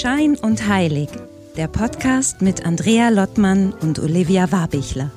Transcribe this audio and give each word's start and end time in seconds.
Schein 0.00 0.34
und 0.34 0.66
Heilig, 0.66 1.10
der 1.58 1.68
Podcast 1.68 2.40
mit 2.40 2.64
Andrea 2.64 3.10
Lottmann 3.10 3.74
und 3.82 3.98
Olivia 3.98 4.50
Warbichler. 4.50 5.10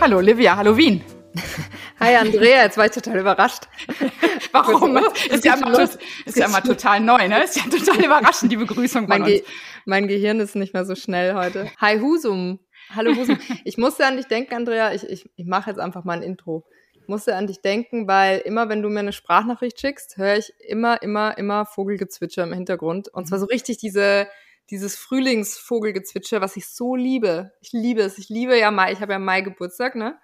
Hallo 0.00 0.16
Olivia, 0.16 0.56
hallo 0.56 0.76
Wien. 0.76 1.04
Hi 2.00 2.16
Andrea, 2.16 2.64
jetzt 2.64 2.76
war 2.76 2.86
ich 2.86 2.90
total 2.90 3.20
überrascht. 3.20 3.68
Warum? 4.50 4.98
Ist 5.30 5.44
ja, 5.44 5.54
immer, 5.54 5.80
ist 6.24 6.36
ja 6.36 6.46
immer 6.46 6.62
total 6.62 6.98
neu, 6.98 7.28
ne? 7.28 7.44
Ist 7.44 7.56
ja 7.56 7.62
total 7.70 8.04
überraschend, 8.04 8.50
die 8.50 8.56
Begrüßung 8.56 9.06
von 9.06 9.20
mein 9.20 9.22
uns. 9.22 9.42
mein 9.84 10.08
Gehirn 10.08 10.40
ist 10.40 10.56
nicht 10.56 10.74
mehr 10.74 10.84
so 10.84 10.96
schnell 10.96 11.34
heute. 11.34 11.70
Hi 11.80 12.00
Husum. 12.00 12.58
Hallo 12.94 13.14
Husum. 13.14 13.38
Ich 13.64 13.78
musste 13.78 14.06
an 14.06 14.16
dich 14.16 14.26
denken, 14.26 14.54
Andrea. 14.54 14.92
Ich, 14.92 15.04
ich, 15.04 15.28
ich 15.36 15.46
mache 15.46 15.70
jetzt 15.70 15.78
einfach 15.78 16.04
mal 16.04 16.14
ein 16.14 16.22
Intro. 16.22 16.64
Ich 16.94 17.08
musste 17.08 17.36
an 17.36 17.46
dich 17.46 17.60
denken, 17.60 18.06
weil 18.06 18.38
immer, 18.38 18.68
wenn 18.68 18.82
du 18.82 18.88
mir 18.88 19.00
eine 19.00 19.12
Sprachnachricht 19.12 19.80
schickst, 19.80 20.16
höre 20.16 20.36
ich 20.36 20.52
immer, 20.60 21.02
immer, 21.02 21.36
immer 21.38 21.66
Vogelgezwitscher 21.66 22.44
im 22.44 22.52
Hintergrund. 22.52 23.08
Und 23.08 23.26
zwar 23.26 23.38
so 23.38 23.46
richtig 23.46 23.78
diese, 23.78 24.28
dieses 24.70 24.96
Frühlingsvogelgezwitscher, 24.96 26.40
was 26.40 26.56
ich 26.56 26.68
so 26.68 26.96
liebe. 26.96 27.52
Ich 27.60 27.72
liebe 27.72 28.02
es. 28.02 28.18
Ich 28.18 28.28
liebe 28.28 28.58
ja 28.58 28.70
Mai. 28.70 28.92
Ich 28.92 29.00
habe 29.00 29.12
ja 29.12 29.18
Mai 29.18 29.40
Geburtstag, 29.40 29.94
ne? 29.94 30.18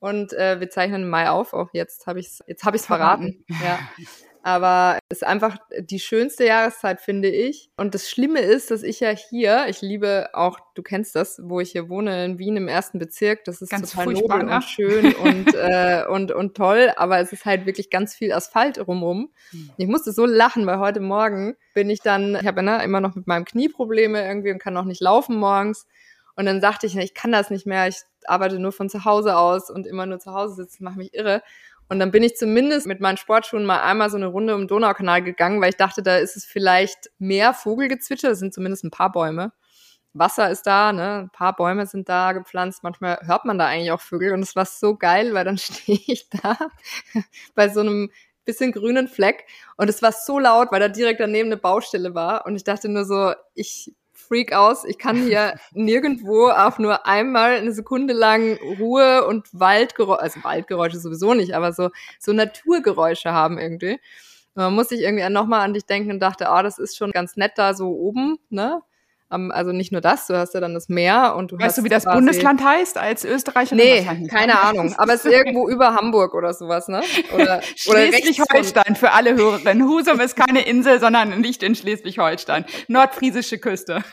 Und 0.00 0.32
äh, 0.32 0.60
wir 0.60 0.70
zeichnen 0.70 1.08
Mai 1.08 1.28
auf. 1.28 1.52
Auch 1.52 1.70
jetzt 1.72 2.06
habe 2.06 2.20
ich 2.20 2.26
es 2.26 2.44
jetzt 2.46 2.64
habe 2.64 2.76
ich 2.76 2.82
verraten. 2.82 3.44
Ja. 3.62 3.78
Aber 4.48 4.98
es 5.10 5.18
ist 5.18 5.24
einfach 5.24 5.58
die 5.78 6.00
schönste 6.00 6.46
Jahreszeit, 6.46 7.02
finde 7.02 7.28
ich. 7.28 7.68
Und 7.76 7.94
das 7.94 8.08
Schlimme 8.08 8.40
ist, 8.40 8.70
dass 8.70 8.82
ich 8.82 8.98
ja 8.98 9.10
hier, 9.10 9.66
ich 9.68 9.82
liebe 9.82 10.30
auch, 10.32 10.58
du 10.74 10.82
kennst 10.82 11.14
das, 11.14 11.38
wo 11.44 11.60
ich 11.60 11.72
hier 11.72 11.90
wohne, 11.90 12.24
in 12.24 12.38
Wien 12.38 12.56
im 12.56 12.66
ersten 12.66 12.98
Bezirk. 12.98 13.44
Das 13.44 13.60
ist 13.60 13.68
ganz 13.68 13.90
total 13.90 14.14
nobel 14.14 14.44
ne? 14.44 14.54
und 14.54 14.64
schön 14.64 15.14
und, 15.16 15.54
äh, 15.54 16.06
und, 16.08 16.32
und 16.32 16.56
toll. 16.56 16.90
Aber 16.96 17.18
es 17.18 17.30
ist 17.30 17.44
halt 17.44 17.66
wirklich 17.66 17.90
ganz 17.90 18.14
viel 18.14 18.32
Asphalt 18.32 18.78
rumrum. 18.88 19.28
Hm. 19.50 19.68
Ich 19.76 19.86
musste 19.86 20.12
so 20.12 20.24
lachen, 20.24 20.64
weil 20.64 20.78
heute 20.78 21.00
Morgen 21.00 21.54
bin 21.74 21.90
ich 21.90 22.00
dann, 22.00 22.34
ich 22.34 22.46
habe 22.46 22.62
ja 22.64 22.78
ne, 22.78 22.84
immer 22.84 23.02
noch 23.02 23.16
mit 23.16 23.26
meinem 23.26 23.44
Knie 23.44 23.68
Probleme 23.68 24.26
irgendwie 24.26 24.50
und 24.50 24.60
kann 24.60 24.78
auch 24.78 24.84
nicht 24.84 25.02
laufen 25.02 25.36
morgens. 25.36 25.86
Und 26.36 26.46
dann 26.46 26.62
sagte 26.62 26.86
ich, 26.86 26.96
ich 26.96 27.12
kann 27.12 27.32
das 27.32 27.50
nicht 27.50 27.66
mehr, 27.66 27.86
ich 27.86 27.98
arbeite 28.24 28.58
nur 28.58 28.72
von 28.72 28.88
zu 28.88 29.04
Hause 29.04 29.36
aus 29.36 29.68
und 29.68 29.86
immer 29.86 30.06
nur 30.06 30.20
zu 30.20 30.32
Hause 30.32 30.54
sitzen, 30.54 30.84
mache 30.84 30.96
mich 30.96 31.12
irre. 31.12 31.42
Und 31.88 31.98
dann 32.00 32.10
bin 32.10 32.22
ich 32.22 32.36
zumindest 32.36 32.86
mit 32.86 33.00
meinen 33.00 33.16
Sportschuhen 33.16 33.64
mal 33.64 33.80
einmal 33.80 34.10
so 34.10 34.16
eine 34.16 34.26
Runde 34.26 34.54
um 34.54 34.62
den 34.62 34.68
Donaukanal 34.68 35.22
gegangen, 35.22 35.60
weil 35.60 35.70
ich 35.70 35.76
dachte, 35.76 36.02
da 36.02 36.16
ist 36.18 36.36
es 36.36 36.44
vielleicht 36.44 37.10
mehr 37.18 37.54
Vogelgezwitscher, 37.54 38.28
das 38.28 38.38
sind 38.38 38.52
zumindest 38.52 38.84
ein 38.84 38.90
paar 38.90 39.10
Bäume. 39.10 39.52
Wasser 40.12 40.50
ist 40.50 40.66
da, 40.66 40.92
ne? 40.92 41.20
Ein 41.20 41.30
paar 41.30 41.54
Bäume 41.54 41.86
sind 41.86 42.08
da 42.08 42.32
gepflanzt. 42.32 42.82
Manchmal 42.82 43.18
hört 43.22 43.44
man 43.44 43.58
da 43.58 43.66
eigentlich 43.66 43.92
auch 43.92 44.00
Vögel 44.00 44.32
und 44.32 44.42
es 44.42 44.56
war 44.56 44.64
so 44.64 44.96
geil, 44.96 45.34
weil 45.34 45.44
dann 45.44 45.58
stehe 45.58 46.00
ich 46.06 46.28
da 46.30 46.56
bei 47.54 47.68
so 47.68 47.80
einem 47.80 48.10
bisschen 48.44 48.72
grünen 48.72 49.08
Fleck 49.08 49.44
und 49.76 49.90
es 49.90 50.00
war 50.00 50.12
so 50.12 50.38
laut, 50.38 50.72
weil 50.72 50.80
da 50.80 50.88
direkt 50.88 51.20
daneben 51.20 51.48
eine 51.48 51.58
Baustelle 51.58 52.14
war 52.14 52.46
und 52.46 52.56
ich 52.56 52.64
dachte 52.64 52.88
nur 52.88 53.04
so, 53.04 53.34
ich 53.54 53.94
Freak 54.18 54.52
aus. 54.52 54.84
Ich 54.84 54.98
kann 54.98 55.16
hier 55.16 55.54
nirgendwo 55.72 56.48
auch 56.48 56.78
nur 56.78 57.06
einmal 57.06 57.56
eine 57.56 57.72
Sekunde 57.72 58.14
lang 58.14 58.58
Ruhe 58.78 59.26
und 59.26 59.48
Waldgeräusche, 59.52 60.20
also 60.22 60.44
Waldgeräusche 60.44 60.98
sowieso 60.98 61.34
nicht, 61.34 61.54
aber 61.54 61.72
so, 61.72 61.90
so 62.18 62.32
Naturgeräusche 62.32 63.32
haben 63.32 63.58
irgendwie. 63.58 63.98
Man 64.54 64.74
muss 64.74 64.88
sich 64.88 65.02
irgendwie 65.02 65.28
nochmal 65.30 65.60
an 65.60 65.72
dich 65.72 65.86
denken 65.86 66.10
und 66.10 66.20
dachte, 66.20 66.48
ah, 66.48 66.60
oh, 66.60 66.62
das 66.62 66.78
ist 66.78 66.96
schon 66.96 67.12
ganz 67.12 67.36
nett 67.36 67.52
da 67.56 67.74
so 67.74 67.90
oben, 67.90 68.38
ne? 68.50 68.82
Also 69.30 69.72
nicht 69.72 69.92
nur 69.92 70.00
das, 70.00 70.26
du 70.26 70.36
hast 70.36 70.54
ja 70.54 70.60
dann 70.60 70.74
das 70.74 70.88
Meer 70.88 71.34
und 71.36 71.52
du 71.52 71.56
weißt 71.56 71.64
hast 71.64 71.78
du, 71.78 71.84
wie 71.84 71.88
das 71.90 72.04
Bundesland 72.04 72.64
heißt 72.64 72.96
als 72.96 73.24
Österreicher? 73.24 73.76
Nee, 73.76 74.06
keine 74.30 74.58
Ahnung. 74.58 74.94
Aber 74.96 75.12
es 75.12 75.24
ist 75.24 75.32
irgendwo 75.32 75.68
über 75.68 75.94
Hamburg 75.94 76.34
oder 76.34 76.54
sowas, 76.54 76.88
ne? 76.88 77.02
Oder, 77.34 77.60
Schleswig-Holstein 77.76 78.96
für 78.96 79.12
alle 79.12 79.36
Hörerinnen. 79.36 79.86
Husum 79.86 80.20
ist 80.20 80.34
keine 80.34 80.66
Insel, 80.66 80.98
sondern 80.98 81.40
nicht 81.40 81.62
in 81.62 81.74
Schleswig-Holstein. 81.74 82.64
Nordfriesische 82.88 83.58
Küste. 83.58 84.02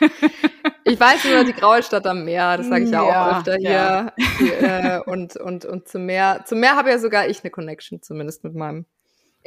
Ich 0.88 1.00
weiß 1.00 1.24
nur 1.24 1.42
die 1.42 1.52
graue 1.52 1.82
Stadt 1.82 2.06
am 2.06 2.24
Meer, 2.24 2.58
das 2.58 2.68
sage 2.68 2.84
ich 2.84 2.90
ja, 2.90 3.04
ja 3.04 3.26
auch 3.26 3.38
öfter 3.38 3.56
hier. 3.56 3.70
Ja. 3.70 4.98
Äh, 4.98 5.00
und, 5.00 5.36
und, 5.36 5.64
und 5.64 5.88
zum 5.88 6.06
Meer, 6.06 6.44
zum 6.44 6.60
Meer 6.60 6.76
habe 6.76 6.90
ja 6.90 7.00
sogar 7.00 7.26
ich 7.26 7.42
eine 7.42 7.50
Connection, 7.50 8.02
zumindest 8.02 8.44
mit 8.44 8.54
meinem 8.54 8.86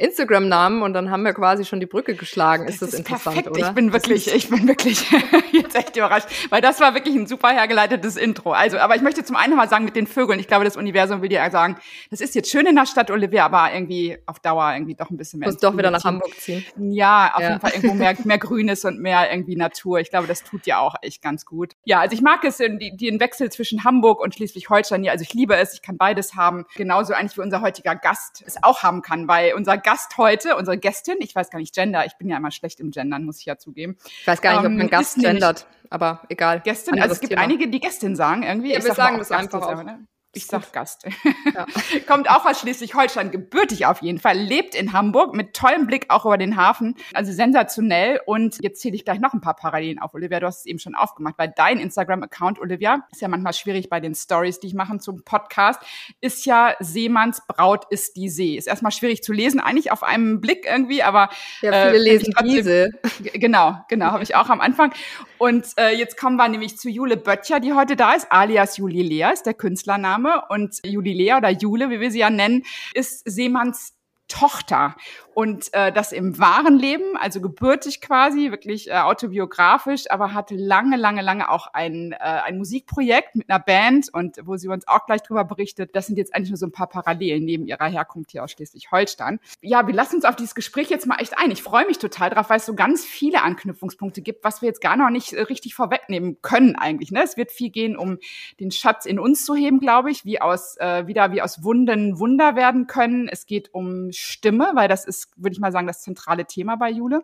Instagram-Namen 0.00 0.82
und 0.82 0.94
dann 0.94 1.10
haben 1.10 1.24
wir 1.24 1.34
quasi 1.34 1.64
schon 1.64 1.78
die 1.78 1.86
Brücke 1.86 2.14
geschlagen. 2.14 2.66
Ist 2.66 2.80
das, 2.82 2.90
das 2.90 2.94
ist 2.94 2.98
interessant, 3.00 3.36
perfekt. 3.36 3.56
oder? 3.56 3.68
Ich 3.68 3.74
bin 3.74 3.92
wirklich, 3.92 4.34
ich 4.34 4.48
bin 4.48 4.66
wirklich 4.66 5.06
jetzt 5.52 5.76
echt 5.76 5.96
überrascht, 5.96 6.26
weil 6.48 6.60
das 6.60 6.80
war 6.80 6.94
wirklich 6.94 7.14
ein 7.14 7.26
super 7.26 7.50
hergeleitetes 7.50 8.16
Intro. 8.16 8.52
Also, 8.52 8.78
aber 8.78 8.96
ich 8.96 9.02
möchte 9.02 9.24
zum 9.24 9.36
einen 9.36 9.56
mal 9.56 9.68
sagen 9.68 9.84
mit 9.84 9.96
den 9.96 10.06
Vögeln. 10.06 10.40
Ich 10.40 10.48
glaube, 10.48 10.64
das 10.64 10.76
Universum 10.76 11.22
will 11.22 11.28
dir 11.28 11.48
sagen, 11.50 11.76
das 12.10 12.20
ist 12.20 12.34
jetzt 12.34 12.50
schön 12.50 12.66
in 12.66 12.76
der 12.76 12.86
Stadt 12.86 13.10
Olivia, 13.10 13.44
aber 13.44 13.72
irgendwie 13.72 14.16
auf 14.26 14.40
Dauer 14.40 14.72
irgendwie 14.72 14.94
doch 14.94 15.10
ein 15.10 15.16
bisschen 15.16 15.40
mehr. 15.40 15.50
Muss 15.50 15.58
doch 15.58 15.76
wieder 15.76 15.90
nach 15.90 16.04
Hamburg 16.04 16.34
ziehen. 16.38 16.64
Ja, 16.76 17.32
auf 17.34 17.42
ja. 17.42 17.48
jeden 17.48 17.60
Fall 17.60 17.72
irgendwo 17.72 17.94
mehr, 17.94 18.16
mehr 18.24 18.38
Grünes 18.38 18.84
und 18.84 19.00
mehr 19.00 19.30
irgendwie 19.30 19.56
Natur. 19.56 20.00
Ich 20.00 20.10
glaube, 20.10 20.26
das 20.26 20.42
tut 20.42 20.64
dir 20.64 20.80
auch 20.80 20.94
echt 21.02 21.22
ganz 21.22 21.44
gut. 21.44 21.74
Ja, 21.84 22.00
also 22.00 22.14
ich 22.14 22.22
mag 22.22 22.42
es, 22.44 22.56
die, 22.56 22.96
den 22.96 23.20
Wechsel 23.20 23.50
zwischen 23.50 23.84
Hamburg 23.84 24.20
und 24.20 24.34
Schleswig-Holstein. 24.34 25.04
Ja, 25.04 25.12
also 25.12 25.22
ich 25.22 25.34
liebe 25.34 25.56
es. 25.56 25.74
Ich 25.74 25.82
kann 25.82 25.98
beides 25.98 26.34
haben. 26.34 26.64
Genauso 26.76 27.12
eigentlich 27.12 27.36
wie 27.36 27.42
unser 27.42 27.60
heutiger 27.60 27.96
Gast 27.96 28.42
es 28.46 28.62
auch 28.62 28.82
haben 28.82 29.02
kann, 29.02 29.28
weil 29.28 29.54
unser 29.54 29.76
Gast 29.76 29.89
Gast 29.90 30.18
heute, 30.18 30.54
unsere 30.54 30.78
Gästin, 30.78 31.16
ich 31.18 31.34
weiß 31.34 31.50
gar 31.50 31.58
nicht, 31.58 31.74
Gender, 31.74 32.06
ich 32.06 32.16
bin 32.16 32.28
ja 32.28 32.36
immer 32.36 32.52
schlecht 32.52 32.78
im 32.78 32.92
Gendern, 32.92 33.24
muss 33.24 33.40
ich 33.40 33.46
ja 33.46 33.58
zugeben. 33.58 33.96
Ich 34.20 34.26
weiß 34.26 34.40
gar 34.40 34.52
nicht, 34.52 34.64
ähm, 34.64 34.74
ob 34.74 34.78
man 34.78 34.88
Gast 34.88 35.16
gendert, 35.18 35.66
aber 35.88 36.22
egal. 36.28 36.60
Gästin, 36.60 37.02
also 37.02 37.14
es 37.14 37.20
gibt 37.20 37.32
Thema. 37.32 37.42
einige, 37.42 37.66
die 37.66 37.80
Gästin 37.80 38.14
sagen 38.14 38.44
irgendwie. 38.44 38.70
Ja, 38.70 38.78
ich 38.78 38.84
wir 38.84 38.94
sagen 38.94 39.18
das 39.18 39.32
einfach 39.32 39.62
auch. 39.62 39.82
Ne? 39.82 40.06
Ich 40.32 40.46
sag 40.46 40.72
Gast. 40.72 41.06
Ja. 41.54 41.66
Kommt 42.06 42.30
auch 42.30 42.46
aus 42.46 42.60
Schleswig-Holstein, 42.60 43.32
gebürtig 43.32 43.86
auf 43.86 44.00
jeden 44.00 44.18
Fall, 44.18 44.38
lebt 44.38 44.76
in 44.76 44.92
Hamburg 44.92 45.34
mit 45.34 45.54
tollem 45.54 45.88
Blick 45.88 46.06
auch 46.08 46.24
über 46.24 46.38
den 46.38 46.56
Hafen. 46.56 46.94
Also 47.12 47.32
sensationell. 47.32 48.20
Und 48.26 48.58
jetzt 48.62 48.80
zähle 48.80 48.94
ich 48.94 49.04
gleich 49.04 49.18
noch 49.18 49.34
ein 49.34 49.40
paar 49.40 49.56
Parallelen 49.56 49.98
auf, 49.98 50.14
Olivia. 50.14 50.38
Du 50.38 50.46
hast 50.46 50.60
es 50.60 50.66
eben 50.66 50.78
schon 50.78 50.94
aufgemacht, 50.94 51.34
weil 51.36 51.52
dein 51.56 51.80
Instagram-Account, 51.80 52.60
Olivia, 52.60 53.06
ist 53.10 53.20
ja 53.20 53.28
manchmal 53.28 53.54
schwierig 53.54 53.88
bei 53.88 53.98
den 53.98 54.14
Stories, 54.14 54.60
die 54.60 54.68
ich 54.68 54.74
mache 54.74 54.98
zum 54.98 55.24
Podcast, 55.24 55.80
ist 56.20 56.46
ja 56.46 56.74
Seemanns 56.78 57.42
Braut 57.48 57.86
ist 57.90 58.16
die 58.16 58.28
See. 58.28 58.56
Ist 58.56 58.68
erstmal 58.68 58.92
schwierig 58.92 59.22
zu 59.22 59.32
lesen, 59.32 59.58
eigentlich 59.58 59.90
auf 59.90 60.04
einem 60.04 60.40
Blick 60.40 60.64
irgendwie, 60.64 61.02
aber 61.02 61.30
ja, 61.60 61.72
viele 61.72 61.96
äh, 61.96 61.98
lesen 61.98 62.34
diese. 62.44 62.90
Genau, 63.32 63.78
genau, 63.88 64.06
habe 64.06 64.22
ich 64.22 64.36
auch 64.36 64.48
am 64.48 64.60
Anfang. 64.60 64.92
Und 65.38 65.66
äh, 65.78 65.96
jetzt 65.96 66.16
kommen 66.18 66.36
wir 66.36 66.48
nämlich 66.48 66.76
zu 66.78 66.88
Jule 66.88 67.16
Böttcher, 67.16 67.60
die 67.60 67.72
heute 67.72 67.96
da 67.96 68.12
ist, 68.12 68.30
alias 68.30 68.76
Juli 68.76 69.02
Lea, 69.02 69.32
ist 69.32 69.46
der 69.46 69.54
Künstlername. 69.54 70.19
Name 70.20 70.42
und 70.48 70.78
Julilea 70.84 71.38
oder 71.38 71.50
Jule, 71.50 71.90
wie 71.90 72.00
wir 72.00 72.10
sie 72.10 72.20
ja 72.20 72.30
nennen, 72.30 72.62
ist 72.94 73.22
Seemanns 73.28 73.94
Tochter. 74.30 74.94
Und 75.34 75.72
äh, 75.72 75.92
das 75.92 76.12
im 76.12 76.38
wahren 76.38 76.78
Leben, 76.78 77.16
also 77.16 77.40
gebürtig 77.40 78.00
quasi, 78.00 78.50
wirklich 78.50 78.88
äh, 78.88 78.94
autobiografisch, 78.94 80.10
aber 80.10 80.34
hatte 80.34 80.54
lange, 80.54 80.96
lange, 80.96 81.22
lange 81.22 81.50
auch 81.50 81.68
ein, 81.72 82.12
äh, 82.12 82.16
ein 82.18 82.58
Musikprojekt 82.58 83.36
mit 83.36 83.48
einer 83.48 83.60
Band 83.60 84.12
und 84.12 84.38
wo 84.44 84.56
sie 84.56 84.68
uns 84.68 84.86
auch 84.88 85.06
gleich 85.06 85.22
drüber 85.22 85.44
berichtet. 85.44 85.94
Das 85.94 86.06
sind 86.06 86.16
jetzt 86.16 86.34
eigentlich 86.34 86.50
nur 86.50 86.56
so 86.56 86.66
ein 86.66 86.72
paar 86.72 86.88
Parallelen 86.88 87.44
neben 87.44 87.66
ihrer 87.66 87.86
Herkunft 87.86 88.32
hier 88.32 88.44
aus 88.44 88.50
Schleswig-Holstein. 88.52 89.40
Ja, 89.62 89.86
wir 89.86 89.94
lassen 89.94 90.16
uns 90.16 90.24
auf 90.24 90.36
dieses 90.36 90.54
Gespräch 90.54 90.90
jetzt 90.90 91.06
mal 91.06 91.20
echt 91.20 91.38
ein. 91.38 91.50
Ich 91.50 91.62
freue 91.62 91.86
mich 91.86 91.98
total 91.98 92.30
drauf, 92.30 92.50
weil 92.50 92.58
es 92.58 92.66
so 92.66 92.74
ganz 92.74 93.04
viele 93.04 93.42
Anknüpfungspunkte 93.42 94.22
gibt, 94.22 94.44
was 94.44 94.62
wir 94.62 94.68
jetzt 94.68 94.80
gar 94.80 94.96
noch 94.96 95.10
nicht 95.10 95.32
äh, 95.32 95.42
richtig 95.42 95.74
vorwegnehmen 95.74 96.38
können 96.42 96.76
eigentlich. 96.76 97.12
Ne? 97.12 97.22
Es 97.22 97.36
wird 97.36 97.50
viel 97.50 97.70
gehen, 97.70 97.96
um 97.96 98.18
den 98.58 98.70
Schatz 98.70 99.06
in 99.06 99.18
uns 99.18 99.44
zu 99.44 99.54
heben, 99.54 99.80
glaube 99.80 100.10
ich, 100.10 100.24
wie 100.24 100.40
aus 100.40 100.76
äh, 100.78 101.06
wieder 101.06 101.32
wie 101.32 101.42
aus 101.42 101.62
Wunden 101.62 102.18
Wunder 102.18 102.56
werden 102.56 102.86
können. 102.86 103.28
Es 103.28 103.46
geht 103.46 103.72
um 103.72 104.12
Stimme, 104.20 104.72
weil 104.74 104.88
das 104.88 105.04
ist, 105.04 105.32
würde 105.36 105.54
ich 105.54 105.60
mal 105.60 105.72
sagen, 105.72 105.86
das 105.86 106.02
zentrale 106.02 106.44
Thema 106.46 106.76
bei 106.76 106.90
Jule 106.90 107.22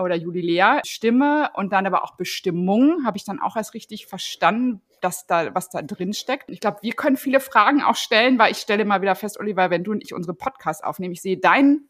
oder 0.00 0.14
Julilea. 0.14 0.80
Stimme 0.86 1.50
und 1.54 1.72
dann 1.72 1.86
aber 1.86 2.04
auch 2.04 2.16
Bestimmung 2.16 3.04
habe 3.04 3.16
ich 3.16 3.24
dann 3.24 3.40
auch 3.40 3.56
erst 3.56 3.74
richtig 3.74 4.06
verstanden, 4.06 4.82
dass 5.00 5.26
da, 5.26 5.54
was 5.54 5.68
da 5.68 5.82
drin 5.82 6.12
steckt. 6.12 6.48
Ich 6.48 6.60
glaube, 6.60 6.78
wir 6.82 6.92
können 6.92 7.16
viele 7.16 7.40
Fragen 7.40 7.82
auch 7.82 7.96
stellen, 7.96 8.38
weil 8.38 8.52
ich 8.52 8.58
stelle 8.58 8.84
mal 8.84 9.02
wieder 9.02 9.14
fest, 9.14 9.38
Oliver, 9.38 9.70
wenn 9.70 9.84
du 9.84 9.92
und 9.92 10.02
ich 10.02 10.14
unsere 10.14 10.34
Podcasts 10.34 10.82
aufnehmen, 10.82 11.12
ich 11.12 11.22
sehe 11.22 11.38
deinen 11.38 11.88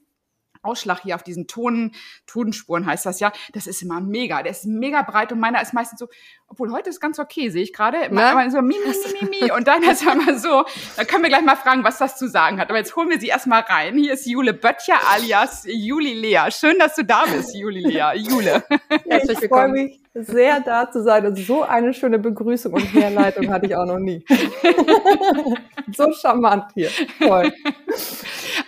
Ausschlag 0.67 1.01
hier 1.03 1.15
auf 1.15 1.23
diesen 1.23 1.47
Tonen, 1.47 1.93
Tonspuren 2.27 2.87
heißt 2.87 3.07
das 3.07 3.21
ja, 3.21 3.33
das 3.53 3.67
ist 3.67 3.83
immer 3.83 4.01
mega. 4.01 4.43
Der 4.43 4.53
ist 4.53 4.67
mega 4.67 5.03
breit 5.03 5.33
und 5.33 5.41
meiner 5.41 5.63
ist 5.63 5.73
meistens 5.73 5.99
so, 5.99 6.09
obwohl 6.49 6.73
heute 6.73 6.91
ist 6.91 7.01
ganz 7.01 7.19
okay, 7.19 7.51
sehe 7.51 7.63
ich 7.63 7.73
gerade. 7.73 8.05
Immer 8.05 8.51
so 8.51 8.63
mi, 8.63 8.75
mi, 8.85 9.21
mi, 9.21 9.41
mi, 9.41 9.53
und 9.53 9.67
dann 9.67 9.83
ist 9.83 10.07
er 10.07 10.15
mal 10.15 10.39
so, 10.39 10.65
da 10.97 11.05
können 11.05 11.23
wir 11.23 11.31
gleich 11.31 11.45
mal 11.45 11.57
fragen, 11.57 11.85
was 11.85 11.99
das 11.99 12.17
zu 12.17 12.29
sagen 12.29 12.61
hat. 12.61 12.69
Aber 12.69 12.79
jetzt 12.79 12.95
holen 12.97 13.09
wir 13.09 13.21
sie 13.21 13.29
erstmal 13.29 13.63
rein. 13.63 13.97
Hier 13.97 14.13
ist 14.13 14.27
Jule 14.27 14.53
Böttcher 14.53 14.99
alias 15.11 15.65
Juli 15.67 16.15
Lea. 16.15 16.51
Schön, 16.51 16.79
dass 16.79 16.95
du 16.95 17.05
da 17.05 17.25
bist, 17.25 17.55
Juli 17.55 17.81
Lea. 17.81 18.13
Jule. 18.17 18.65
Herzlich 19.09 19.43
ich 19.43 19.49
freue 19.49 19.69
mich 19.69 20.01
sehr 20.15 20.61
da 20.61 20.91
zu 20.91 21.03
sein 21.03 21.27
und 21.27 21.37
so 21.37 21.63
eine 21.63 21.93
schöne 21.93 22.19
Begrüßung 22.19 22.73
und 22.73 22.85
Herleitung 22.95 23.51
hatte 23.51 23.67
ich 23.67 23.77
auch 23.77 23.85
noch 23.85 23.99
nie. 23.99 24.25
so 25.97 26.13
charmant 26.13 26.65
hier. 26.75 26.91
Toll. 27.19 27.53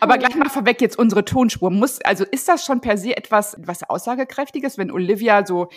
Aber 0.01 0.19
gleich 0.19 0.35
mal 0.35 0.49
vorweg 0.49 0.81
jetzt 0.81 0.99
unsere 0.99 1.25
Tonspur. 1.25 1.71
Muss, 1.71 2.01
also 2.03 2.25
ist 2.25 2.49
das 2.49 2.65
schon 2.65 2.81
per 2.81 2.97
se 2.97 3.17
etwas, 3.17 3.57
was 3.59 3.83
aussagekräftiges, 3.83 4.79
wenn 4.79 4.91
Olivia 4.91 5.45
so 5.45 5.69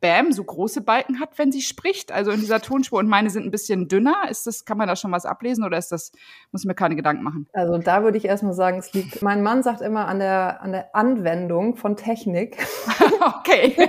Bam 0.00 0.32
so 0.32 0.42
große 0.42 0.80
Balken 0.80 1.20
hat, 1.20 1.38
wenn 1.38 1.52
sie 1.52 1.60
spricht, 1.60 2.10
also 2.10 2.30
in 2.30 2.40
dieser 2.40 2.60
Tonspur 2.60 2.98
und 2.98 3.08
meine 3.08 3.28
sind 3.28 3.44
ein 3.44 3.50
bisschen 3.50 3.86
dünner. 3.86 4.16
Ist 4.30 4.46
das, 4.46 4.64
kann 4.64 4.78
man 4.78 4.88
da 4.88 4.96
schon 4.96 5.12
was 5.12 5.26
ablesen 5.26 5.64
oder 5.64 5.76
ist 5.76 5.92
das, 5.92 6.12
muss 6.52 6.62
ich 6.62 6.66
mir 6.66 6.74
keine 6.74 6.96
Gedanken 6.96 7.22
machen? 7.22 7.46
Also 7.52 7.78
da 7.78 8.02
würde 8.02 8.16
ich 8.16 8.24
erstmal 8.24 8.54
sagen, 8.54 8.78
es 8.78 8.92
liegt, 8.94 9.20
mein 9.20 9.42
Mann 9.42 9.62
sagt 9.62 9.82
immer 9.82 10.08
an 10.08 10.18
der, 10.18 10.62
an 10.62 10.72
der 10.72 10.94
Anwendung 10.94 11.76
von 11.76 11.96
Technik. 11.96 12.56
okay. 13.38 13.76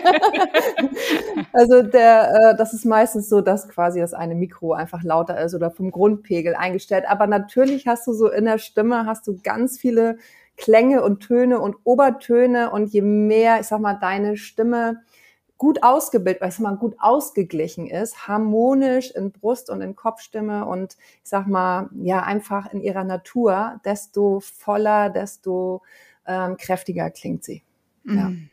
also 1.53 1.81
der, 1.81 2.51
äh, 2.51 2.57
das 2.57 2.73
ist 2.73 2.85
meistens 2.85 3.29
so, 3.29 3.41
dass 3.41 3.69
quasi 3.69 4.01
das 4.01 4.13
eine 4.13 4.35
Mikro 4.35 4.73
einfach 4.73 5.03
lauter 5.03 5.39
ist 5.39 5.55
oder 5.55 5.71
vom 5.71 5.91
Grundpegel 5.91 6.55
eingestellt. 6.55 7.05
Aber 7.07 7.27
natürlich 7.27 7.87
hast 7.87 8.05
du 8.05 8.13
so 8.13 8.29
in 8.29 8.45
der 8.45 8.57
Stimme, 8.57 9.05
hast 9.05 9.27
du 9.27 9.39
ganz 9.41 9.79
viele 9.79 10.17
Klänge 10.57 11.03
und 11.03 11.21
Töne 11.21 11.59
und 11.59 11.77
Obertöne 11.85 12.71
und 12.71 12.91
je 12.91 13.01
mehr, 13.01 13.59
ich 13.59 13.67
sag 13.67 13.79
mal, 13.79 13.97
deine 13.99 14.37
Stimme 14.37 15.01
gut 15.61 15.83
ausgebildet, 15.83 16.41
sag 16.41 16.59
mal, 16.61 16.75
gut 16.75 16.95
ausgeglichen 16.97 17.85
ist, 17.85 18.27
harmonisch 18.27 19.11
in 19.11 19.31
Brust 19.31 19.69
und 19.69 19.79
in 19.81 19.95
Kopfstimme 19.95 20.65
und 20.65 20.97
ich 21.23 21.29
sag 21.29 21.45
mal, 21.45 21.87
ja, 22.01 22.23
einfach 22.23 22.73
in 22.73 22.81
ihrer 22.81 23.03
Natur, 23.03 23.79
desto 23.85 24.39
voller, 24.39 25.11
desto 25.11 25.83
ähm, 26.25 26.57
kräftiger 26.57 27.11
klingt 27.11 27.43
sie. 27.43 27.61
Ja. 28.05 28.29
Mm. 28.29 28.49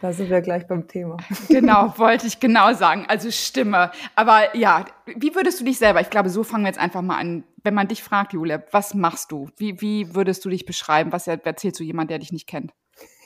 Da 0.00 0.14
sind 0.14 0.30
wir 0.30 0.40
gleich 0.40 0.66
beim 0.66 0.88
Thema. 0.88 1.18
Genau, 1.48 1.92
wollte 1.98 2.26
ich 2.26 2.40
genau 2.40 2.72
sagen. 2.72 3.04
Also 3.08 3.30
Stimme. 3.30 3.90
Aber 4.16 4.56
ja, 4.56 4.86
wie 5.04 5.34
würdest 5.34 5.60
du 5.60 5.64
dich 5.64 5.76
selber, 5.76 6.00
ich 6.00 6.08
glaube, 6.08 6.30
so 6.30 6.42
fangen 6.42 6.64
wir 6.64 6.68
jetzt 6.68 6.80
einfach 6.80 7.02
mal 7.02 7.18
an. 7.18 7.44
Wenn 7.62 7.74
man 7.74 7.88
dich 7.88 8.02
fragt, 8.02 8.32
Julia, 8.32 8.62
was 8.70 8.94
machst 8.94 9.30
du? 9.30 9.50
Wie, 9.58 9.78
wie 9.82 10.14
würdest 10.14 10.42
du 10.46 10.48
dich 10.48 10.64
beschreiben? 10.64 11.12
Was 11.12 11.26
erzählst 11.26 11.78
du 11.80 11.84
jemand, 11.84 12.10
der 12.10 12.18
dich 12.18 12.32
nicht 12.32 12.46
kennt? 12.46 12.72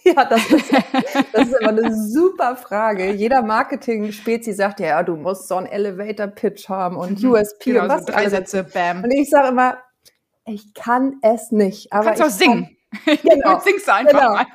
Ja, 0.16 0.24
das 0.24 0.50
ist, 0.50 0.72
das 1.32 1.48
ist 1.48 1.60
immer 1.60 1.68
eine 1.70 1.94
super 1.94 2.56
Frage. 2.56 3.12
Jeder 3.12 3.42
Marketing-Spezi 3.42 4.52
sagt 4.52 4.80
ja, 4.80 5.02
du 5.02 5.16
musst 5.16 5.48
so 5.48 5.56
einen 5.56 5.66
Elevator-Pitch 5.66 6.68
haben 6.68 6.96
und 6.96 7.22
mhm. 7.22 7.30
USP 7.30 7.72
genau, 7.72 7.82
und 7.84 7.88
was. 7.90 8.06
So 8.06 8.12
drei 8.12 8.28
Sätze, 8.28 8.64
bam. 8.64 9.04
Und 9.04 9.10
ich 9.10 9.28
sage 9.28 9.48
immer, 9.48 9.78
ich 10.46 10.72
kann 10.74 11.18
es 11.22 11.52
nicht. 11.52 11.92
Aber 11.92 12.04
Kannst 12.04 12.20
ich 12.20 12.26
auch 12.26 12.30
singen. 12.30 12.64
Kann, 12.64 12.74
Genau. 13.22 13.60
Singst 13.60 13.86
du 13.86 13.94
einfach 13.94 14.18
genau. 14.18 14.32
mal. 14.34 14.46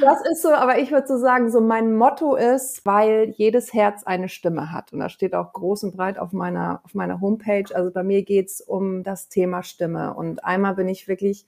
Das 0.00 0.20
ist 0.30 0.42
so, 0.42 0.50
aber 0.52 0.78
ich 0.78 0.90
würde 0.92 1.06
so 1.06 1.18
sagen, 1.18 1.50
so 1.50 1.60
mein 1.60 1.96
Motto 1.96 2.36
ist, 2.36 2.86
weil 2.86 3.34
jedes 3.36 3.74
Herz 3.74 4.04
eine 4.04 4.28
Stimme 4.28 4.72
hat. 4.72 4.92
Und 4.92 5.00
das 5.00 5.12
steht 5.12 5.34
auch 5.34 5.52
groß 5.52 5.84
und 5.84 5.96
breit 5.96 6.18
auf 6.18 6.32
meiner, 6.32 6.80
auf 6.84 6.94
meiner 6.94 7.20
Homepage. 7.20 7.74
Also 7.74 7.90
bei 7.90 8.02
mir 8.02 8.22
geht's 8.22 8.60
um 8.60 9.02
das 9.02 9.28
Thema 9.28 9.62
Stimme. 9.62 10.14
Und 10.14 10.44
einmal 10.44 10.74
bin 10.74 10.88
ich 10.88 11.08
wirklich 11.08 11.46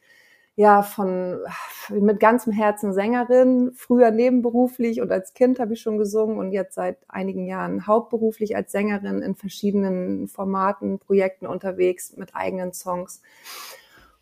ja 0.57 0.83
von 0.83 1.39
mit 1.91 2.19
ganzem 2.19 2.53
Herzen 2.53 2.95
Sängerin, 2.95 3.73
früher 3.75 4.11
nebenberuflich 4.11 5.03
und 5.03 5.13
als 5.13 5.35
Kind 5.35 5.61
habe 5.61 5.75
ich 5.75 5.83
schon 5.83 5.99
gesungen 5.99 6.39
und 6.39 6.51
jetzt 6.51 6.75
seit 6.75 6.99
einigen 7.09 7.47
Jahren 7.47 7.87
hauptberuflich 7.87 8.57
als 8.57 8.73
Sängerin 8.73 9.21
in 9.23 9.35
verschiedenen 9.35 10.29
Formaten, 10.29 10.99
Projekten 10.99 11.47
unterwegs 11.47 12.17
mit 12.17 12.35
eigenen 12.35 12.73
Songs. 12.73 13.23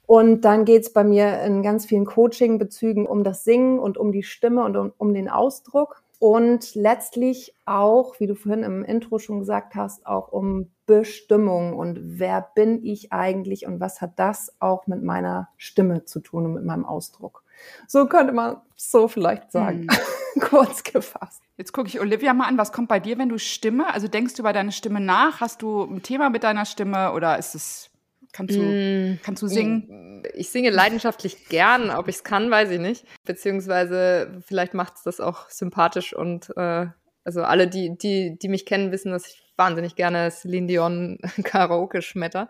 Und 0.07 0.43
dann 0.43 0.65
geht's 0.65 0.93
bei 0.93 1.05
mir 1.05 1.41
in 1.43 1.63
ganz 1.63 1.87
vielen 1.87 2.05
Coaching-Bezügen 2.05 3.07
um 3.07 3.25
das 3.25 3.45
Singen 3.45 3.79
und 3.79 3.97
um 3.97 4.13
die 4.13 4.23
Stimme 4.23 4.65
und 4.65 4.77
um, 4.77 4.93
um, 4.99 5.15
den 5.15 5.31
Ausdruck. 5.31 6.03
Und 6.19 6.75
letztlich 6.75 7.55
auch, 7.65 8.21
wie 8.21 8.27
du 8.27 8.35
vorhin 8.35 8.65
im 8.65 8.85
Intro 8.85 9.19
schon 9.19 9.39
gesagt 9.39 9.75
hast, 9.75 10.07
auch 10.07 10.31
um 10.31 10.71
Bestimmung 10.87 11.75
und 11.75 11.99
wer 12.19 12.51
bin 12.55 12.85
ich 12.85 13.13
eigentlich 13.13 13.67
und 13.67 13.81
was 13.81 14.01
hat 14.01 14.19
das 14.19 14.55
auch 14.61 14.87
mit 14.87 15.03
meiner 15.03 15.49
Stimme 15.57 16.05
zu 16.05 16.21
tun 16.21 16.47
und 16.47 16.55
mit 16.55 16.65
meinem 16.65 16.85
Ausdruck. 16.85 17.43
So 17.87 18.07
könnte 18.07 18.33
man 18.33 18.57
so 18.77 19.09
vielleicht 19.09 19.53
sagen, 19.53 19.87
hm. 19.91 20.41
kurz 20.41 20.83
gefasst. 20.83 21.43
Jetzt 21.57 21.73
gucke 21.73 21.89
ich 21.89 22.01
Olivia 22.01 22.35
mal 22.35 22.49
an, 22.49 22.59
was 22.59 22.73
kommt 22.73 22.89
bei 22.89 23.01
dir, 23.01 23.19
wenn 23.19 23.29
du 23.29 23.39
Stimme? 23.39 23.93
Also 23.93 24.09
denkst 24.09 24.35
du 24.35 24.43
über 24.43 24.53
deine 24.53 24.73
Stimme 24.73 25.01
nach? 25.01 25.41
Hast 25.41 25.63
du 25.63 25.83
ein 25.85 26.03
Thema 26.03 26.31
mit 26.31 26.43
deiner 26.43 26.67
Stimme 26.67 27.13
oder 27.13 27.39
ist 27.39 27.55
es 27.55 27.91
Kannst 28.35 28.57
du, 28.57 28.63
mm, 28.63 29.21
kannst 29.23 29.43
du 29.43 29.47
singen? 29.47 30.25
Ich, 30.33 30.41
ich 30.41 30.49
singe 30.49 30.71
leidenschaftlich 30.71 31.49
gern, 31.49 31.91
ob 31.91 32.09
ich 32.09 32.17
es 32.17 32.25
kann, 32.25 32.51
weiß 32.51 32.69
ich 32.71 32.81
nicht. 32.81 33.07
Beziehungsweise 33.25 34.43
vielleicht 34.45 34.75
macht 34.75 34.97
es 34.97 35.05
das 35.05 35.21
auch 35.21 35.49
sympathisch 35.51 36.13
und 36.15 36.53
äh, 36.57 36.87
also 37.25 37.43
alle, 37.43 37.69
die, 37.69 37.97
die, 37.97 38.39
die 38.39 38.49
mich 38.49 38.67
kennen, 38.67 38.93
wissen, 38.93 39.13
dass 39.13 39.27
ich 39.27 39.43
wahnsinnig 39.57 39.97
gerne 39.97 40.31
Celine 40.31 40.67
Dion 40.67 41.19
Karaoke 41.45 42.03
schmetter. 42.03 42.49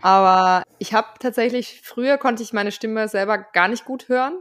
Aber 0.00 0.62
ich 0.78 0.94
habe 0.94 1.08
tatsächlich, 1.18 1.80
früher 1.82 2.18
konnte 2.18 2.42
ich 2.42 2.52
meine 2.52 2.72
Stimme 2.72 3.08
selber 3.08 3.38
gar 3.38 3.68
nicht 3.68 3.84
gut 3.84 4.08
hören. 4.08 4.38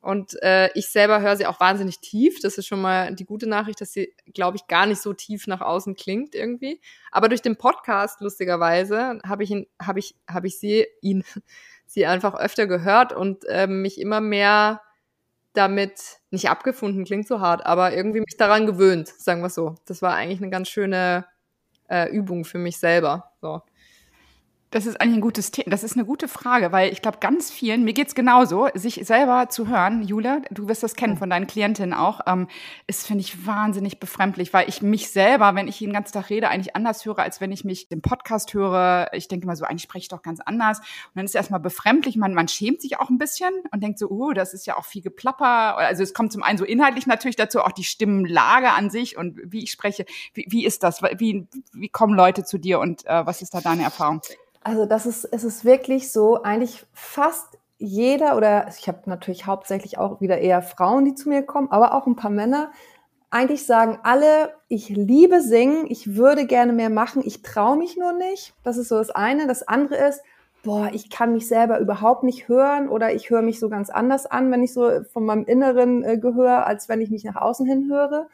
Und 0.00 0.40
äh, 0.42 0.70
ich 0.74 0.88
selber 0.88 1.20
höre 1.20 1.36
sie 1.36 1.46
auch 1.46 1.58
wahnsinnig 1.58 1.98
tief. 1.98 2.38
Das 2.40 2.56
ist 2.56 2.66
schon 2.66 2.80
mal 2.80 3.14
die 3.14 3.24
gute 3.24 3.48
Nachricht, 3.48 3.80
dass 3.80 3.92
sie, 3.92 4.14
glaube 4.32 4.56
ich, 4.56 4.68
gar 4.68 4.86
nicht 4.86 5.02
so 5.02 5.12
tief 5.12 5.48
nach 5.48 5.60
außen 5.60 5.96
klingt 5.96 6.36
irgendwie. 6.36 6.80
Aber 7.10 7.28
durch 7.28 7.42
den 7.42 7.56
Podcast, 7.56 8.20
lustigerweise, 8.20 9.18
habe 9.26 9.42
ich 9.42 9.50
ihn, 9.50 9.66
habe 9.82 9.98
ich, 9.98 10.14
habe 10.30 10.46
ich 10.46 10.58
sie, 10.58 10.86
ihn, 11.02 11.24
sie 11.86 12.06
einfach 12.06 12.34
öfter 12.36 12.68
gehört 12.68 13.12
und 13.12 13.44
äh, 13.48 13.66
mich 13.66 14.00
immer 14.00 14.20
mehr 14.20 14.80
damit 15.58 16.20
nicht 16.30 16.48
abgefunden, 16.48 17.04
klingt 17.04 17.28
so 17.28 17.40
hart, 17.40 17.66
aber 17.66 17.92
irgendwie 17.92 18.20
mich 18.20 18.36
daran 18.38 18.66
gewöhnt, 18.66 19.08
sagen 19.08 19.42
wir 19.42 19.50
so. 19.50 19.74
Das 19.86 20.00
war 20.02 20.14
eigentlich 20.14 20.40
eine 20.40 20.50
ganz 20.50 20.68
schöne 20.68 21.26
äh, 21.88 22.08
Übung 22.10 22.44
für 22.44 22.58
mich 22.58 22.78
selber. 22.78 23.32
So. 23.40 23.62
Das 24.70 24.84
ist 24.84 25.00
eigentlich 25.00 25.16
ein 25.16 25.22
gutes 25.22 25.50
Thema. 25.50 25.70
Das 25.70 25.82
ist 25.82 25.94
eine 25.94 26.04
gute 26.04 26.28
Frage, 26.28 26.72
weil 26.72 26.92
ich 26.92 27.00
glaube, 27.00 27.18
ganz 27.20 27.50
vielen, 27.50 27.84
mir 27.84 27.94
geht's 27.94 28.14
genauso, 28.14 28.68
sich 28.74 29.00
selber 29.06 29.48
zu 29.48 29.66
hören, 29.66 30.02
Jule, 30.02 30.42
du 30.50 30.68
wirst 30.68 30.82
das 30.82 30.94
kennen 30.94 31.16
von 31.16 31.30
deinen 31.30 31.46
Klientinnen 31.46 31.94
auch, 31.94 32.20
ähm, 32.26 32.48
ist, 32.86 33.06
finde 33.06 33.22
ich, 33.22 33.46
wahnsinnig 33.46 33.98
befremdlich, 33.98 34.52
weil 34.52 34.68
ich 34.68 34.82
mich 34.82 35.08
selber, 35.08 35.54
wenn 35.54 35.68
ich 35.68 35.78
den 35.78 35.94
ganzen 35.94 36.12
Tag 36.12 36.28
rede, 36.28 36.50
eigentlich 36.50 36.76
anders 36.76 37.06
höre, 37.06 37.20
als 37.20 37.40
wenn 37.40 37.50
ich 37.50 37.64
mich 37.64 37.90
im 37.90 38.02
Podcast 38.02 38.52
höre. 38.52 39.08
Ich 39.14 39.28
denke 39.28 39.46
mal 39.46 39.56
so, 39.56 39.64
eigentlich 39.64 39.84
spreche 39.84 40.02
ich 40.02 40.08
doch 40.08 40.20
ganz 40.20 40.40
anders. 40.40 40.80
Und 40.80 41.14
dann 41.14 41.24
ist 41.24 41.30
es 41.30 41.36
erstmal 41.36 41.60
befremdlich, 41.60 42.16
man, 42.16 42.34
man 42.34 42.48
schämt 42.48 42.82
sich 42.82 43.00
auch 43.00 43.08
ein 43.08 43.16
bisschen 43.16 43.54
und 43.72 43.82
denkt 43.82 43.98
so, 43.98 44.10
oh, 44.10 44.32
das 44.34 44.52
ist 44.52 44.66
ja 44.66 44.76
auch 44.76 44.84
viel 44.84 45.00
Geplapper. 45.00 45.78
Also 45.78 46.02
es 46.02 46.12
kommt 46.12 46.30
zum 46.30 46.42
einen 46.42 46.58
so 46.58 46.66
inhaltlich 46.66 47.06
natürlich 47.06 47.36
dazu, 47.36 47.62
auch 47.62 47.72
die 47.72 47.84
Stimmenlage 47.84 48.70
an 48.72 48.90
sich 48.90 49.16
und 49.16 49.40
wie 49.46 49.62
ich 49.62 49.70
spreche. 49.70 50.04
Wie, 50.34 50.44
wie 50.50 50.66
ist 50.66 50.82
das? 50.82 51.00
Wie, 51.00 51.46
wie 51.72 51.88
kommen 51.88 52.14
Leute 52.14 52.44
zu 52.44 52.58
dir 52.58 52.80
und 52.80 53.06
äh, 53.06 53.24
was 53.24 53.40
ist 53.40 53.54
da 53.54 53.62
deine 53.62 53.84
Erfahrung? 53.84 54.20
Also 54.68 54.84
das 54.84 55.06
ist, 55.06 55.24
es 55.24 55.44
ist 55.44 55.64
wirklich 55.64 56.12
so, 56.12 56.42
eigentlich 56.42 56.84
fast 56.92 57.58
jeder 57.78 58.36
oder 58.36 58.68
ich 58.78 58.86
habe 58.86 59.08
natürlich 59.08 59.46
hauptsächlich 59.46 59.96
auch 59.96 60.20
wieder 60.20 60.36
eher 60.40 60.60
Frauen, 60.60 61.06
die 61.06 61.14
zu 61.14 61.30
mir 61.30 61.42
kommen, 61.42 61.70
aber 61.70 61.94
auch 61.94 62.06
ein 62.06 62.16
paar 62.16 62.30
Männer. 62.30 62.70
Eigentlich 63.30 63.64
sagen 63.64 63.98
alle, 64.02 64.52
ich 64.68 64.90
liebe 64.90 65.40
singen, 65.40 65.86
ich 65.88 66.16
würde 66.16 66.44
gerne 66.44 66.74
mehr 66.74 66.90
machen, 66.90 67.22
ich 67.24 67.40
traue 67.40 67.78
mich 67.78 67.96
nur 67.96 68.12
nicht. 68.12 68.52
Das 68.62 68.76
ist 68.76 68.88
so 68.88 68.98
das 68.98 69.08
eine. 69.08 69.46
Das 69.46 69.66
andere 69.66 70.06
ist, 70.06 70.20
boah, 70.62 70.90
ich 70.92 71.08
kann 71.08 71.32
mich 71.32 71.48
selber 71.48 71.78
überhaupt 71.78 72.22
nicht 72.22 72.48
hören 72.48 72.90
oder 72.90 73.14
ich 73.14 73.30
höre 73.30 73.40
mich 73.40 73.60
so 73.60 73.70
ganz 73.70 73.88
anders 73.88 74.26
an, 74.26 74.50
wenn 74.50 74.62
ich 74.62 74.74
so 74.74 75.02
von 75.14 75.24
meinem 75.24 75.46
Inneren 75.46 76.04
äh, 76.04 76.18
gehöre, 76.18 76.66
als 76.66 76.90
wenn 76.90 77.00
ich 77.00 77.08
mich 77.08 77.24
nach 77.24 77.36
außen 77.36 77.64
hin 77.64 77.88
höre. 77.88 78.28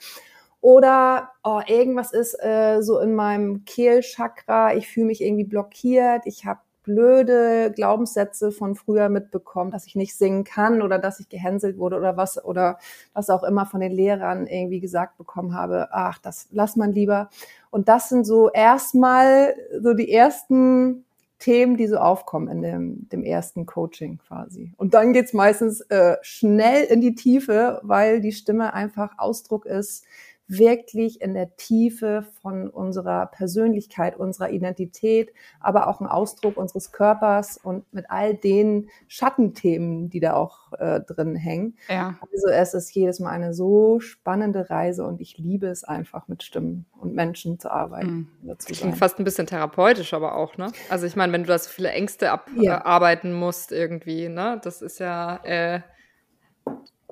Oder 0.64 1.32
oh, 1.42 1.60
irgendwas 1.66 2.14
ist 2.14 2.42
äh, 2.42 2.80
so 2.80 2.98
in 2.98 3.14
meinem 3.14 3.66
Kehlchakra, 3.66 4.74
ich 4.74 4.88
fühle 4.88 5.08
mich 5.08 5.20
irgendwie 5.20 5.44
blockiert, 5.44 6.22
ich 6.24 6.46
habe 6.46 6.60
blöde 6.84 7.70
Glaubenssätze 7.70 8.50
von 8.50 8.74
früher 8.74 9.10
mitbekommen, 9.10 9.70
dass 9.70 9.86
ich 9.86 9.94
nicht 9.94 10.16
singen 10.16 10.42
kann 10.42 10.80
oder 10.80 10.98
dass 10.98 11.20
ich 11.20 11.28
gehänselt 11.28 11.76
wurde 11.76 11.96
oder 11.96 12.16
was 12.16 12.42
oder 12.42 12.78
was 13.12 13.28
auch 13.28 13.42
immer 13.42 13.66
von 13.66 13.80
den 13.80 13.92
Lehrern 13.92 14.46
irgendwie 14.46 14.80
gesagt 14.80 15.18
bekommen 15.18 15.54
habe, 15.54 15.88
ach, 15.92 16.18
das 16.18 16.48
lass 16.50 16.76
man 16.76 16.92
lieber. 16.92 17.28
Und 17.68 17.90
das 17.90 18.08
sind 18.08 18.24
so 18.24 18.50
erstmal 18.50 19.54
so 19.82 19.92
die 19.92 20.10
ersten 20.10 21.04
Themen, 21.40 21.76
die 21.76 21.88
so 21.88 21.98
aufkommen 21.98 22.48
in 22.48 22.62
dem, 22.62 23.08
dem 23.10 23.22
ersten 23.22 23.66
Coaching 23.66 24.16
quasi. 24.16 24.72
Und 24.78 24.94
dann 24.94 25.12
geht's 25.12 25.34
meistens 25.34 25.82
äh, 25.90 26.16
schnell 26.22 26.84
in 26.84 27.02
die 27.02 27.14
Tiefe, 27.14 27.80
weil 27.82 28.22
die 28.22 28.32
Stimme 28.32 28.72
einfach 28.72 29.18
Ausdruck 29.18 29.66
ist 29.66 30.06
wirklich 30.46 31.22
in 31.22 31.34
der 31.34 31.56
Tiefe 31.56 32.26
von 32.42 32.68
unserer 32.68 33.26
Persönlichkeit, 33.26 34.16
unserer 34.16 34.50
Identität, 34.50 35.32
aber 35.60 35.88
auch 35.88 36.00
ein 36.00 36.06
Ausdruck 36.06 36.56
unseres 36.56 36.92
Körpers 36.92 37.56
und 37.56 37.90
mit 37.92 38.10
all 38.10 38.34
den 38.34 38.90
Schattenthemen, 39.08 40.10
die 40.10 40.20
da 40.20 40.34
auch 40.34 40.72
äh, 40.78 41.00
drin 41.00 41.34
hängen. 41.34 41.76
Ja. 41.88 42.18
Also 42.20 42.48
es 42.48 42.74
ist 42.74 42.94
jedes 42.94 43.20
Mal 43.20 43.30
eine 43.30 43.54
so 43.54 44.00
spannende 44.00 44.68
Reise 44.68 45.04
und 45.04 45.20
ich 45.20 45.38
liebe 45.38 45.66
es 45.68 45.84
einfach 45.84 46.28
mit 46.28 46.42
Stimmen 46.42 46.84
und 47.00 47.14
Menschen 47.14 47.58
zu 47.58 47.70
arbeiten. 47.70 48.28
Mhm. 48.42 48.56
Klingt 48.58 48.98
fast 48.98 49.18
ein 49.18 49.24
bisschen 49.24 49.46
therapeutisch, 49.46 50.12
aber 50.12 50.36
auch, 50.36 50.58
ne? 50.58 50.70
Also 50.90 51.06
ich 51.06 51.16
meine, 51.16 51.32
wenn 51.32 51.42
du 51.42 51.48
da 51.48 51.58
so 51.58 51.70
viele 51.70 51.90
Ängste 51.90 52.30
abarbeiten 52.30 53.30
ja. 53.30 53.36
musst 53.36 53.72
irgendwie, 53.72 54.28
ne? 54.28 54.60
Das 54.62 54.82
ist 54.82 55.00
ja 55.00 55.36
äh, 55.44 55.80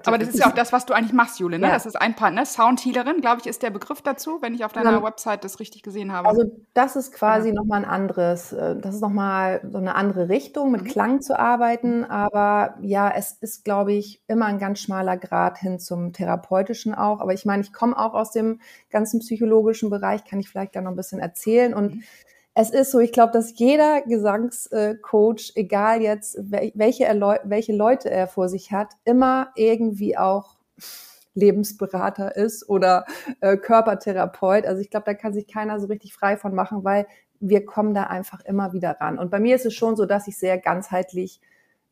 Aber 0.09 0.19
das 0.19 0.29
ist 0.29 0.39
ja 0.39 0.47
auch 0.49 0.55
das, 0.55 0.73
was 0.73 0.87
du 0.87 0.95
eigentlich 0.95 1.13
machst, 1.13 1.39
Jule, 1.41 1.59
ne? 1.59 1.69
Ja. 1.69 1.73
Das 1.73 1.87
ist 1.87 1.97
ein 2.01 2.15
Part, 2.15 2.35
ne? 2.35 2.45
Soundhealerin, 2.47 3.21
glaube 3.21 3.41
ich, 3.41 3.47
ist 3.47 3.63
der 3.63 3.71
Begriff 3.71 4.03
dazu, 4.03 4.39
wenn 4.41 4.55
ich 4.55 4.65
auf 4.65 4.73
deiner 4.73 4.91
Genau. 4.93 5.03
Website 5.07 5.45
das 5.45 5.61
richtig 5.61 5.83
gesehen 5.83 6.13
habe. 6.13 6.29
Also 6.29 6.45
das 6.75 6.97
ist 6.97 7.13
quasi 7.13 7.51
noch 7.53 7.63
nochmal 7.63 7.85
ein 7.85 7.91
anderes, 7.91 8.53
äh, 8.53 8.77
das 8.77 8.97
ist 8.97 9.01
nochmal 9.01 9.61
so 9.71 9.79
eine 9.79 9.95
andere 9.95 10.29
Richtung, 10.29 10.71
mit 10.73 10.83
Mhm. 10.83 10.87
Klang 10.89 11.21
zu 11.23 11.39
arbeiten. 11.39 12.05
Aber 12.05 12.75
ja, 12.81 13.09
es 13.15 13.33
ist, 13.41 13.65
glaube 13.65 13.93
ich, 13.93 14.21
immer 14.27 14.47
ein 14.47 14.59
ganz 14.59 14.81
schmaler 14.81 15.17
Grad 15.17 15.59
hin 15.59 15.79
zum 15.79 16.13
Therapeutischen 16.13 16.95
auch. 16.95 17.21
Aber 17.21 17.33
ich 17.35 17.45
meine, 17.45 17.63
ich 17.63 17.73
komme 17.73 17.97
auch 17.97 18.15
aus 18.15 18.33
dem 18.33 18.61
ganzen 18.91 19.21
psychologischen 19.21 19.91
Bereich, 19.91 20.25
kann 20.25 20.41
ich 20.41 20.49
vielleicht 20.49 20.75
da 20.75 20.81
noch 20.81 20.91
ein 20.91 20.97
bisschen 20.97 21.21
erzählen. 21.21 21.73
Und 21.75 21.95
Mhm. 21.97 22.03
Es 22.55 22.71
ist 22.71 22.91
so, 22.91 22.99
ich 22.99 23.13
glaube, 23.13 23.33
dass 23.33 23.59
jeder 23.59 24.03
Gesangscoach, 24.03 25.53
egal 25.55 26.03
jetzt, 26.03 26.39
wel- 26.39 26.73
welche, 26.75 27.05
welche 27.45 27.73
Leute 27.75 28.11
er 28.11 28.27
vor 28.27 28.49
sich 28.49 28.73
hat, 28.73 28.93
immer 29.05 29.49
irgendwie 29.57 30.19
auch 30.19 30.57
Lebensberater 31.35 32.37
ist 32.37 32.69
oder 32.69 33.07
äh, 33.41 33.57
Körpertherapeut. 33.57 34.67
Also 34.67 34.83
ich 34.83 34.91
glaube, 34.91 35.07
da 35.07 35.15
kann 35.15 35.33
sich 35.33 35.47
keiner 35.47 35.81
so 35.81 35.87
richtig 35.87 36.13
frei 36.13 36.37
von 36.37 36.55
machen, 36.55 36.85
weil 36.85 37.07
wir 37.41 37.65
kommen 37.65 37.95
da 37.95 38.05
einfach 38.05 38.45
immer 38.45 38.73
wieder 38.75 39.01
ran. 39.01 39.19
Und 39.19 39.31
bei 39.31 39.41
mir 39.41 39.57
ist 39.57 39.65
es 39.65 39.75
schon 39.75 39.97
so, 39.97 40.05
dass 40.05 40.29
ich 40.29 40.37
sehr 40.37 40.59
ganzheitlich, 40.59 41.41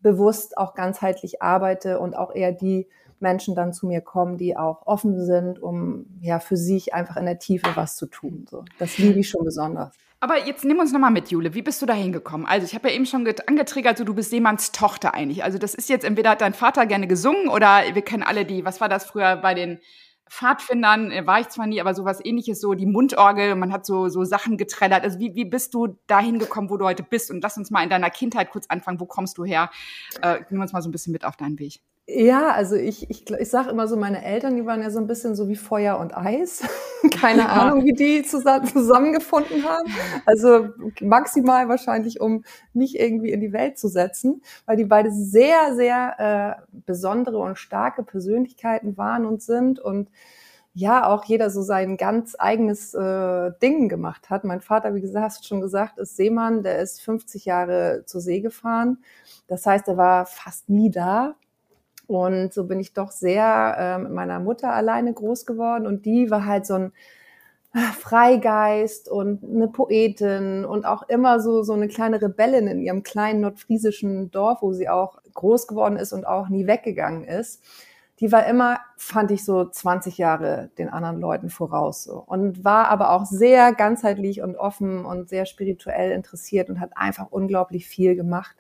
bewusst 0.00 0.58
auch 0.58 0.74
ganzheitlich 0.74 1.42
arbeite 1.42 2.00
und 2.00 2.16
auch 2.16 2.34
eher 2.34 2.52
die 2.52 2.86
Menschen 3.18 3.54
dann 3.54 3.72
zu 3.72 3.86
mir 3.86 4.00
kommen, 4.00 4.36
die 4.36 4.56
auch 4.56 4.86
offen 4.86 5.24
sind, 5.24 5.60
um 5.60 6.06
ja 6.20 6.38
für 6.38 6.56
sich 6.56 6.94
einfach 6.94 7.16
in 7.16 7.26
der 7.26 7.38
Tiefe 7.38 7.68
was 7.74 7.96
zu 7.96 8.06
tun. 8.06 8.46
So, 8.48 8.64
das 8.78 8.98
liebe 8.98 9.20
ich 9.20 9.28
schon 9.28 9.44
besonders. 9.44 9.94
Aber 10.22 10.46
jetzt 10.46 10.66
nimm 10.66 10.78
uns 10.78 10.92
nochmal 10.92 11.10
mit, 11.10 11.30
Jule. 11.30 11.54
Wie 11.54 11.62
bist 11.62 11.80
du 11.80 11.86
da 11.86 11.94
hingekommen? 11.94 12.46
Also, 12.46 12.66
ich 12.66 12.74
habe 12.74 12.88
ja 12.90 12.94
eben 12.94 13.06
schon 13.06 13.24
get- 13.24 13.48
angetriggert, 13.48 13.96
so 13.96 14.04
du 14.04 14.14
bist 14.14 14.30
Seemanns 14.30 14.70
Tochter 14.70 15.14
eigentlich. 15.14 15.42
Also, 15.44 15.56
das 15.58 15.74
ist 15.74 15.88
jetzt 15.88 16.04
entweder 16.04 16.30
hat 16.30 16.42
dein 16.42 16.52
Vater 16.52 16.84
gerne 16.84 17.06
gesungen 17.06 17.48
oder 17.48 17.82
wir 17.94 18.02
kennen 18.02 18.22
alle 18.22 18.44
die, 18.44 18.64
was 18.66 18.82
war 18.82 18.90
das 18.90 19.06
früher 19.06 19.36
bei 19.36 19.54
den 19.54 19.80
Pfadfindern, 20.28 21.10
war 21.26 21.40
ich 21.40 21.48
zwar 21.48 21.66
nie, 21.66 21.80
aber 21.80 21.92
sowas 21.94 22.20
ähnliches, 22.24 22.60
so 22.60 22.74
die 22.74 22.86
Mundorgel, 22.86 23.56
man 23.56 23.72
hat 23.72 23.84
so, 23.84 24.08
so 24.08 24.22
Sachen 24.24 24.58
geträllert. 24.58 25.04
Also, 25.04 25.18
wie, 25.18 25.34
wie 25.34 25.46
bist 25.46 25.72
du 25.72 25.98
da 26.06 26.20
hingekommen, 26.20 26.68
wo 26.70 26.76
du 26.76 26.84
heute 26.84 27.02
bist? 27.02 27.30
Und 27.30 27.42
lass 27.42 27.56
uns 27.56 27.70
mal 27.70 27.82
in 27.82 27.88
deiner 27.90 28.10
Kindheit 28.10 28.50
kurz 28.50 28.66
anfangen. 28.68 29.00
Wo 29.00 29.06
kommst 29.06 29.38
du 29.38 29.44
her? 29.46 29.70
Äh, 30.20 30.40
nimm 30.50 30.60
uns 30.60 30.72
mal 30.74 30.82
so 30.82 30.90
ein 30.90 30.92
bisschen 30.92 31.12
mit 31.12 31.24
auf 31.24 31.36
deinen 31.36 31.58
Weg. 31.58 31.80
Ja, 32.12 32.50
also 32.52 32.76
ich, 32.76 33.08
ich, 33.10 33.30
ich 33.30 33.50
sage 33.50 33.70
immer 33.70 33.86
so, 33.86 33.96
meine 33.96 34.24
Eltern, 34.24 34.56
die 34.56 34.64
waren 34.66 34.82
ja 34.82 34.90
so 34.90 34.98
ein 34.98 35.06
bisschen 35.06 35.36
so 35.36 35.48
wie 35.48 35.54
Feuer 35.54 35.98
und 35.98 36.16
Eis. 36.16 36.62
Keine 37.20 37.42
Ja. 37.42 37.48
Ahnung, 37.48 37.84
wie 37.84 37.92
die 37.92 38.22
zusammen, 38.22 38.66
zusammengefunden 38.66 39.64
haben. 39.64 39.92
Also 40.24 40.68
maximal 41.00 41.68
wahrscheinlich, 41.68 42.20
um 42.20 42.42
mich 42.72 42.98
irgendwie 42.98 43.30
in 43.30 43.40
die 43.40 43.52
Welt 43.52 43.78
zu 43.78 43.88
setzen, 43.88 44.42
weil 44.66 44.76
die 44.76 44.86
beide 44.86 45.10
sehr, 45.12 45.74
sehr 45.76 46.58
äh, 46.68 46.78
besondere 46.86 47.38
und 47.38 47.58
starke 47.58 48.02
Persönlichkeiten 48.02 48.96
waren 48.96 49.26
und 49.26 49.42
sind 49.42 49.78
und 49.78 50.10
ja, 50.74 51.06
auch 51.08 51.24
jeder 51.24 51.50
so 51.50 51.62
sein 51.62 51.96
ganz 51.96 52.36
eigenes 52.38 52.94
äh, 52.94 53.50
Ding 53.62 53.88
gemacht 53.88 54.30
hat. 54.30 54.44
Mein 54.44 54.60
Vater, 54.60 54.94
wie 54.94 55.00
gesagt, 55.00 55.24
hast 55.24 55.42
du 55.44 55.48
schon 55.48 55.60
gesagt, 55.60 55.98
ist 55.98 56.16
Seemann, 56.16 56.62
der 56.62 56.78
ist 56.80 57.02
50 57.02 57.44
Jahre 57.44 58.04
zur 58.06 58.20
See 58.20 58.40
gefahren. 58.40 58.98
Das 59.48 59.66
heißt, 59.66 59.88
er 59.88 59.96
war 59.96 60.26
fast 60.26 60.68
nie 60.68 60.90
da. 60.90 61.34
Und 62.10 62.52
so 62.52 62.64
bin 62.64 62.80
ich 62.80 62.92
doch 62.92 63.12
sehr 63.12 63.76
äh, 63.78 63.98
mit 63.98 64.10
meiner 64.10 64.40
Mutter 64.40 64.72
alleine 64.72 65.14
groß 65.14 65.46
geworden. 65.46 65.86
Und 65.86 66.06
die 66.06 66.28
war 66.28 66.44
halt 66.44 66.66
so 66.66 66.74
ein 66.74 66.92
ah, 67.72 67.92
Freigeist 67.96 69.08
und 69.08 69.44
eine 69.44 69.68
Poetin 69.68 70.64
und 70.64 70.86
auch 70.86 71.04
immer 71.08 71.38
so, 71.38 71.62
so 71.62 71.72
eine 71.72 71.86
kleine 71.86 72.20
Rebellin 72.20 72.66
in 72.66 72.80
ihrem 72.80 73.04
kleinen 73.04 73.42
nordfriesischen 73.42 74.32
Dorf, 74.32 74.60
wo 74.60 74.72
sie 74.72 74.88
auch 74.88 75.18
groß 75.34 75.68
geworden 75.68 75.96
ist 75.96 76.12
und 76.12 76.26
auch 76.26 76.48
nie 76.48 76.66
weggegangen 76.66 77.22
ist. 77.22 77.62
Die 78.18 78.32
war 78.32 78.44
immer, 78.44 78.80
fand 78.96 79.30
ich 79.30 79.44
so 79.44 79.64
20 79.66 80.18
Jahre 80.18 80.70
den 80.78 80.88
anderen 80.88 81.20
Leuten 81.20 81.48
voraus 81.48 82.02
so. 82.02 82.24
Und 82.26 82.64
war 82.64 82.88
aber 82.88 83.12
auch 83.12 83.24
sehr 83.24 83.72
ganzheitlich 83.72 84.42
und 84.42 84.56
offen 84.56 85.04
und 85.04 85.28
sehr 85.28 85.46
spirituell 85.46 86.10
interessiert 86.10 86.70
und 86.70 86.80
hat 86.80 86.90
einfach 86.96 87.28
unglaublich 87.30 87.86
viel 87.86 88.16
gemacht. 88.16 88.56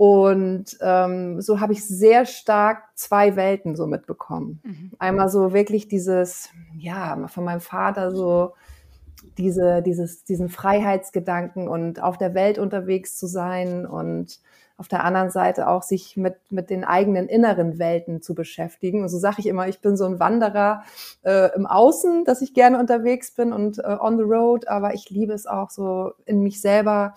Und 0.00 0.78
ähm, 0.80 1.42
so 1.42 1.60
habe 1.60 1.74
ich 1.74 1.86
sehr 1.86 2.24
stark 2.24 2.84
zwei 2.94 3.36
Welten 3.36 3.76
so 3.76 3.86
mitbekommen. 3.86 4.58
Mhm. 4.64 4.92
Einmal 4.98 5.28
so 5.28 5.52
wirklich 5.52 5.88
dieses, 5.88 6.48
ja, 6.78 7.28
von 7.28 7.44
meinem 7.44 7.60
Vater 7.60 8.10
so 8.10 8.54
diese, 9.36 9.82
dieses, 9.82 10.24
diesen 10.24 10.48
Freiheitsgedanken 10.48 11.68
und 11.68 12.02
auf 12.02 12.16
der 12.16 12.32
Welt 12.32 12.58
unterwegs 12.58 13.18
zu 13.18 13.26
sein 13.26 13.84
und 13.84 14.40
auf 14.80 14.88
der 14.88 15.04
anderen 15.04 15.30
Seite 15.30 15.68
auch 15.68 15.82
sich 15.82 16.16
mit, 16.16 16.36
mit 16.48 16.70
den 16.70 16.84
eigenen 16.84 17.28
inneren 17.28 17.78
Welten 17.78 18.22
zu 18.22 18.34
beschäftigen. 18.34 19.02
Und 19.02 19.10
so 19.10 19.18
sage 19.18 19.36
ich 19.40 19.46
immer, 19.46 19.68
ich 19.68 19.82
bin 19.82 19.94
so 19.94 20.06
ein 20.06 20.18
Wanderer 20.18 20.84
äh, 21.22 21.54
im 21.54 21.66
Außen, 21.66 22.24
dass 22.24 22.40
ich 22.40 22.54
gerne 22.54 22.78
unterwegs 22.78 23.34
bin 23.34 23.52
und 23.52 23.78
äh, 23.78 23.98
on 24.00 24.16
the 24.16 24.24
road, 24.24 24.68
aber 24.68 24.94
ich 24.94 25.10
liebe 25.10 25.34
es 25.34 25.46
auch 25.46 25.68
so 25.68 26.12
in 26.24 26.40
mich 26.40 26.62
selber 26.62 27.12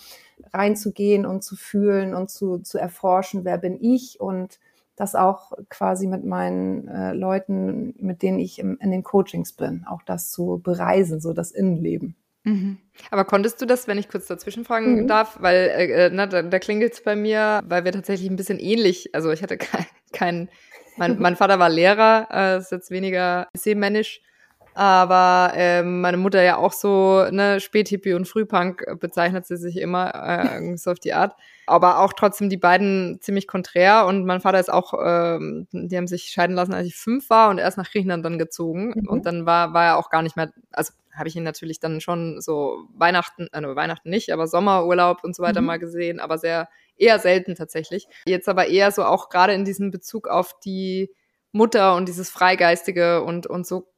reinzugehen 0.51 1.25
und 1.25 1.41
zu 1.41 1.55
fühlen 1.55 2.13
und 2.13 2.29
zu, 2.29 2.57
zu 2.57 2.77
erforschen, 2.77 3.45
wer 3.45 3.57
bin 3.57 3.81
ich 3.81 4.19
und 4.19 4.59
das 4.97 5.15
auch 5.15 5.53
quasi 5.69 6.05
mit 6.05 6.25
meinen 6.25 6.89
äh, 6.89 7.13
Leuten, 7.13 7.95
mit 7.97 8.21
denen 8.23 8.39
ich 8.39 8.59
im, 8.59 8.77
in 8.81 8.91
den 8.91 9.03
Coachings 9.03 9.53
bin, 9.53 9.85
auch 9.87 10.03
das 10.03 10.31
zu 10.31 10.59
bereisen, 10.61 11.21
so 11.21 11.31
das 11.31 11.51
Innenleben. 11.51 12.17
Mhm. 12.43 12.77
Aber 13.09 13.25
konntest 13.25 13.61
du 13.61 13.65
das, 13.65 13.87
wenn 13.87 13.97
ich 13.97 14.09
kurz 14.09 14.27
dazwischen 14.27 14.65
fragen 14.65 15.03
Mhm. 15.03 15.07
darf, 15.07 15.37
weil 15.39 15.55
äh, 15.55 16.09
na, 16.11 16.27
da, 16.27 16.41
da 16.41 16.59
klingelt 16.59 16.93
es 16.93 17.03
bei 17.03 17.15
mir, 17.15 17.61
weil 17.65 17.85
wir 17.85 17.91
tatsächlich 17.91 18.29
ein 18.29 18.35
bisschen 18.35 18.59
ähnlich, 18.59 19.15
also 19.15 19.31
ich 19.31 19.41
hatte 19.41 19.57
kein, 19.57 19.85
kein 20.11 20.49
mein, 20.97 21.17
mein 21.19 21.35
Vater 21.35 21.59
war 21.59 21.69
Lehrer, 21.69 22.27
äh, 22.31 22.57
ist 22.57 22.71
jetzt 22.71 22.91
weniger 22.91 23.47
seemännisch, 23.55 24.21
aber 24.73 25.53
ähm, 25.55 26.01
meine 26.01 26.17
Mutter 26.17 26.41
ja 26.43 26.57
auch 26.57 26.73
so, 26.73 27.25
ne, 27.31 27.59
Späthippie 27.59 28.13
und 28.13 28.27
Frühpunk 28.27 28.85
bezeichnet 28.99 29.45
sie 29.45 29.57
sich 29.57 29.77
immer, 29.77 30.13
äh, 30.13 30.75
so 30.77 30.91
auf 30.91 30.99
die 30.99 31.13
Art. 31.13 31.35
Aber 31.65 31.99
auch 31.99 32.13
trotzdem 32.13 32.49
die 32.49 32.57
beiden 32.57 33.19
ziemlich 33.21 33.47
konträr 33.47 34.05
und 34.05 34.25
mein 34.25 34.41
Vater 34.41 34.59
ist 34.59 34.71
auch, 34.71 34.93
ähm, 35.03 35.67
die 35.71 35.95
haben 35.95 36.07
sich 36.07 36.25
scheiden 36.25 36.55
lassen, 36.55 36.73
als 36.73 36.87
ich 36.87 36.95
fünf 36.95 37.29
war 37.29 37.49
und 37.49 37.57
erst 37.57 37.77
nach 37.77 37.89
Griechenland 37.89 38.25
dann 38.25 38.37
gezogen. 38.37 38.93
Mhm. 38.95 39.07
Und 39.07 39.25
dann 39.25 39.45
war, 39.45 39.73
war 39.73 39.85
er 39.85 39.97
auch 39.97 40.09
gar 40.09 40.21
nicht 40.21 40.35
mehr, 40.35 40.51
also 40.71 40.93
habe 41.13 41.29
ich 41.29 41.35
ihn 41.35 41.43
natürlich 41.43 41.79
dann 41.79 42.01
schon 42.01 42.41
so 42.41 42.87
Weihnachten, 42.95 43.47
äh, 43.51 43.75
Weihnachten 43.75 44.09
nicht, 44.09 44.31
aber 44.31 44.47
Sommerurlaub 44.47 45.23
und 45.23 45.35
so 45.35 45.43
weiter 45.43 45.61
Mhm. 45.61 45.67
mal 45.67 45.79
gesehen, 45.79 46.19
aber 46.19 46.37
sehr, 46.37 46.69
eher 46.97 47.19
selten 47.19 47.55
tatsächlich. 47.55 48.07
Jetzt 48.25 48.49
aber 48.49 48.67
eher 48.67 48.91
so 48.91 49.03
auch 49.03 49.29
gerade 49.29 49.53
in 49.53 49.65
diesem 49.65 49.91
Bezug 49.91 50.27
auf 50.27 50.59
die 50.59 51.11
Mutter 51.51 51.95
und 51.95 52.07
dieses 52.07 52.29
Freigeistige 52.29 53.23
und, 53.23 53.47
und 53.47 53.65
so 53.67 53.92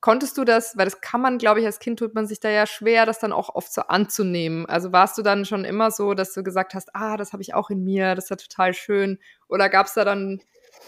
konntest 0.00 0.38
du 0.38 0.44
das, 0.44 0.76
weil 0.76 0.84
das 0.84 1.00
kann 1.00 1.20
man, 1.20 1.38
glaube 1.38 1.60
ich, 1.60 1.66
als 1.66 1.78
Kind 1.78 1.98
tut 1.98 2.14
man 2.14 2.26
sich 2.26 2.40
da 2.40 2.48
ja 2.48 2.66
schwer, 2.66 3.06
das 3.06 3.18
dann 3.18 3.32
auch 3.32 3.54
oft 3.54 3.72
so 3.72 3.82
anzunehmen. 3.82 4.66
Also 4.66 4.92
warst 4.92 5.18
du 5.18 5.22
dann 5.22 5.44
schon 5.44 5.64
immer 5.64 5.90
so, 5.90 6.14
dass 6.14 6.32
du 6.32 6.42
gesagt 6.42 6.74
hast, 6.74 6.94
ah, 6.94 7.16
das 7.16 7.32
habe 7.32 7.42
ich 7.42 7.54
auch 7.54 7.70
in 7.70 7.82
mir, 7.82 8.14
das 8.14 8.24
ist 8.24 8.30
ja 8.30 8.36
total 8.36 8.74
schön. 8.74 9.18
Oder 9.48 9.68
gab 9.68 9.86
es 9.86 9.94
da 9.94 10.04
dann 10.04 10.40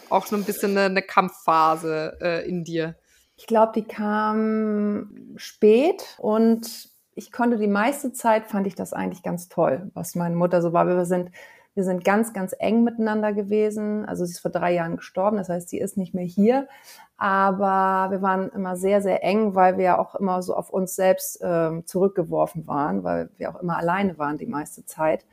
auch 0.08 0.26
so 0.26 0.36
ein 0.36 0.44
bisschen 0.44 0.72
eine, 0.72 0.86
eine 0.86 1.02
Kampfphase 1.02 2.18
äh, 2.20 2.48
in 2.48 2.64
dir? 2.64 2.96
Ich 3.36 3.46
glaube, 3.46 3.72
die 3.74 3.84
kam 3.84 5.34
spät 5.36 6.04
und 6.18 6.90
ich 7.14 7.32
konnte 7.32 7.58
die 7.58 7.66
meiste 7.66 8.12
Zeit, 8.12 8.46
fand 8.46 8.66
ich 8.66 8.74
das 8.74 8.92
eigentlich 8.92 9.22
ganz 9.22 9.48
toll, 9.48 9.90
was 9.94 10.14
meine 10.14 10.36
Mutter 10.36 10.62
so 10.62 10.72
war. 10.72 10.86
Wir 10.86 11.04
sind, 11.04 11.30
wir 11.74 11.84
sind 11.84 12.04
ganz, 12.04 12.32
ganz 12.32 12.54
eng 12.58 12.82
miteinander 12.82 13.32
gewesen. 13.32 14.04
Also 14.04 14.24
sie 14.24 14.32
ist 14.32 14.40
vor 14.40 14.50
drei 14.50 14.74
Jahren 14.74 14.96
gestorben, 14.96 15.36
das 15.36 15.48
heißt, 15.48 15.68
sie 15.68 15.78
ist 15.78 15.96
nicht 15.96 16.14
mehr 16.14 16.24
hier. 16.24 16.68
Aber 17.16 18.10
wir 18.10 18.22
waren 18.22 18.48
immer 18.50 18.76
sehr, 18.76 19.02
sehr 19.02 19.22
eng, 19.22 19.54
weil 19.54 19.76
wir 19.76 19.84
ja 19.84 19.98
auch 19.98 20.14
immer 20.14 20.42
so 20.42 20.54
auf 20.54 20.70
uns 20.70 20.96
selbst 20.96 21.38
ähm, 21.42 21.86
zurückgeworfen 21.86 22.66
waren, 22.66 23.04
weil 23.04 23.30
wir 23.36 23.50
auch 23.50 23.60
immer 23.60 23.76
alleine 23.76 24.18
waren 24.18 24.38
die 24.38 24.46
meiste 24.46 24.84
Zeit. 24.84 25.24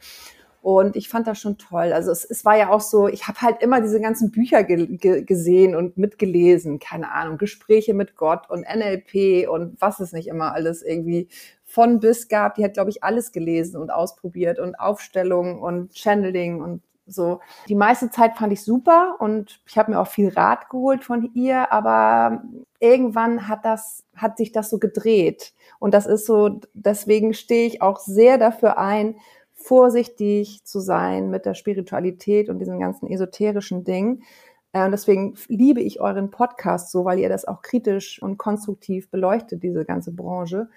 Und 0.61 0.97
ich 0.97 1.07
fand 1.07 1.27
das 1.27 1.39
schon 1.39 1.57
toll. 1.57 1.93
Also 1.93 2.11
es, 2.11 2.25
es 2.25 2.43
war 2.43 2.57
ja 2.57 2.69
auch 2.71 2.81
so, 2.81 3.07
ich 3.07 3.27
habe 3.27 3.39
halt 3.41 3.61
immer 3.61 3.79
diese 3.79 4.01
ganzen 4.01 4.31
Bücher 4.31 4.63
ge 4.63 4.97
ge 4.97 5.23
gesehen 5.23 5.75
und 5.75 5.97
mitgelesen, 5.97 6.79
keine 6.79 7.11
Ahnung, 7.13 7.37
Gespräche 7.37 7.93
mit 7.93 8.17
Gott 8.17 8.49
und 8.49 8.65
NLP 8.67 9.47
und 9.49 9.79
was 9.79 10.01
es 10.01 10.11
nicht 10.11 10.27
immer 10.27 10.53
alles 10.53 10.83
irgendwie 10.83 11.29
von 11.67 11.99
bis 11.99 12.29
gab. 12.29 12.55
Die 12.55 12.63
hat, 12.63 12.73
glaube 12.73 12.89
ich, 12.89 13.03
alles 13.03 13.31
gelesen 13.31 13.79
und 13.79 13.91
ausprobiert 13.91 14.57
und 14.57 14.79
Aufstellung 14.79 15.61
und 15.61 15.93
Channeling 15.95 16.61
und 16.61 16.81
so. 17.05 17.39
Die 17.67 17.75
meiste 17.75 18.09
Zeit 18.09 18.37
fand 18.37 18.51
ich 18.53 18.63
super 18.63 19.17
und 19.19 19.61
ich 19.67 19.77
habe 19.77 19.91
mir 19.91 19.99
auch 19.99 20.07
viel 20.07 20.29
Rat 20.29 20.69
geholt 20.69 21.03
von 21.03 21.29
ihr, 21.35 21.71
aber 21.71 22.43
irgendwann 22.79 23.47
hat 23.47 23.63
das, 23.63 24.03
hat 24.15 24.37
sich 24.37 24.51
das 24.51 24.69
so 24.69 24.79
gedreht. 24.79 25.53
Und 25.79 25.93
das 25.93 26.05
ist 26.05 26.25
so, 26.25 26.59
deswegen 26.73 27.33
stehe 27.33 27.67
ich 27.67 27.81
auch 27.81 27.99
sehr 27.99 28.37
dafür 28.37 28.77
ein, 28.77 29.15
vorsichtig 29.53 30.63
zu 30.63 30.79
sein 30.79 31.29
mit 31.29 31.45
der 31.45 31.53
Spiritualität 31.53 32.49
und 32.49 32.59
diesen 32.59 32.79
ganzen 32.79 33.07
esoterischen 33.07 33.83
Dingen. 33.83 34.23
Äh, 34.71 34.85
Und 34.85 34.91
deswegen 34.91 35.35
liebe 35.47 35.81
ich 35.81 35.99
euren 35.99 36.29
Podcast 36.29 36.91
so, 36.91 37.05
weil 37.05 37.19
ihr 37.19 37.29
das 37.29 37.45
auch 37.45 37.61
kritisch 37.61 38.21
und 38.21 38.37
konstruktiv 38.37 39.09
beleuchtet, 39.09 39.63
diese 39.63 39.83
ganze 39.85 40.11
Branche, 40.11 40.69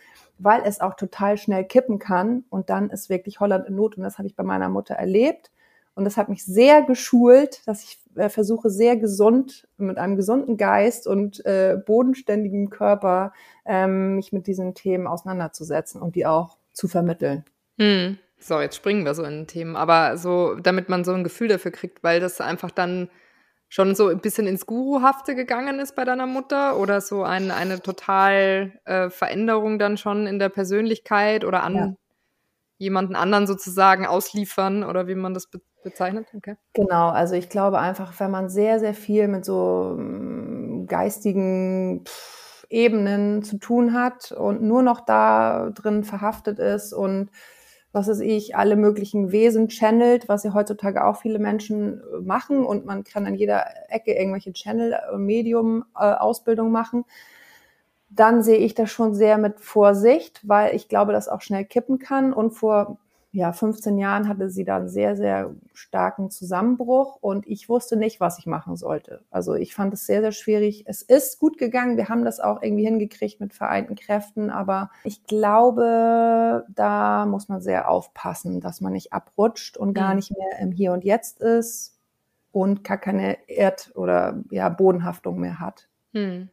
weil 0.42 0.62
es 0.64 0.80
auch 0.80 0.94
total 0.94 1.37
schnell 1.38 1.64
kippen 1.64 1.99
kann 1.99 2.44
und 2.50 2.70
dann 2.70 2.90
ist 2.90 3.11
wirklich 3.11 3.40
Holland 3.40 3.68
in 3.68 3.75
Not 3.76 3.97
und 3.97 4.02
das 4.02 4.18
habe 4.18 4.26
ich 4.26 4.37
bei 4.37 4.42
meiner 4.42 4.68
Mutter 4.68 4.94
erlebt. 4.94 5.50
Und 5.94 6.04
das 6.04 6.16
hat 6.16 6.28
mich 6.28 6.44
sehr 6.44 6.82
geschult, 6.82 7.66
dass 7.66 7.82
ich 7.82 7.99
äh, 8.14 8.28
versuche, 8.28 8.70
sehr 8.70 8.97
gesund, 8.97 9.68
mit 9.76 9.99
einem 9.99 10.16
gesunden 10.16 10.56
Geist 10.56 11.06
und 11.06 11.44
äh, 11.44 11.76
bodenständigem 11.85 12.70
Körper 12.70 13.32
ähm, 13.66 14.16
mich 14.16 14.32
mit 14.32 14.47
diesen 14.47 14.75
Themen 14.75 15.06
auseinanderzusetzen 15.06 16.00
und 16.00 16.14
die 16.14 16.26
auch 16.26 16.56
zu 16.73 16.88
vermitteln. 16.88 17.44
Hm. 17.78 18.18
So, 18.38 18.59
jetzt 18.61 18.76
springen 18.76 19.04
wir 19.04 19.14
so 19.14 19.23
in 19.25 19.47
Themen, 19.47 19.76
aber 19.76 20.16
so, 20.16 20.54
damit 20.54 20.88
man 20.88 21.04
so 21.04 21.12
ein 21.12 21.25
Gefühl 21.25 21.49
dafür 21.49 21.73
kriegt, 21.73 22.02
weil 22.02 22.20
das 22.20 22.40
einfach 22.40 22.70
dann 22.70 23.11
schon 23.70 23.94
so 23.94 24.08
ein 24.08 24.18
bisschen 24.18 24.48
ins 24.48 24.66
Guruhafte 24.66 25.36
gegangen 25.36 25.78
ist 25.78 25.94
bei 25.94 26.04
deiner 26.04 26.26
Mutter 26.26 26.76
oder 26.76 27.00
so 27.00 27.22
ein, 27.22 27.52
eine 27.52 27.80
total 27.80 28.72
äh, 28.84 29.10
Veränderung 29.10 29.78
dann 29.78 29.96
schon 29.96 30.26
in 30.26 30.40
der 30.40 30.48
Persönlichkeit 30.48 31.44
oder 31.44 31.62
an 31.62 31.74
ja. 31.74 31.94
jemanden 32.78 33.14
anderen 33.14 33.46
sozusagen 33.46 34.06
ausliefern 34.06 34.82
oder 34.82 35.06
wie 35.06 35.14
man 35.14 35.32
das 35.32 35.46
be 35.46 35.60
bezeichnet? 35.82 36.26
Okay. 36.36 36.56
Genau, 36.74 37.08
also 37.08 37.34
ich 37.36 37.48
glaube 37.48 37.78
einfach, 37.78 38.12
wenn 38.20 38.30
man 38.30 38.50
sehr, 38.50 38.80
sehr 38.80 38.92
viel 38.92 39.28
mit 39.28 39.46
so 39.46 39.96
ähm, 39.98 40.86
geistigen 40.86 42.04
pff, 42.04 42.66
Ebenen 42.68 43.42
zu 43.42 43.56
tun 43.56 43.94
hat 43.94 44.30
und 44.30 44.60
nur 44.60 44.82
noch 44.82 45.00
da 45.00 45.70
drin 45.70 46.04
verhaftet 46.04 46.58
ist 46.58 46.92
und 46.92 47.30
was 47.92 48.09
weiß 48.09 48.20
ich, 48.20 48.56
alle 48.56 48.76
möglichen 48.76 49.32
Wesen 49.32 49.68
channelt, 49.68 50.28
was 50.28 50.44
ja 50.44 50.54
heutzutage 50.54 51.04
auch 51.04 51.16
viele 51.16 51.38
Menschen 51.38 52.00
äh, 52.00 52.20
machen. 52.23 52.64
Und 52.64 52.87
man 52.87 53.04
kann 53.04 53.26
an 53.26 53.35
jeder 53.35 53.64
Ecke 53.88 54.12
irgendwelche 54.12 54.52
Channel-Medium-Ausbildung 54.52 56.68
äh, 56.68 56.70
machen, 56.70 57.04
dann 58.11 58.42
sehe 58.42 58.59
ich 58.59 58.75
das 58.75 58.90
schon 58.90 59.14
sehr 59.14 59.38
mit 59.38 59.61
Vorsicht, 59.61 60.40
weil 60.42 60.75
ich 60.75 60.88
glaube, 60.88 61.12
dass 61.12 61.28
auch 61.28 61.42
schnell 61.42 61.64
kippen 61.64 61.99
kann. 61.99 62.32
Und 62.32 62.52
vor 62.52 62.99
ja, 63.32 63.52
15 63.52 63.96
Jahren 63.96 64.26
hatte 64.26 64.50
sie 64.50 64.64
da 64.64 64.76
einen 64.76 64.88
sehr, 64.88 65.14
sehr 65.14 65.54
starken 65.72 66.30
Zusammenbruch 66.30 67.16
und 67.20 67.46
ich 67.46 67.68
wusste 67.68 67.96
nicht, 67.96 68.18
was 68.18 68.40
ich 68.40 68.46
machen 68.46 68.76
sollte. 68.76 69.22
Also 69.30 69.54
ich 69.54 69.72
fand 69.72 69.94
es 69.94 70.04
sehr, 70.04 70.20
sehr 70.20 70.32
schwierig. 70.32 70.84
Es 70.87 71.02
ist 71.02 71.38
gut 71.38 71.56
gegangen. 71.56 71.96
Wir 71.96 72.08
haben 72.08 72.25
das 72.25 72.40
auch 72.40 72.60
irgendwie 72.60 72.84
hingekriegt 72.84 73.38
mit 73.38 73.54
vereinten 73.54 73.94
Kräften, 73.94 74.50
aber 74.50 74.90
ich 75.04 75.25
glaube, 75.25 76.66
da 76.75 77.25
muss 77.26 77.49
man 77.49 77.60
sehr 77.60 77.88
aufpassen, 77.88 78.60
dass 78.60 78.80
man 78.80 78.92
nicht 78.92 79.12
abrutscht 79.12 79.76
und 79.76 79.94
gar 79.94 80.10
mhm. 80.10 80.16
nicht 80.16 80.32
mehr 80.37 80.58
im 80.60 80.72
Hier 80.72 80.92
und 80.92 81.04
Jetzt 81.04 81.40
ist 81.40 81.96
und 82.50 82.82
gar 82.82 82.99
keine 82.99 83.49
Erd- 83.49 83.92
oder 83.94 84.42
ja, 84.50 84.68
Bodenhaftung 84.68 85.38
mehr 85.38 85.60
hat. 85.60 85.88
Hm. 86.14 86.49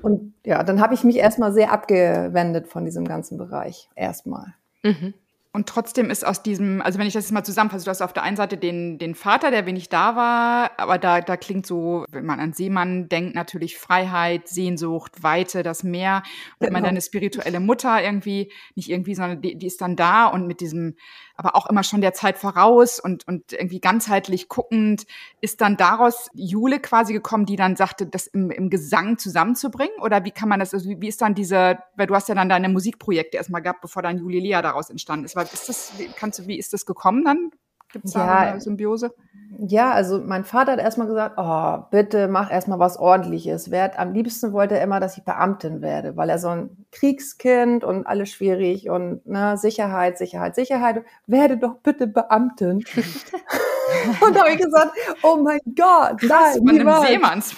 Und 0.00 0.32
ja, 0.46 0.62
dann 0.62 0.80
habe 0.80 0.94
ich 0.94 1.04
mich 1.04 1.16
erstmal 1.16 1.52
sehr 1.52 1.70
abgewendet 1.70 2.66
von 2.68 2.86
diesem 2.86 3.06
ganzen 3.06 3.36
Bereich. 3.36 3.90
Erstmal. 3.94 4.54
Mhm. 4.82 5.12
Und 5.54 5.68
trotzdem 5.68 6.10
ist 6.10 6.26
aus 6.26 6.42
diesem, 6.42 6.82
also 6.82 6.98
wenn 6.98 7.06
ich 7.06 7.12
das 7.12 7.26
jetzt 7.26 7.32
mal 7.32 7.44
zusammenfasse, 7.44 7.84
du 7.84 7.90
hast 7.92 8.02
auf 8.02 8.12
der 8.12 8.24
einen 8.24 8.36
Seite 8.36 8.56
den, 8.56 8.98
den 8.98 9.14
Vater, 9.14 9.52
der 9.52 9.66
wenig 9.66 9.88
da 9.88 10.16
war, 10.16 10.72
aber 10.78 10.98
da, 10.98 11.20
da 11.20 11.36
klingt 11.36 11.64
so, 11.64 12.04
wenn 12.10 12.26
man 12.26 12.40
an 12.40 12.52
Seemann 12.52 13.08
denkt, 13.08 13.36
natürlich 13.36 13.78
Freiheit, 13.78 14.48
Sehnsucht, 14.48 15.22
Weite, 15.22 15.62
das 15.62 15.84
Meer. 15.84 16.24
Und 16.58 16.66
genau. 16.66 16.72
man 16.72 16.82
deine 16.82 17.00
spirituelle 17.00 17.60
Mutter 17.60 18.02
irgendwie, 18.02 18.50
nicht 18.74 18.90
irgendwie, 18.90 19.14
sondern 19.14 19.42
die, 19.42 19.56
die 19.56 19.68
ist 19.68 19.80
dann 19.80 19.94
da 19.94 20.26
und 20.26 20.48
mit 20.48 20.58
diesem, 20.58 20.96
aber 21.36 21.56
auch 21.56 21.66
immer 21.66 21.82
schon 21.82 22.00
der 22.00 22.14
Zeit 22.14 22.38
voraus 22.38 23.00
und, 23.00 23.26
und 23.26 23.52
irgendwie 23.52 23.80
ganzheitlich 23.80 24.48
guckend, 24.48 25.06
ist 25.40 25.60
dann 25.60 25.76
daraus 25.76 26.28
Jule 26.32 26.78
quasi 26.80 27.12
gekommen, 27.12 27.44
die 27.46 27.56
dann 27.56 27.76
sagte, 27.76 28.06
das 28.06 28.26
im, 28.28 28.50
im 28.50 28.70
Gesang 28.70 29.18
zusammenzubringen? 29.18 29.98
Oder 30.00 30.24
wie 30.24 30.30
kann 30.30 30.48
man 30.48 30.60
das, 30.60 30.72
also 30.72 30.88
wie, 30.88 31.00
wie 31.00 31.08
ist 31.08 31.22
dann 31.22 31.34
diese, 31.34 31.78
weil 31.96 32.06
du 32.06 32.14
hast 32.14 32.28
ja 32.28 32.34
dann 32.34 32.48
deine 32.48 32.68
Musikprojekte 32.68 33.36
erstmal 33.36 33.62
gehabt, 33.62 33.80
bevor 33.80 34.02
dann 34.02 34.18
Juli 34.18 34.38
Lea 34.38 34.60
daraus 34.62 34.90
entstanden 34.90 35.24
ist. 35.24 35.36
ist 35.36 35.68
das, 35.68 35.92
kannst 36.16 36.38
du, 36.38 36.46
wie 36.46 36.58
ist 36.58 36.72
das 36.72 36.86
gekommen 36.86 37.24
dann? 37.24 37.50
Gibt 37.94 38.06
es 38.06 38.12
da 38.12 38.26
ja, 38.26 38.50
eine 38.50 38.60
Symbiose? 38.60 39.14
Ja, 39.60 39.92
also 39.92 40.18
mein 40.18 40.42
Vater 40.42 40.72
hat 40.72 40.80
erstmal 40.80 41.06
gesagt, 41.06 41.36
oh, 41.38 41.78
bitte 41.92 42.26
mach 42.26 42.50
erstmal 42.50 42.80
was 42.80 42.98
ordentliches. 42.98 43.70
Werd, 43.70 44.00
am 44.00 44.12
liebsten 44.12 44.52
wollte 44.52 44.76
er 44.76 44.82
immer, 44.82 44.98
dass 44.98 45.16
ich 45.16 45.22
Beamtin 45.22 45.80
werde, 45.80 46.16
weil 46.16 46.28
er 46.28 46.40
so 46.40 46.48
ein 46.48 46.86
Kriegskind 46.90 47.84
und 47.84 48.04
alles 48.04 48.30
schwierig 48.30 48.90
und 48.90 49.24
ne, 49.28 49.56
Sicherheit, 49.56 50.18
Sicherheit, 50.18 50.56
Sicherheit. 50.56 51.04
Werde 51.28 51.56
doch 51.56 51.76
bitte 51.76 52.08
Beamtin. 52.08 52.78
und 54.26 54.34
da 54.34 54.40
habe 54.40 54.50
ich 54.50 54.58
gesagt, 54.58 54.90
oh 55.22 55.36
mein 55.36 55.60
Gott, 55.76 56.20
nein, 56.22 56.54
von 56.54 56.68
einem 56.70 57.06
Seemanns. 57.06 57.54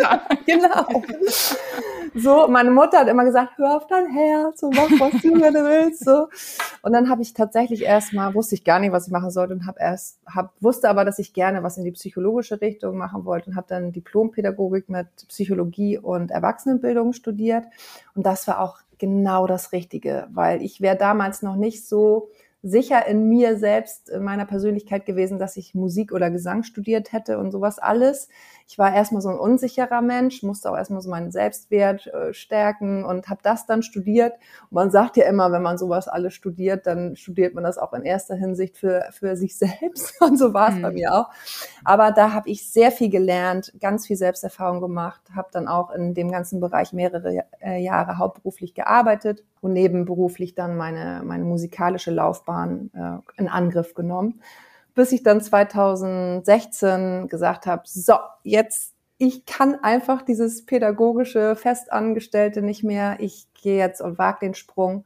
Ja, 0.00 0.20
genau. 0.46 1.02
So, 2.14 2.46
meine 2.46 2.70
Mutter 2.70 2.98
hat 2.98 3.08
immer 3.08 3.24
gesagt, 3.24 3.56
hör 3.56 3.76
auf 3.76 3.86
dein 3.86 4.06
Herz 4.06 4.62
und 4.62 4.76
mach, 4.76 4.90
was 5.00 5.22
du 5.22 5.32
gerne 5.32 5.64
willst. 5.64 6.04
So. 6.04 6.28
Und 6.82 6.92
dann 6.92 7.08
habe 7.08 7.22
ich 7.22 7.32
tatsächlich 7.32 7.82
erstmal, 7.82 8.34
wusste 8.34 8.54
ich 8.54 8.64
gar 8.64 8.78
nicht, 8.80 8.92
was 8.92 9.06
ich 9.06 9.12
machen 9.12 9.30
sollte 9.30 9.54
und 9.54 9.66
habe 9.66 9.71
erst, 9.78 10.20
hab, 10.26 10.54
wusste 10.60 10.88
aber, 10.88 11.04
dass 11.04 11.18
ich 11.18 11.32
gerne 11.32 11.62
was 11.62 11.78
in 11.78 11.84
die 11.84 11.92
psychologische 11.92 12.60
Richtung 12.60 12.96
machen 12.96 13.24
wollte 13.24 13.50
und 13.50 13.56
habe 13.56 13.66
dann 13.68 13.92
Diplompädagogik 13.92 14.88
mit 14.88 15.08
Psychologie 15.28 15.98
und 15.98 16.30
Erwachsenenbildung 16.30 17.12
studiert. 17.12 17.66
Und 18.14 18.26
das 18.26 18.46
war 18.46 18.60
auch 18.60 18.78
genau 18.98 19.46
das 19.46 19.72
Richtige, 19.72 20.28
weil 20.32 20.62
ich 20.62 20.80
wäre 20.80 20.96
damals 20.96 21.42
noch 21.42 21.56
nicht 21.56 21.86
so 21.86 22.28
sicher 22.62 23.06
in 23.06 23.28
mir 23.28 23.58
selbst, 23.58 24.08
in 24.08 24.22
meiner 24.22 24.46
Persönlichkeit 24.46 25.04
gewesen, 25.04 25.38
dass 25.38 25.56
ich 25.56 25.74
Musik 25.74 26.12
oder 26.12 26.30
Gesang 26.30 26.62
studiert 26.62 27.12
hätte 27.12 27.38
und 27.38 27.50
sowas 27.50 27.80
alles. 27.80 28.28
Ich 28.72 28.78
war 28.78 28.94
erstmal 28.94 29.20
so 29.20 29.28
ein 29.28 29.38
unsicherer 29.38 30.00
Mensch, 30.00 30.42
musste 30.42 30.70
auch 30.70 30.76
erstmal 30.78 31.02
so 31.02 31.10
meinen 31.10 31.30
Selbstwert 31.30 32.06
äh, 32.06 32.32
stärken 32.32 33.04
und 33.04 33.28
habe 33.28 33.40
das 33.42 33.66
dann 33.66 33.82
studiert. 33.82 34.32
Und 34.70 34.76
man 34.76 34.90
sagt 34.90 35.18
ja 35.18 35.26
immer, 35.26 35.52
wenn 35.52 35.60
man 35.60 35.76
sowas 35.76 36.08
alles 36.08 36.32
studiert, 36.32 36.86
dann 36.86 37.14
studiert 37.14 37.54
man 37.54 37.64
das 37.64 37.76
auch 37.76 37.92
in 37.92 38.02
erster 38.02 38.34
Hinsicht 38.34 38.78
für, 38.78 39.04
für 39.10 39.36
sich 39.36 39.58
selbst. 39.58 40.18
Und 40.22 40.38
so 40.38 40.54
war 40.54 40.70
es 40.70 40.76
mhm. 40.76 40.82
bei 40.82 40.90
mir 40.92 41.14
auch. 41.14 41.28
Aber 41.84 42.12
da 42.12 42.32
habe 42.32 42.48
ich 42.48 42.66
sehr 42.66 42.90
viel 42.90 43.10
gelernt, 43.10 43.74
ganz 43.78 44.06
viel 44.06 44.16
Selbsterfahrung 44.16 44.80
gemacht, 44.80 45.20
habe 45.36 45.50
dann 45.52 45.68
auch 45.68 45.90
in 45.90 46.14
dem 46.14 46.30
ganzen 46.30 46.58
Bereich 46.58 46.94
mehrere 46.94 47.44
äh, 47.60 47.78
Jahre 47.78 48.16
hauptberuflich 48.16 48.72
gearbeitet 48.72 49.44
und 49.60 49.74
nebenberuflich 49.74 50.54
dann 50.54 50.78
meine, 50.78 51.20
meine 51.26 51.44
musikalische 51.44 52.10
Laufbahn 52.10 52.90
äh, 52.94 53.38
in 53.38 53.48
Angriff 53.48 53.92
genommen, 53.92 54.40
bis 54.94 55.12
ich 55.12 55.22
dann 55.22 55.40
2016 55.40 57.28
gesagt 57.28 57.66
habe, 57.66 57.82
so, 57.84 58.14
jetzt, 58.42 58.94
ich 59.18 59.46
kann 59.46 59.76
einfach 59.82 60.22
dieses 60.22 60.66
pädagogische 60.66 61.56
Festangestellte 61.56 62.62
nicht 62.62 62.84
mehr, 62.84 63.16
ich 63.20 63.48
gehe 63.54 63.78
jetzt 63.78 64.00
und 64.00 64.18
wage 64.18 64.40
den 64.42 64.54
Sprung 64.54 65.04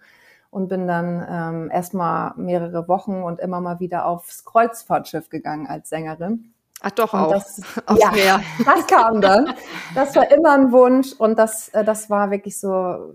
und 0.50 0.68
bin 0.68 0.86
dann 0.86 1.26
ähm, 1.28 1.70
erstmal 1.70 2.32
mehrere 2.36 2.88
Wochen 2.88 3.22
und 3.22 3.40
immer 3.40 3.60
mal 3.60 3.80
wieder 3.80 4.06
aufs 4.06 4.44
Kreuzfahrtschiff 4.44 5.28
gegangen 5.28 5.66
als 5.66 5.90
Sängerin. 5.90 6.52
Ach 6.82 6.90
doch, 6.90 7.14
und 7.14 7.20
auch. 7.20 7.32
Das, 7.32 7.60
ja, 7.98 8.10
Meer. 8.10 8.42
das 8.64 8.86
kam 8.86 9.20
dann. 9.20 9.54
Das 9.94 10.14
war 10.14 10.30
immer 10.30 10.52
ein 10.52 10.72
Wunsch 10.72 11.12
und 11.14 11.38
das, 11.38 11.70
äh, 11.70 11.82
das 11.84 12.10
war 12.10 12.30
wirklich 12.30 12.58
so, 12.60 13.14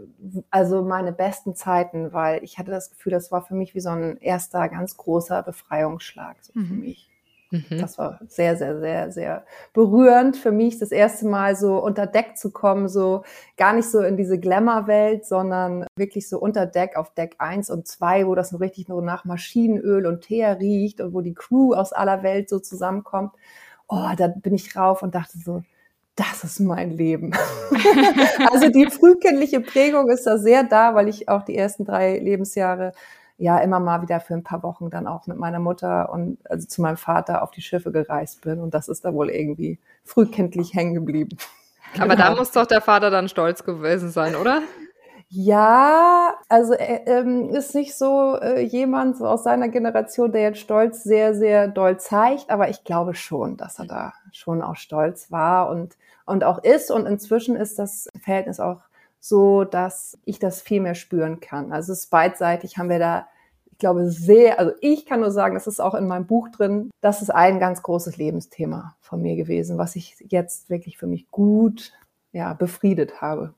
also 0.49 0.81
meine 0.81 1.11
besten 1.11 1.55
Zeiten, 1.55 2.11
weil 2.11 2.43
ich 2.43 2.57
hatte 2.57 2.71
das 2.71 2.89
Gefühl, 2.89 3.11
das 3.11 3.31
war 3.31 3.43
für 3.43 3.53
mich 3.53 3.75
wie 3.75 3.81
so 3.81 3.89
ein 3.89 4.17
erster 4.17 4.67
ganz 4.67 4.97
großer 4.97 5.43
Befreiungsschlag 5.43 6.37
so 6.41 6.53
mhm. 6.55 6.65
für 6.65 6.73
mich. 6.73 7.10
Mhm. 7.51 7.79
Das 7.79 7.97
war 7.97 8.19
sehr, 8.27 8.55
sehr, 8.55 8.79
sehr, 8.79 9.11
sehr 9.11 9.45
berührend 9.73 10.37
für 10.37 10.51
mich, 10.51 10.79
das 10.79 10.91
erste 10.91 11.27
Mal 11.27 11.55
so 11.57 11.77
unter 11.83 12.07
Deck 12.07 12.37
zu 12.37 12.51
kommen, 12.51 12.87
so 12.87 13.23
gar 13.57 13.73
nicht 13.73 13.89
so 13.89 13.99
in 14.01 14.15
diese 14.15 14.39
Glamour-Welt, 14.39 15.25
sondern 15.25 15.85
wirklich 15.97 16.29
so 16.29 16.39
unter 16.39 16.65
Deck 16.65 16.95
auf 16.95 17.13
Deck 17.13 17.35
eins 17.39 17.69
und 17.69 17.87
zwei, 17.87 18.25
wo 18.25 18.35
das 18.35 18.49
so 18.49 18.57
richtig 18.57 18.87
nur 18.87 19.01
nach 19.01 19.25
Maschinenöl 19.25 20.07
und 20.07 20.21
Teer 20.21 20.59
riecht 20.59 21.01
und 21.01 21.13
wo 21.13 21.19
die 21.19 21.33
Crew 21.33 21.73
aus 21.73 21.91
aller 21.91 22.23
Welt 22.23 22.49
so 22.49 22.59
zusammenkommt. 22.59 23.33
Oh, 23.89 24.09
da 24.17 24.27
bin 24.27 24.53
ich 24.53 24.75
rauf 24.77 25.03
und 25.03 25.13
dachte 25.13 25.37
so, 25.37 25.61
das 26.15 26.43
ist 26.45 26.59
mein 26.59 26.91
Leben. 26.91 27.31
also 28.51 28.69
die 28.69 28.89
frühkindliche 28.89 29.59
Prägung 29.59 30.09
ist 30.09 30.25
da 30.25 30.37
sehr 30.37 30.63
da, 30.63 30.95
weil 30.95 31.09
ich 31.09 31.27
auch 31.27 31.43
die 31.43 31.57
ersten 31.57 31.83
drei 31.83 32.17
Lebensjahre 32.17 32.93
ja 33.41 33.57
immer 33.57 33.79
mal 33.79 34.03
wieder 34.03 34.19
für 34.19 34.35
ein 34.35 34.43
paar 34.43 34.61
Wochen 34.61 34.91
dann 34.91 35.07
auch 35.07 35.25
mit 35.25 35.37
meiner 35.37 35.57
Mutter 35.57 36.13
und 36.13 36.37
also 36.47 36.67
zu 36.67 36.81
meinem 36.81 36.97
Vater 36.97 37.41
auf 37.41 37.49
die 37.49 37.61
Schiffe 37.61 37.91
gereist 37.91 38.41
bin. 38.41 38.59
Und 38.59 38.75
das 38.75 38.87
ist 38.87 39.03
da 39.03 39.13
wohl 39.15 39.31
irgendwie 39.31 39.79
frühkindlich 40.03 40.75
hängen 40.75 40.93
geblieben. 40.93 41.37
Aber 41.97 42.15
genau. 42.15 42.29
da 42.29 42.35
muss 42.35 42.51
doch 42.51 42.67
der 42.67 42.81
Vater 42.81 43.09
dann 43.09 43.27
stolz 43.29 43.63
gewesen 43.63 44.11
sein, 44.11 44.35
oder? 44.35 44.61
Ja, 45.27 46.35
also 46.49 46.73
er 46.73 47.07
ähm, 47.07 47.49
ist 47.49 47.73
nicht 47.73 47.97
so 47.97 48.37
äh, 48.39 48.61
jemand 48.61 49.17
so 49.17 49.25
aus 49.25 49.43
seiner 49.43 49.69
Generation, 49.69 50.31
der 50.31 50.41
jetzt 50.43 50.59
Stolz 50.59 51.03
sehr, 51.03 51.33
sehr 51.33 51.67
doll 51.67 51.97
zeigt, 51.99 52.51
aber 52.51 52.69
ich 52.69 52.83
glaube 52.83 53.15
schon, 53.15 53.57
dass 53.57 53.79
er 53.79 53.85
da 53.85 54.13
schon 54.33 54.61
auch 54.61 54.75
stolz 54.75 55.31
war 55.31 55.69
und, 55.69 55.97
und 56.25 56.43
auch 56.43 56.63
ist. 56.63 56.91
Und 56.91 57.07
inzwischen 57.07 57.55
ist 57.55 57.79
das 57.79 58.07
Verhältnis 58.21 58.59
auch 58.59 58.81
so 59.21 59.63
dass 59.63 60.17
ich 60.25 60.39
das 60.39 60.61
viel 60.61 60.81
mehr 60.81 60.95
spüren 60.95 61.39
kann. 61.39 61.71
Also 61.71 61.93
es 61.93 61.99
ist 61.99 62.09
beidseitig, 62.09 62.77
haben 62.77 62.89
wir 62.89 62.99
da, 62.99 63.27
ich 63.71 63.77
glaube, 63.77 64.09
sehr, 64.09 64.59
also 64.59 64.73
ich 64.81 65.05
kann 65.05 65.21
nur 65.21 65.31
sagen, 65.31 65.53
das 65.53 65.67
ist 65.67 65.79
auch 65.79 65.93
in 65.93 66.07
meinem 66.07 66.25
Buch 66.25 66.49
drin, 66.49 66.89
das 66.99 67.21
ist 67.21 67.29
ein 67.29 67.59
ganz 67.59 67.83
großes 67.83 68.17
Lebensthema 68.17 68.95
von 68.99 69.21
mir 69.21 69.35
gewesen, 69.35 69.77
was 69.77 69.95
ich 69.95 70.17
jetzt 70.27 70.69
wirklich 70.69 70.97
für 70.97 71.07
mich 71.07 71.29
gut, 71.29 71.93
ja, 72.33 72.53
befriedet 72.53 73.21
habe. 73.21 73.53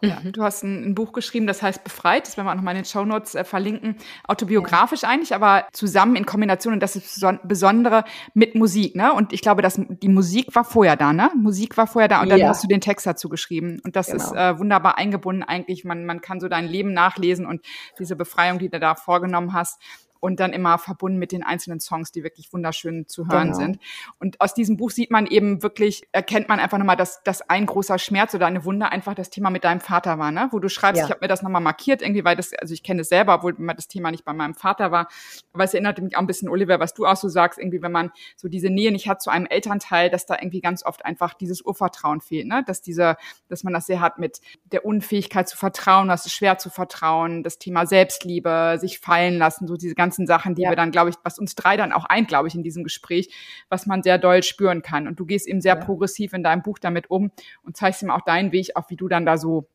Ja, 0.00 0.20
mhm. 0.22 0.32
du 0.32 0.44
hast 0.44 0.62
ein, 0.62 0.84
ein, 0.84 0.94
Buch 0.94 1.12
geschrieben, 1.12 1.48
das 1.48 1.60
heißt 1.60 1.82
Befreit, 1.82 2.26
das 2.28 2.36
werden 2.36 2.46
wir 2.46 2.52
auch 2.52 2.56
nochmal 2.56 2.76
in 2.76 2.82
den 2.82 2.84
Shownotes 2.84 3.34
äh, 3.34 3.42
verlinken. 3.42 3.96
Autobiografisch 4.28 5.02
ja. 5.02 5.08
eigentlich, 5.08 5.34
aber 5.34 5.66
zusammen 5.72 6.14
in 6.14 6.24
Kombination 6.24 6.72
und 6.72 6.80
das 6.80 6.94
ist 6.94 7.20
das 7.20 7.36
Besondere 7.42 8.04
mit 8.32 8.54
Musik, 8.54 8.94
ne? 8.94 9.12
Und 9.12 9.32
ich 9.32 9.42
glaube, 9.42 9.60
dass 9.60 9.80
die 9.88 10.08
Musik 10.08 10.54
war 10.54 10.64
vorher 10.64 10.94
da, 10.94 11.12
ne? 11.12 11.32
Musik 11.36 11.76
war 11.76 11.88
vorher 11.88 12.08
da 12.08 12.22
und 12.22 12.28
dann 12.28 12.38
ja. 12.38 12.48
hast 12.48 12.62
du 12.62 12.68
den 12.68 12.80
Text 12.80 13.06
dazu 13.06 13.28
geschrieben. 13.28 13.80
Und 13.82 13.96
das 13.96 14.06
genau. 14.06 14.22
ist 14.22 14.32
äh, 14.32 14.58
wunderbar 14.58 14.98
eingebunden 14.98 15.42
eigentlich. 15.42 15.84
Man, 15.84 16.06
man 16.06 16.20
kann 16.20 16.38
so 16.38 16.48
dein 16.48 16.68
Leben 16.68 16.92
nachlesen 16.92 17.44
und 17.44 17.62
diese 17.98 18.14
Befreiung, 18.14 18.60
die 18.60 18.68
du 18.68 18.78
da 18.78 18.94
vorgenommen 18.94 19.52
hast, 19.52 19.80
und 20.20 20.40
dann 20.40 20.52
immer 20.52 20.78
verbunden 20.78 21.18
mit 21.18 21.32
den 21.32 21.42
einzelnen 21.42 21.80
Songs, 21.80 22.12
die 22.12 22.22
wirklich 22.24 22.52
wunderschön 22.52 23.06
zu 23.08 23.28
hören 23.28 23.48
genau. 23.48 23.58
sind. 23.58 23.78
Und 24.18 24.40
aus 24.40 24.54
diesem 24.54 24.76
Buch 24.76 24.90
sieht 24.90 25.10
man 25.10 25.26
eben 25.26 25.62
wirklich, 25.62 26.08
erkennt 26.12 26.48
man 26.48 26.60
einfach 26.60 26.78
nochmal, 26.78 26.96
dass, 26.96 27.22
dass 27.22 27.42
ein 27.42 27.66
großer 27.66 27.98
Schmerz 27.98 28.34
oder 28.34 28.46
eine 28.46 28.64
Wunde 28.64 28.90
einfach 28.90 29.14
das 29.14 29.30
Thema 29.30 29.50
mit 29.50 29.64
deinem 29.64 29.80
Vater 29.80 30.18
war, 30.18 30.30
ne? 30.30 30.48
Wo 30.50 30.58
du 30.58 30.68
schreibst, 30.68 31.00
ja. 31.00 31.04
ich 31.06 31.10
habe 31.10 31.20
mir 31.22 31.28
das 31.28 31.42
nochmal 31.42 31.62
markiert, 31.62 32.02
irgendwie, 32.02 32.24
weil 32.24 32.36
das, 32.36 32.52
also 32.54 32.74
ich 32.74 32.82
kenne 32.82 33.02
es 33.02 33.08
selber, 33.08 33.34
obwohl 33.34 33.54
das 33.74 33.88
Thema 33.88 34.10
nicht 34.10 34.24
bei 34.24 34.32
meinem 34.32 34.54
Vater 34.54 34.90
war. 34.90 35.08
Aber 35.52 35.64
es 35.64 35.74
erinnert 35.74 36.00
mich 36.00 36.16
auch 36.16 36.20
ein 36.20 36.26
bisschen, 36.26 36.48
Oliver, 36.48 36.80
was 36.80 36.94
du 36.94 37.06
auch 37.06 37.16
so 37.16 37.28
sagst, 37.28 37.58
irgendwie, 37.58 37.82
wenn 37.82 37.92
man 37.92 38.10
so 38.36 38.48
diese 38.48 38.70
Nähe 38.70 38.92
nicht 38.92 39.08
hat 39.08 39.22
zu 39.22 39.30
einem 39.30 39.46
Elternteil, 39.46 40.10
dass 40.10 40.26
da 40.26 40.36
irgendwie 40.40 40.60
ganz 40.60 40.84
oft 40.84 41.04
einfach 41.04 41.34
dieses 41.34 41.62
Urvertrauen 41.62 42.20
fehlt, 42.20 42.46
ne? 42.46 42.64
Dass 42.66 42.82
diese, 42.82 43.16
dass 43.48 43.64
man 43.64 43.72
das 43.72 43.86
sehr 43.86 44.00
hat 44.00 44.18
mit 44.18 44.40
der 44.64 44.84
Unfähigkeit 44.84 45.48
zu 45.48 45.56
vertrauen, 45.56 46.08
das 46.08 46.26
ist 46.26 46.32
schwer 46.32 46.58
zu 46.58 46.70
vertrauen, 46.70 47.42
das 47.42 47.58
Thema 47.58 47.86
Selbstliebe, 47.86 48.78
sich 48.80 48.98
fallen 48.98 49.38
lassen, 49.38 49.66
so 49.66 49.76
diese 49.76 49.94
ganzen 49.94 50.07
ganzen 50.08 50.26
Sachen, 50.26 50.54
die 50.54 50.62
ja. 50.62 50.70
wir 50.70 50.76
dann, 50.76 50.90
glaube 50.90 51.10
ich, 51.10 51.16
was 51.22 51.38
uns 51.38 51.54
drei 51.54 51.76
dann 51.76 51.92
auch 51.92 52.06
eint, 52.06 52.28
glaube 52.28 52.48
ich, 52.48 52.54
in 52.54 52.62
diesem 52.62 52.82
Gespräch, 52.82 53.28
was 53.68 53.86
man 53.86 54.02
sehr 54.02 54.16
doll 54.16 54.42
spüren 54.42 54.80
kann. 54.80 55.06
Und 55.06 55.20
du 55.20 55.26
gehst 55.26 55.46
eben 55.46 55.60
sehr 55.60 55.74
ja. 55.74 55.84
progressiv 55.84 56.32
in 56.32 56.42
deinem 56.42 56.62
Buch 56.62 56.78
damit 56.78 57.10
um 57.10 57.30
und 57.62 57.76
zeigst 57.76 58.02
ihm 58.02 58.10
auch 58.10 58.22
deinen 58.22 58.52
Weg, 58.52 58.70
auch 58.74 58.88
wie 58.88 58.96
du 58.96 59.08
dann 59.08 59.26
da 59.26 59.36
so 59.36 59.68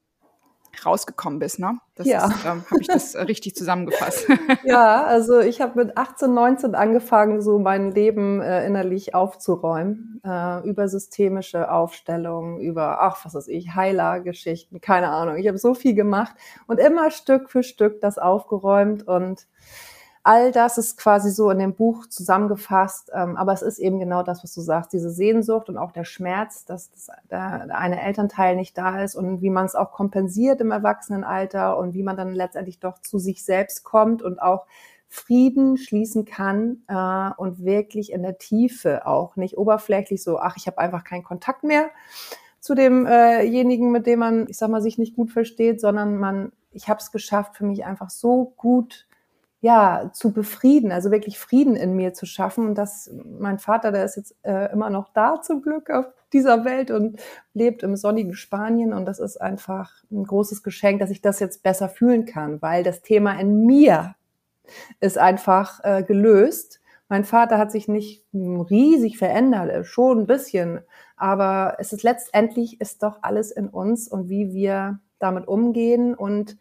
rausgekommen 0.83 1.37
bist, 1.37 1.59
ne? 1.59 1.77
Das 1.93 2.07
ja. 2.07 2.25
ähm, 2.45 2.63
habe 2.65 2.81
ich 2.81 2.87
das 2.87 3.13
äh, 3.13 3.21
richtig 3.21 3.53
zusammengefasst. 3.55 4.27
ja, 4.63 5.03
also 5.03 5.39
ich 5.39 5.61
habe 5.61 5.83
mit 5.83 5.95
18, 5.97 6.33
19 6.33 6.73
angefangen, 6.73 7.43
so 7.43 7.59
mein 7.59 7.91
Leben 7.91 8.41
äh, 8.41 8.65
innerlich 8.65 9.13
aufzuräumen, 9.13 10.19
äh, 10.25 10.67
über 10.67 10.87
systemische 10.87 11.71
Aufstellungen, 11.71 12.59
über, 12.59 13.03
ach, 13.03 13.23
was 13.23 13.35
weiß 13.35 13.49
ich, 13.49 13.75
Heiler-Geschichten, 13.75 14.81
keine 14.81 15.09
Ahnung. 15.09 15.35
Ich 15.35 15.47
habe 15.47 15.59
so 15.59 15.75
viel 15.75 15.93
gemacht 15.93 16.33
und 16.65 16.79
immer 16.79 17.11
Stück 17.11 17.51
für 17.51 17.61
Stück 17.61 18.01
das 18.01 18.17
aufgeräumt 18.17 19.07
und 19.07 19.45
All 20.25 20.53
das 20.53 20.77
ist 20.77 20.97
quasi 20.97 21.31
so 21.31 21.49
in 21.49 21.59
dem 21.59 21.75
Buch 21.75 22.07
zusammengefasst, 22.07 23.11
ähm, 23.13 23.35
aber 23.35 23.51
es 23.51 23.61
ist 23.61 23.77
eben 23.77 23.99
genau 23.99 24.23
das, 24.23 24.41
was 24.41 24.53
du 24.53 24.61
sagst, 24.61 24.93
diese 24.93 25.09
Sehnsucht 25.09 25.67
und 25.67 25.77
auch 25.77 25.91
der 25.91 26.05
Schmerz, 26.05 26.63
dass 26.63 26.91
das, 26.91 27.09
eine 27.29 28.01
Elternteil 28.01 28.55
nicht 28.55 28.77
da 28.77 29.03
ist 29.03 29.15
und 29.15 29.41
wie 29.41 29.49
man 29.49 29.65
es 29.65 29.75
auch 29.75 29.91
kompensiert 29.91 30.61
im 30.61 30.71
Erwachsenenalter 30.71 31.77
und 31.77 31.93
wie 31.93 32.03
man 32.03 32.15
dann 32.15 32.33
letztendlich 32.33 32.79
doch 32.79 32.99
zu 32.99 33.19
sich 33.19 33.43
selbst 33.43 33.83
kommt 33.83 34.21
und 34.21 34.41
auch 34.41 34.65
Frieden 35.09 35.75
schließen 35.77 36.23
kann 36.23 36.83
äh, 36.87 37.31
und 37.35 37.65
wirklich 37.65 38.13
in 38.13 38.23
der 38.23 38.37
Tiefe 38.37 39.05
auch 39.05 39.35
nicht 39.35 39.57
oberflächlich 39.57 40.23
so, 40.23 40.39
ach, 40.39 40.55
ich 40.55 40.67
habe 40.67 40.77
einfach 40.77 41.03
keinen 41.03 41.23
Kontakt 41.23 41.65
mehr 41.65 41.89
zu 42.61 42.75
demjenigen, 42.75 43.91
mit 43.91 44.07
dem 44.07 44.19
man, 44.19 44.47
ich 44.47 44.57
sag 44.57 44.69
mal, 44.69 44.81
sich 44.81 44.97
nicht 44.97 45.17
gut 45.17 45.31
versteht, 45.31 45.81
sondern 45.81 46.17
man, 46.17 46.53
ich 46.71 46.87
habe 46.87 47.01
es 47.01 47.11
geschafft, 47.11 47.57
für 47.57 47.65
mich 47.65 47.83
einfach 47.83 48.09
so 48.09 48.53
gut 48.55 49.05
ja, 49.63 50.11
zu 50.11 50.33
befrieden, 50.33 50.91
also 50.91 51.09
wirklich 51.09 51.39
Frieden 51.39 51.77
in 51.77 51.95
mir 51.95 52.13
zu 52.13 52.25
schaffen. 52.25 52.67
Und 52.67 52.75
dass 52.75 53.09
mein 53.39 53.59
Vater, 53.59 53.93
der 53.93 54.03
ist 54.03 54.17
jetzt 54.17 54.35
äh, 54.43 54.69
immer 54.73 54.89
noch 54.89 55.07
da 55.13 55.41
zum 55.41 55.61
Glück 55.61 55.89
auf 55.89 56.05
dieser 56.33 56.65
Welt 56.65 56.91
und 56.91 57.21
lebt 57.53 57.81
im 57.81 57.95
sonnigen 57.95 58.33
Spanien. 58.33 58.91
Und 58.91 59.05
das 59.05 59.19
ist 59.19 59.37
einfach 59.37 60.03
ein 60.11 60.25
großes 60.25 60.63
Geschenk, 60.63 60.99
dass 60.99 61.11
ich 61.11 61.21
das 61.21 61.39
jetzt 61.39 61.63
besser 61.63 61.87
fühlen 61.87 62.25
kann, 62.25 62.61
weil 62.61 62.83
das 62.83 63.03
Thema 63.03 63.39
in 63.39 63.65
mir 63.65 64.15
ist 64.99 65.17
einfach 65.17 65.79
äh, 65.85 66.03
gelöst. 66.03 66.81
Mein 67.07 67.23
Vater 67.23 67.57
hat 67.57 67.71
sich 67.71 67.87
nicht 67.87 68.25
riesig 68.33 69.17
verändert, 69.17 69.69
äh, 69.69 69.85
schon 69.85 70.19
ein 70.19 70.27
bisschen, 70.27 70.81
aber 71.15 71.77
es 71.79 71.93
ist 71.93 72.03
letztendlich 72.03 72.81
ist 72.81 73.01
doch 73.01 73.19
alles 73.21 73.49
in 73.49 73.69
uns 73.69 74.09
und 74.09 74.27
wie 74.27 74.53
wir 74.53 74.99
damit 75.19 75.47
umgehen 75.47 76.15
und 76.15 76.57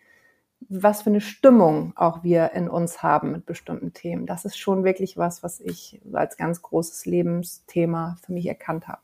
was 0.75 1.03
für 1.03 1.11
eine 1.11 1.21
Stimmung 1.21 1.93
auch 1.97 2.23
wir 2.23 2.53
in 2.53 2.69
uns 2.69 3.03
haben 3.03 3.33
mit 3.33 3.45
bestimmten 3.45 3.93
Themen. 3.93 4.27
Das 4.27 4.45
ist 4.45 4.59
schon 4.59 4.85
wirklich 4.85 5.19
was, 5.19 5.43
was 5.43 5.61
ich 5.61 6.01
als 6.13 6.37
ganz 6.37 6.63
großes 6.63 7.05
Lebensthema 7.05 8.17
für 8.25 8.33
mich 8.33 8.47
erkannt 8.47 8.89
habe. 8.89 9.01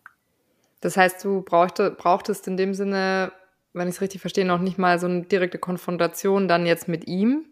Das 0.81 0.97
heißt, 0.97 1.23
du 1.25 1.43
brauchte, 1.43 1.91
brauchtest 1.91 2.49
in 2.49 2.57
dem 2.57 2.73
Sinne, 2.73 3.33
wenn 3.75 3.89
ich 3.89 3.97
es 3.97 4.01
richtig 4.01 4.21
verstehe, 4.21 4.47
noch 4.47 4.61
nicht 4.61 4.79
mal 4.79 4.99
so 4.99 5.07
eine 5.07 5.23
direkte 5.23 5.59
Konfrontation 5.59 6.49
dann 6.49 6.65
jetzt 6.65 6.89
mit 6.89 7.07
ihm. 7.07 7.45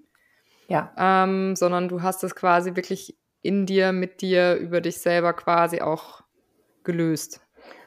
Ja. 0.69 0.93
Ähm, 0.97 1.55
sondern 1.55 1.89
du 1.89 2.03
hast 2.03 2.25
es 2.25 2.35
quasi 2.35 2.75
wirklich 2.75 3.17
in 3.43 3.67
dir, 3.67 3.93
mit 3.93 4.23
dir, 4.23 4.57
über 4.57 4.81
dich 4.81 4.99
selber 4.99 5.33
quasi 5.33 5.81
auch 5.81 6.23
gelöst. 6.85 7.41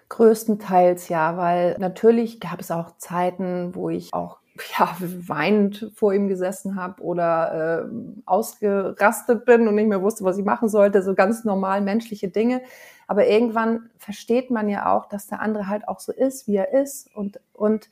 Größtenteils 0.09 1.09
ja, 1.09 1.37
weil 1.37 1.75
natürlich 1.79 2.39
gab 2.39 2.59
es 2.59 2.71
auch 2.71 2.97
Zeiten, 2.97 3.75
wo 3.75 3.89
ich 3.89 4.13
auch 4.13 4.39
ja, 4.77 4.95
weinend 4.99 5.91
vor 5.95 6.13
ihm 6.13 6.27
gesessen 6.27 6.75
habe 6.75 7.01
oder 7.01 7.85
äh, 7.85 8.21
ausgerastet 8.25 9.45
bin 9.45 9.67
und 9.67 9.75
nicht 9.75 9.87
mehr 9.87 10.01
wusste, 10.01 10.23
was 10.23 10.37
ich 10.37 10.45
machen 10.45 10.69
sollte. 10.69 11.01
So 11.01 11.15
ganz 11.15 11.43
normal 11.43 11.81
menschliche 11.81 12.29
Dinge. 12.29 12.61
Aber 13.07 13.27
irgendwann 13.27 13.89
versteht 13.97 14.51
man 14.51 14.69
ja 14.69 14.95
auch, 14.95 15.07
dass 15.07 15.27
der 15.27 15.41
andere 15.41 15.67
halt 15.67 15.87
auch 15.87 15.99
so 15.99 16.11
ist, 16.11 16.47
wie 16.47 16.57
er 16.57 16.73
ist. 16.73 17.13
Und, 17.15 17.39
und 17.53 17.89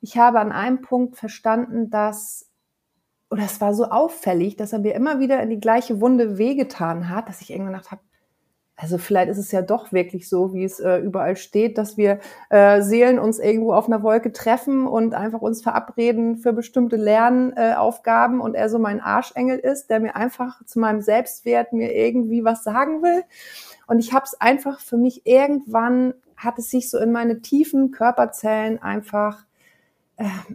ich 0.00 0.16
habe 0.16 0.40
an 0.40 0.52
einem 0.52 0.80
Punkt 0.80 1.16
verstanden, 1.16 1.90
dass, 1.90 2.48
oder 3.30 3.42
es 3.42 3.60
war 3.60 3.74
so 3.74 3.86
auffällig, 3.86 4.56
dass 4.56 4.72
er 4.72 4.78
mir 4.78 4.94
immer 4.94 5.18
wieder 5.18 5.42
in 5.42 5.50
die 5.50 5.60
gleiche 5.60 6.00
Wunde 6.00 6.38
wehgetan 6.38 7.08
hat, 7.08 7.28
dass 7.28 7.40
ich 7.40 7.50
irgendwann 7.50 7.74
gedacht 7.74 7.90
habe, 7.90 8.02
also 8.80 8.96
vielleicht 8.96 9.28
ist 9.28 9.38
es 9.38 9.52
ja 9.52 9.60
doch 9.60 9.92
wirklich 9.92 10.28
so, 10.28 10.54
wie 10.54 10.64
es 10.64 10.80
äh, 10.80 10.98
überall 10.98 11.36
steht, 11.36 11.76
dass 11.76 11.98
wir 11.98 12.18
äh, 12.48 12.80
Seelen 12.80 13.18
uns 13.18 13.38
irgendwo 13.38 13.74
auf 13.74 13.86
einer 13.86 14.02
Wolke 14.02 14.32
treffen 14.32 14.86
und 14.86 15.14
einfach 15.14 15.42
uns 15.42 15.62
verabreden 15.62 16.38
für 16.38 16.52
bestimmte 16.52 16.96
Lernaufgaben 16.96 18.40
äh, 18.40 18.42
und 18.42 18.54
er 18.54 18.70
so 18.70 18.78
mein 18.78 19.00
Arschengel 19.00 19.58
ist, 19.58 19.90
der 19.90 20.00
mir 20.00 20.16
einfach 20.16 20.64
zu 20.64 20.80
meinem 20.80 21.02
Selbstwert 21.02 21.72
mir 21.72 21.94
irgendwie 21.94 22.42
was 22.42 22.64
sagen 22.64 23.02
will. 23.02 23.24
Und 23.86 23.98
ich 23.98 24.14
habe 24.14 24.24
es 24.24 24.40
einfach 24.40 24.80
für 24.80 24.96
mich 24.96 25.26
irgendwann 25.26 26.14
hat 26.36 26.58
es 26.58 26.70
sich 26.70 26.88
so 26.88 26.98
in 26.98 27.12
meine 27.12 27.42
tiefen 27.42 27.90
Körperzellen 27.90 28.82
einfach 28.82 29.44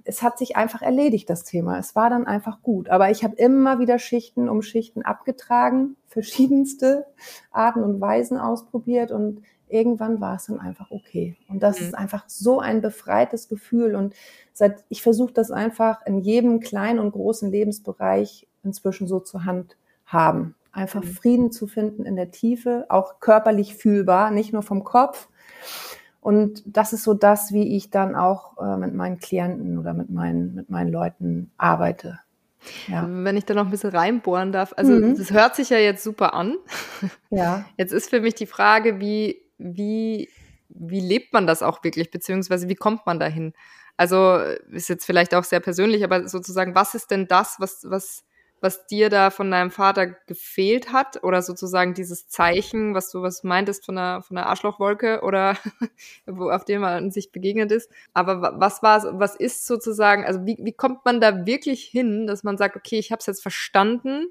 es 0.04 0.22
hat 0.22 0.38
sich 0.38 0.56
einfach 0.56 0.82
erledigt, 0.82 1.30
das 1.30 1.44
Thema. 1.44 1.80
Es 1.80 1.96
war 1.96 2.10
dann 2.10 2.28
einfach 2.28 2.62
gut. 2.62 2.90
Aber 2.90 3.10
ich 3.10 3.24
habe 3.24 3.36
immer 3.36 3.80
wieder 3.80 3.98
Schichten 3.98 4.48
um 4.50 4.62
Schichten 4.62 5.02
abgetragen, 5.02 5.96
verschiedenste 6.08 7.06
Arten 7.52 7.84
und 7.84 8.00
Weisen 8.00 8.38
ausprobiert 8.38 9.12
und 9.12 9.42
irgendwann 9.68 10.22
war 10.22 10.36
es 10.36 10.46
dann 10.46 10.60
einfach 10.60 10.92
okay. 10.92 11.36
Und 11.48 11.64
das 11.64 11.80
mhm. 11.80 11.88
ist 11.88 11.96
einfach 11.96 12.26
so 12.28 12.60
ein 12.60 12.82
befreites 12.82 13.50
Gefühl. 13.50 13.96
Und 13.96 14.14
seit 14.54 14.84
ich 14.90 15.02
versuche 15.02 15.34
das 15.34 15.52
einfach 15.52 16.06
in 16.06 16.20
jedem 16.20 16.60
kleinen 16.60 17.00
und 17.00 17.12
großen 17.12 17.52
Lebensbereich 17.52 18.48
inzwischen 18.64 19.08
so 19.08 19.20
zur 19.20 19.46
Hand 19.46 19.78
haben. 20.06 20.56
Einfach 20.72 21.04
mhm. 21.04 21.08
Frieden 21.08 21.52
zu 21.52 21.66
finden 21.66 22.06
in 22.06 22.16
der 22.16 22.30
Tiefe, 22.30 22.86
auch 22.90 23.20
körperlich 23.20 23.76
fühlbar, 23.76 24.30
nicht 24.30 24.54
nur 24.54 24.62
vom 24.62 24.84
Kopf. 24.84 25.28
Und 26.26 26.64
das 26.66 26.92
ist 26.92 27.04
so 27.04 27.14
das, 27.14 27.54
wie 27.54 27.78
ich 27.78 27.92
dann 27.92 28.16
auch 28.16 28.58
äh, 28.58 28.78
mit 28.78 28.96
meinen 28.96 29.20
Klienten 29.20 29.78
oder 29.78 29.94
mit 29.94 30.10
meinen, 30.10 30.56
mit 30.56 30.72
meinen 30.72 30.92
Leuten 30.92 31.52
arbeite. 31.56 32.20
Ja. 32.88 33.08
Wenn 33.08 33.38
ich 33.38 33.46
da 33.46 33.54
noch 33.54 33.66
ein 33.66 33.70
bisschen 33.70 33.92
reinbohren 33.92 34.52
darf, 34.52 34.74
also 34.76 34.92
mhm. 34.92 35.16
das 35.16 35.30
hört 35.30 35.56
sich 35.56 35.70
ja 35.70 35.78
jetzt 35.78 36.04
super 36.04 36.34
an. 36.34 36.56
Ja. 37.30 37.66
Jetzt 37.78 37.92
ist 37.92 38.10
für 38.10 38.22
mich 38.22 38.34
die 38.34 38.48
Frage, 38.48 39.00
wie, 39.00 39.40
wie, 39.60 40.28
wie 40.70 41.00
lebt 41.00 41.32
man 41.32 41.46
das 41.46 41.62
auch 41.62 41.84
wirklich, 41.84 42.10
beziehungsweise 42.10 42.70
wie 42.70 42.76
kommt 42.76 43.06
man 43.06 43.20
dahin? 43.20 43.54
Also 43.96 44.40
ist 44.72 44.90
jetzt 44.90 45.06
vielleicht 45.06 45.36
auch 45.36 45.44
sehr 45.44 45.60
persönlich, 45.60 46.04
aber 46.04 46.28
sozusagen, 46.28 46.74
was 46.74 46.96
ist 46.96 47.12
denn 47.12 47.28
das, 47.28 47.58
was, 47.60 47.86
was 47.88 48.24
was 48.62 48.88
dir 48.88 49.10
da 49.10 49.30
von 49.30 49.52
deinem 49.52 49.70
Vater 49.70 50.08
gefehlt 50.08 50.92
hat 50.92 51.24
oder 51.24 51.42
sozusagen 51.42 51.94
dieses 51.94 52.28
Zeichen, 52.28 52.96
was 52.96 53.12
du 53.12 53.22
was 53.22 53.44
meintest 53.44 53.86
von 53.86 53.96
der 53.96 54.22
von 54.22 54.36
der 54.36 54.48
Arschlochwolke 54.48 55.22
oder 55.22 55.56
wo 56.26 56.50
auf 56.50 56.66
dem 56.66 56.82
man 56.82 57.12
sich 57.12 57.32
begegnet 57.32 57.72
ist. 57.72 57.92
Aber 58.14 58.56
was 58.60 58.82
war 58.82 59.20
was 59.20 59.36
ist 59.36 59.68
sozusagen, 59.68 60.26
also 60.26 60.46
wie, 60.46 60.58
wie 60.60 60.74
kommt 60.74 61.06
man 61.06 61.22
da 61.22 61.46
wirklich 61.46 61.84
hin, 61.84 62.28
dass 62.28 62.44
man 62.44 62.58
sagt, 62.58 62.76
okay, 62.76 62.98
ich 62.98 63.12
habe 63.12 63.20
es 63.20 63.26
jetzt 63.26 63.42
verstanden 63.42 64.28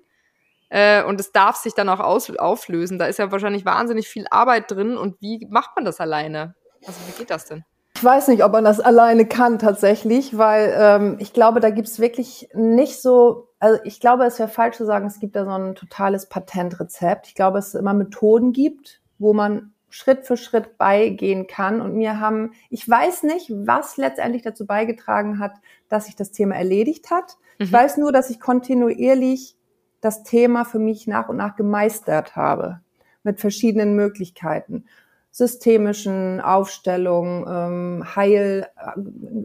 äh, 0.69 1.05
und 1.05 1.21
es 1.21 1.33
darf 1.33 1.57
sich 1.57 1.75
dann 1.75 1.89
auch 1.89 2.01
aus, 2.01 2.35
auflösen. 2.37 2.99
Da 2.99 3.07
ist 3.07 3.19
ja 3.19 3.31
wahrscheinlich 3.31 3.65
wahnsinnig 3.65 4.09
viel 4.09 4.27
Arbeit 4.31 4.71
drin 4.71 4.97
und 4.97 5.21
wie 5.21 5.47
macht 5.51 5.71
man 5.77 5.85
das 5.85 6.01
alleine? 6.01 6.55
Also 6.87 6.99
wie 7.07 7.19
geht 7.19 7.31
das 7.31 7.47
denn? 7.47 7.65
Ich 7.97 8.03
weiß 8.03 8.29
nicht, 8.29 8.43
ob 8.43 8.53
man 8.53 8.65
das 8.65 8.81
alleine 8.81 9.27
kann 9.27 9.59
tatsächlich, 9.59 10.37
weil 10.37 10.75
ähm, 10.77 11.17
ich 11.21 11.33
glaube, 11.33 11.61
da 11.61 11.71
gibt's 11.71 12.01
wirklich 12.01 12.49
nicht 12.53 13.01
so 13.01 13.54
also 13.65 13.81
ich 13.85 13.99
glaube, 13.99 14.25
es 14.25 14.39
wäre 14.39 14.51
falsch 14.51 14.77
zu 14.77 14.85
sagen, 14.85 15.07
es 15.07 15.21
gibt 15.21 15.37
da 15.37 15.47
so 15.47 15.51
ein 15.51 15.75
totales 15.75 16.29
Patentrezept. 16.29 17.29
Ich 17.29 17.35
glaube, 17.35 17.59
es 17.59 17.75
immer 17.75 17.95
Methoden 17.95 18.53
gibt, 18.53 19.01
wo 19.19 19.33
man 19.33 19.73
Schritt 19.89 20.27
für 20.27 20.37
Schritt 20.37 20.77
beigehen 20.77 21.47
kann. 21.47 21.81
Und 21.81 21.95
mir 21.95 22.21
haben, 22.21 22.53
ich 22.69 22.87
weiß 22.87 23.23
nicht, 23.23 23.51
was 23.51 23.97
letztendlich 23.97 24.43
dazu 24.43 24.67
beigetragen 24.67 25.39
hat, 25.39 25.55
dass 25.89 26.05
sich 26.05 26.15
das 26.15 26.31
Thema 26.31 26.57
erledigt 26.57 27.11
hat. 27.11 27.39
Mhm. 27.59 27.65
Ich 27.65 27.73
weiß 27.73 27.97
nur, 27.97 28.13
dass 28.13 28.29
ich 28.29 28.39
kontinuierlich 28.39 29.57
das 30.03 30.25
Thema 30.25 30.67
für 30.67 30.79
mich 30.79 31.07
nach 31.07 31.31
und 31.31 31.39
nach 31.39 31.57
gemeistert 31.57 32.37
habe 32.37 32.81
mit 33.23 33.41
verschiedenen 33.41 33.97
Möglichkeiten 33.97 34.85
systemischen 35.35 36.41
Aufstellungen, 36.41 37.45
ähm, 37.49 38.15
Heil, 38.15 38.69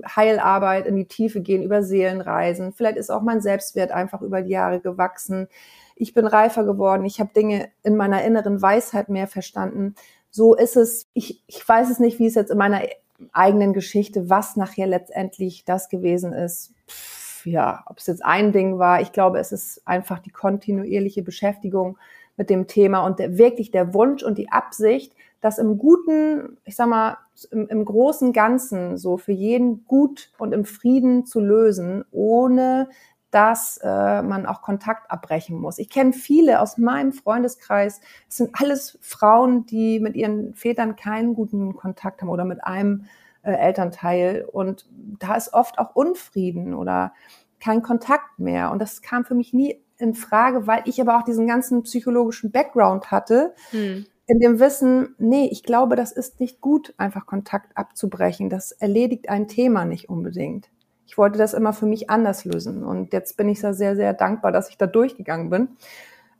Heilarbeit 0.05 0.85
in 0.85 0.95
die 0.95 1.07
Tiefe 1.07 1.41
gehen, 1.41 1.63
über 1.63 1.81
Seelenreisen. 1.81 2.73
Vielleicht 2.73 2.97
ist 2.97 3.09
auch 3.09 3.23
mein 3.23 3.41
Selbstwert 3.41 3.89
einfach 3.89 4.21
über 4.21 4.43
die 4.43 4.51
Jahre 4.51 4.81
gewachsen. 4.81 5.47
Ich 5.95 6.13
bin 6.13 6.27
reifer 6.27 6.63
geworden. 6.63 7.05
Ich 7.05 7.19
habe 7.19 7.33
Dinge 7.35 7.69
in 7.81 7.97
meiner 7.97 8.23
inneren 8.23 8.61
Weisheit 8.61 9.09
mehr 9.09 9.25
verstanden. 9.25 9.95
So 10.29 10.53
ist 10.53 10.75
es. 10.77 11.07
Ich, 11.13 11.41
ich 11.47 11.67
weiß 11.67 11.89
es 11.89 11.97
nicht, 11.97 12.19
wie 12.19 12.27
es 12.27 12.35
jetzt 12.35 12.51
in 12.51 12.59
meiner 12.59 12.83
eigenen 13.31 13.73
Geschichte, 13.73 14.29
was 14.29 14.57
nachher 14.57 14.85
letztendlich 14.85 15.65
das 15.65 15.89
gewesen 15.89 16.33
ist. 16.33 16.71
Pff, 16.87 17.47
ja, 17.47 17.83
ob 17.87 17.97
es 17.97 18.05
jetzt 18.05 18.23
ein 18.23 18.51
Ding 18.51 18.77
war. 18.77 19.01
Ich 19.01 19.11
glaube, 19.11 19.39
es 19.39 19.51
ist 19.51 19.81
einfach 19.87 20.19
die 20.19 20.29
kontinuierliche 20.29 21.23
Beschäftigung 21.23 21.97
mit 22.37 22.51
dem 22.51 22.67
Thema 22.67 23.07
und 23.07 23.17
der, 23.17 23.39
wirklich 23.39 23.71
der 23.71 23.95
Wunsch 23.95 24.21
und 24.21 24.37
die 24.37 24.51
Absicht, 24.51 25.15
das 25.41 25.57
im 25.57 25.77
guten, 25.77 26.57
ich 26.65 26.75
sag 26.75 26.87
mal, 26.87 27.17
im, 27.51 27.67
im 27.67 27.85
großen 27.85 28.33
Ganzen 28.33 28.97
so 28.97 29.17
für 29.17 29.31
jeden 29.31 29.85
gut 29.85 30.31
und 30.37 30.53
im 30.53 30.65
Frieden 30.65 31.25
zu 31.25 31.39
lösen, 31.39 32.03
ohne 32.11 32.89
dass 33.31 33.79
äh, 33.83 34.21
man 34.21 34.45
auch 34.45 34.61
Kontakt 34.61 35.11
abbrechen 35.11 35.59
muss. 35.59 35.77
Ich 35.77 35.89
kenne 35.89 36.13
viele 36.13 36.61
aus 36.61 36.77
meinem 36.77 37.13
Freundeskreis. 37.13 38.01
Es 38.27 38.37
sind 38.37 38.49
alles 38.53 38.97
Frauen, 39.01 39.65
die 39.67 39.99
mit 39.99 40.15
ihren 40.15 40.55
Vätern 40.55 40.95
keinen 40.95 41.35
guten 41.35 41.75
Kontakt 41.75 42.21
haben 42.21 42.29
oder 42.29 42.45
mit 42.45 42.63
einem 42.63 43.05
äh, 43.43 43.51
Elternteil. 43.51 44.47
Und 44.51 44.87
da 45.19 45.35
ist 45.35 45.53
oft 45.53 45.77
auch 45.77 45.95
Unfrieden 45.95 46.73
oder 46.73 47.13
kein 47.59 47.83
Kontakt 47.83 48.39
mehr. 48.39 48.71
Und 48.71 48.79
das 48.79 49.01
kam 49.01 49.25
für 49.25 49.35
mich 49.35 49.53
nie 49.53 49.79
in 49.97 50.15
Frage, 50.15 50.65
weil 50.65 50.81
ich 50.85 50.99
aber 50.99 51.17
auch 51.17 51.23
diesen 51.23 51.45
ganzen 51.45 51.83
psychologischen 51.83 52.51
Background 52.51 53.11
hatte. 53.11 53.53
Hm 53.69 54.05
in 54.29 54.39
dem 54.39 54.59
Wissen, 54.59 55.15
nee, 55.17 55.49
ich 55.51 55.63
glaube, 55.63 55.95
das 55.95 56.11
ist 56.11 56.39
nicht 56.39 56.61
gut, 56.61 56.93
einfach 56.97 57.25
Kontakt 57.25 57.75
abzubrechen. 57.75 58.51
Das 58.51 58.71
erledigt 58.71 59.27
ein 59.27 59.47
Thema 59.47 59.85
nicht 59.85 60.07
unbedingt. 60.07 60.69
Ich 61.07 61.17
wollte 61.17 61.39
das 61.39 61.55
immer 61.55 61.73
für 61.73 61.87
mich 61.87 62.11
anders 62.11 62.45
lösen. 62.45 62.83
Und 62.83 63.11
jetzt 63.11 63.37
bin 63.37 63.49
ich 63.49 63.59
da 63.59 63.73
sehr, 63.73 63.95
sehr 63.95 64.13
dankbar, 64.13 64.51
dass 64.51 64.69
ich 64.69 64.77
da 64.77 64.85
durchgegangen 64.85 65.49
bin. 65.49 65.69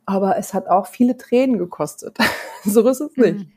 Aber 0.06 0.38
es 0.38 0.54
hat 0.54 0.68
auch 0.68 0.86
viele 0.86 1.16
Tränen 1.16 1.58
gekostet. 1.58 2.16
so 2.64 2.88
ist 2.88 3.00
es 3.00 3.16
nicht. 3.16 3.38
Mhm. 3.40 3.52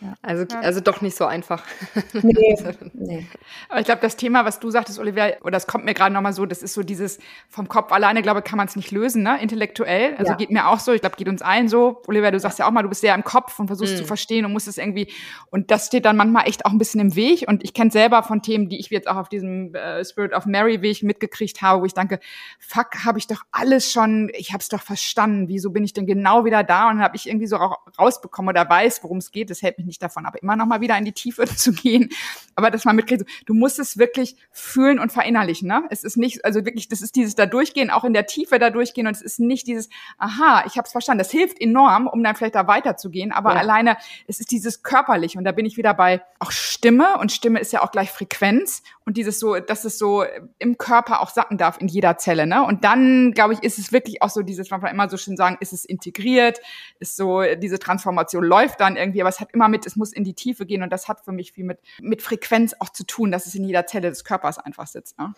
Ja. 0.00 0.14
Also, 0.22 0.46
also 0.62 0.80
doch 0.80 1.00
nicht 1.00 1.16
so 1.16 1.26
einfach. 1.26 1.62
Nee, 2.22 2.56
nee. 2.92 3.26
Aber 3.68 3.80
ich 3.80 3.86
glaube, 3.86 4.00
das 4.02 4.16
Thema, 4.16 4.44
was 4.44 4.60
du 4.60 4.70
sagtest, 4.70 4.98
Olivia, 4.98 5.32
oder 5.42 5.52
das 5.52 5.66
kommt 5.66 5.84
mir 5.84 5.94
gerade 5.94 6.12
nochmal 6.12 6.32
so, 6.32 6.44
das 6.44 6.62
ist 6.62 6.74
so 6.74 6.82
dieses 6.82 7.18
vom 7.48 7.68
Kopf 7.68 7.92
alleine, 7.92 8.22
glaube 8.22 8.40
ich, 8.40 8.44
kann 8.44 8.56
man 8.56 8.66
es 8.66 8.76
nicht 8.76 8.90
lösen, 8.90 9.22
ne? 9.22 9.40
Intellektuell. 9.40 10.14
Also 10.16 10.32
ja. 10.32 10.36
geht 10.36 10.50
mir 10.50 10.68
auch 10.68 10.78
so, 10.78 10.92
ich 10.92 11.00
glaube, 11.00 11.16
geht 11.16 11.28
uns 11.28 11.42
allen 11.42 11.68
so. 11.68 12.02
Olivia, 12.06 12.30
du 12.30 12.38
sagst 12.38 12.58
ja 12.58 12.66
auch 12.66 12.70
mal, 12.70 12.82
du 12.82 12.88
bist 12.88 13.00
sehr 13.00 13.14
im 13.14 13.24
Kopf 13.24 13.58
und 13.58 13.68
versuchst 13.68 13.94
mhm. 13.94 13.98
zu 13.98 14.04
verstehen 14.04 14.44
und 14.44 14.52
musst 14.52 14.68
es 14.68 14.78
irgendwie. 14.78 15.12
Und 15.50 15.70
das 15.70 15.86
steht 15.86 16.04
dann 16.04 16.16
manchmal 16.16 16.48
echt 16.48 16.66
auch 16.66 16.70
ein 16.70 16.78
bisschen 16.78 17.00
im 17.00 17.16
Weg. 17.16 17.44
Und 17.46 17.64
ich 17.64 17.74
kenne 17.74 17.90
selber 17.90 18.22
von 18.22 18.42
Themen, 18.42 18.68
die 18.68 18.78
ich 18.78 18.90
jetzt 18.90 19.08
auch 19.08 19.16
auf 19.16 19.28
diesem 19.28 19.74
äh, 19.74 20.04
Spirit 20.04 20.32
of 20.32 20.46
Mary 20.46 20.82
Weg 20.82 21.02
mitgekriegt 21.02 21.62
habe, 21.62 21.82
wo 21.82 21.86
ich 21.86 21.94
denke, 21.94 22.20
fuck, 22.58 23.04
habe 23.04 23.18
ich 23.18 23.26
doch 23.26 23.42
alles 23.52 23.92
schon, 23.92 24.30
ich 24.34 24.52
habe 24.52 24.60
es 24.60 24.68
doch 24.68 24.82
verstanden. 24.82 25.48
Wieso 25.48 25.70
bin 25.70 25.84
ich 25.84 25.92
denn 25.92 26.06
genau 26.06 26.44
wieder 26.44 26.62
da? 26.62 26.90
Und 26.90 27.00
habe 27.00 27.16
ich 27.16 27.28
irgendwie 27.28 27.46
so 27.46 27.56
rausbekommen 27.56 28.50
oder 28.50 28.68
weiß, 28.68 29.02
worum 29.02 29.18
es 29.18 29.30
geht. 29.30 29.50
Das 29.50 29.62
hält 29.62 29.78
mich 29.78 29.86
nicht 29.90 30.02
davon 30.02 30.24
ab, 30.24 30.36
immer 30.40 30.56
noch 30.56 30.66
mal 30.66 30.80
wieder 30.80 30.96
in 30.96 31.04
die 31.04 31.12
Tiefe 31.12 31.44
zu 31.56 31.72
gehen. 31.72 32.08
Aber 32.54 32.70
dass 32.70 32.84
man 32.84 32.96
mitkriegt, 32.96 33.24
du 33.46 33.54
musst 33.54 33.78
es 33.78 33.98
wirklich 33.98 34.36
fühlen 34.50 34.98
und 34.98 35.12
verinnerlichen. 35.12 35.68
Ne? 35.68 35.84
Es 35.90 36.04
ist 36.04 36.16
nicht, 36.16 36.44
also 36.44 36.64
wirklich, 36.64 36.88
das 36.88 37.02
ist 37.02 37.16
dieses 37.16 37.34
da 37.34 37.46
durchgehen, 37.46 37.90
auch 37.90 38.04
in 38.04 38.12
der 38.12 38.26
Tiefe 38.26 38.58
da 38.58 38.70
durchgehen 38.70 39.06
und 39.06 39.14
es 39.14 39.22
ist 39.22 39.40
nicht 39.40 39.66
dieses, 39.66 39.88
aha, 40.18 40.64
ich 40.66 40.76
habe 40.76 40.86
es 40.86 40.92
verstanden. 40.92 41.18
Das 41.18 41.30
hilft 41.30 41.60
enorm, 41.60 42.06
um 42.06 42.22
dann 42.22 42.36
vielleicht 42.36 42.54
da 42.54 42.66
weiterzugehen. 42.66 43.32
Aber 43.32 43.52
ja. 43.52 43.60
alleine, 43.60 43.96
es 44.26 44.40
ist 44.40 44.50
dieses 44.50 44.82
körperlich 44.82 45.36
und 45.36 45.44
da 45.44 45.52
bin 45.52 45.66
ich 45.66 45.76
wieder 45.76 45.94
bei 45.94 46.22
auch 46.38 46.52
Stimme 46.52 47.18
und 47.18 47.32
Stimme 47.32 47.60
ist 47.60 47.72
ja 47.72 47.82
auch 47.82 47.90
gleich 47.90 48.10
Frequenz 48.10 48.82
und 49.10 49.16
dieses 49.16 49.40
so, 49.40 49.58
dass 49.58 49.84
es 49.84 49.98
so 49.98 50.24
im 50.58 50.78
Körper 50.78 51.20
auch 51.20 51.30
sacken 51.30 51.58
darf 51.58 51.80
in 51.80 51.88
jeder 51.88 52.16
Zelle. 52.18 52.46
Ne? 52.46 52.64
Und 52.64 52.84
dann, 52.84 53.32
glaube 53.32 53.54
ich, 53.54 53.62
ist 53.62 53.78
es 53.78 53.92
wirklich 53.92 54.22
auch 54.22 54.30
so 54.30 54.42
dieses, 54.42 54.70
man 54.70 54.80
kann 54.80 54.90
immer 54.90 55.08
so 55.08 55.16
schön 55.16 55.36
sagen, 55.36 55.56
ist 55.60 55.72
es 55.72 55.84
integriert, 55.84 56.60
ist 57.00 57.16
so, 57.16 57.42
diese 57.56 57.78
Transformation 57.78 58.44
läuft 58.44 58.80
dann 58.80 58.96
irgendwie, 58.96 59.20
aber 59.20 59.28
es 59.28 59.40
hat 59.40 59.52
immer 59.52 59.68
mit, 59.68 59.79
es 59.86 59.96
muss 59.96 60.12
in 60.12 60.24
die 60.24 60.34
Tiefe 60.34 60.66
gehen 60.66 60.82
und 60.82 60.92
das 60.92 61.08
hat 61.08 61.20
für 61.20 61.32
mich 61.32 61.52
viel 61.52 61.64
mit, 61.64 61.80
mit 62.00 62.22
Frequenz 62.22 62.74
auch 62.78 62.90
zu 62.90 63.04
tun, 63.04 63.30
dass 63.30 63.46
es 63.46 63.54
in 63.54 63.64
jeder 63.64 63.86
Zelle 63.86 64.08
des 64.08 64.24
Körpers 64.24 64.58
einfach 64.58 64.86
sitzt. 64.86 65.18
Ne? 65.18 65.32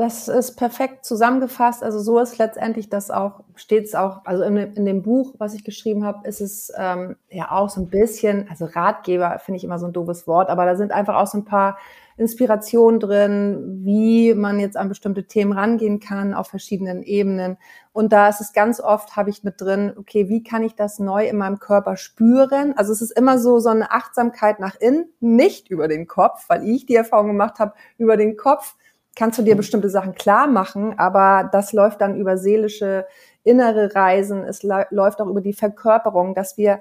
Das 0.00 0.28
ist 0.28 0.56
perfekt 0.56 1.04
zusammengefasst. 1.04 1.82
Also 1.82 1.98
so 2.00 2.18
ist 2.20 2.38
letztendlich 2.38 2.88
das 2.88 3.10
auch, 3.10 3.40
steht 3.54 3.84
es 3.84 3.94
auch, 3.94 4.24
also 4.24 4.42
in, 4.44 4.56
in, 4.56 4.86
dem 4.86 5.02
Buch, 5.02 5.34
was 5.36 5.52
ich 5.52 5.62
geschrieben 5.62 6.04
habe, 6.04 6.26
ist 6.26 6.40
es 6.40 6.72
ähm, 6.74 7.16
ja 7.28 7.50
auch 7.50 7.68
so 7.68 7.82
ein 7.82 7.90
bisschen, 7.90 8.48
also 8.48 8.64
Ratgeber 8.64 9.38
finde 9.40 9.58
ich 9.58 9.64
immer 9.64 9.78
so 9.78 9.86
ein 9.86 9.92
doofes 9.92 10.26
Wort, 10.26 10.48
aber 10.48 10.64
da 10.64 10.74
sind 10.76 10.92
einfach 10.92 11.16
auch 11.16 11.26
so 11.26 11.36
ein 11.36 11.44
paar 11.44 11.76
Inspiration 12.20 13.00
drin, 13.00 13.80
wie 13.82 14.34
man 14.34 14.60
jetzt 14.60 14.76
an 14.76 14.90
bestimmte 14.90 15.24
Themen 15.24 15.52
rangehen 15.52 16.00
kann 16.00 16.34
auf 16.34 16.48
verschiedenen 16.48 17.02
Ebenen. 17.02 17.56
Und 17.92 18.12
da 18.12 18.28
ist 18.28 18.42
es 18.42 18.52
ganz 18.52 18.78
oft, 18.78 19.16
habe 19.16 19.30
ich 19.30 19.42
mit 19.42 19.60
drin, 19.60 19.94
okay, 19.98 20.28
wie 20.28 20.42
kann 20.42 20.62
ich 20.62 20.74
das 20.74 20.98
neu 20.98 21.26
in 21.26 21.38
meinem 21.38 21.58
Körper 21.58 21.96
spüren? 21.96 22.74
Also 22.76 22.92
es 22.92 23.00
ist 23.00 23.12
immer 23.12 23.38
so, 23.38 23.58
so 23.58 23.70
eine 23.70 23.90
Achtsamkeit 23.90 24.60
nach 24.60 24.76
innen, 24.78 25.06
nicht 25.20 25.70
über 25.70 25.88
den 25.88 26.06
Kopf, 26.06 26.44
weil 26.48 26.68
ich 26.68 26.84
die 26.84 26.94
Erfahrung 26.94 27.28
gemacht 27.28 27.58
habe, 27.58 27.72
über 27.96 28.18
den 28.18 28.36
Kopf 28.36 28.76
kannst 29.16 29.38
du 29.38 29.42
dir 29.42 29.56
bestimmte 29.56 29.88
Sachen 29.88 30.14
klar 30.14 30.46
machen, 30.46 30.98
aber 30.98 31.48
das 31.50 31.72
läuft 31.72 32.00
dann 32.02 32.16
über 32.16 32.36
seelische 32.36 33.06
innere 33.42 33.94
Reisen, 33.94 34.44
es 34.44 34.62
läuft 34.62 35.20
auch 35.20 35.26
über 35.26 35.40
die 35.40 35.54
Verkörperung, 35.54 36.34
dass 36.34 36.58
wir, 36.58 36.80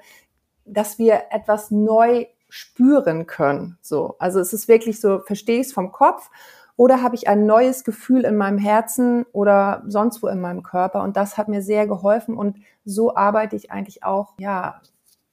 dass 0.66 1.00
wir 1.00 1.22
etwas 1.32 1.72
neu 1.72 2.26
spüren 2.50 3.28
können. 3.28 3.78
So, 3.82 4.16
also 4.20 4.40
es 4.40 4.54
ist 4.54 4.68
wirklich 4.68 5.00
so, 5.00 5.20
verstehe 5.20 5.62
ich 5.62 5.68
es 5.68 5.74
vom 5.74 5.92
Kopf 5.92 6.30
oder 6.76 7.02
habe 7.02 7.16
ich 7.16 7.28
ein 7.28 7.46
neues 7.46 7.84
Gefühl 7.84 8.26
in 8.26 8.38
meinem 8.38 8.58
Herzen 8.58 9.26
oder 9.32 9.84
sonst 9.88 10.24
wo 10.24 10.28
in 10.28 10.42
meinem 10.42 10.64
Körper 10.64 11.04
und 11.04 11.16
das 11.18 11.38
hat 11.38 11.48
mir 11.48 11.62
sehr 11.62 11.88
geholfen 11.88 12.36
und 12.36 12.58
so 12.86 13.16
arbeite 13.16 13.56
ich 13.56 13.72
eigentlich 13.72 14.04
auch 14.04 14.34
ja 14.40 14.82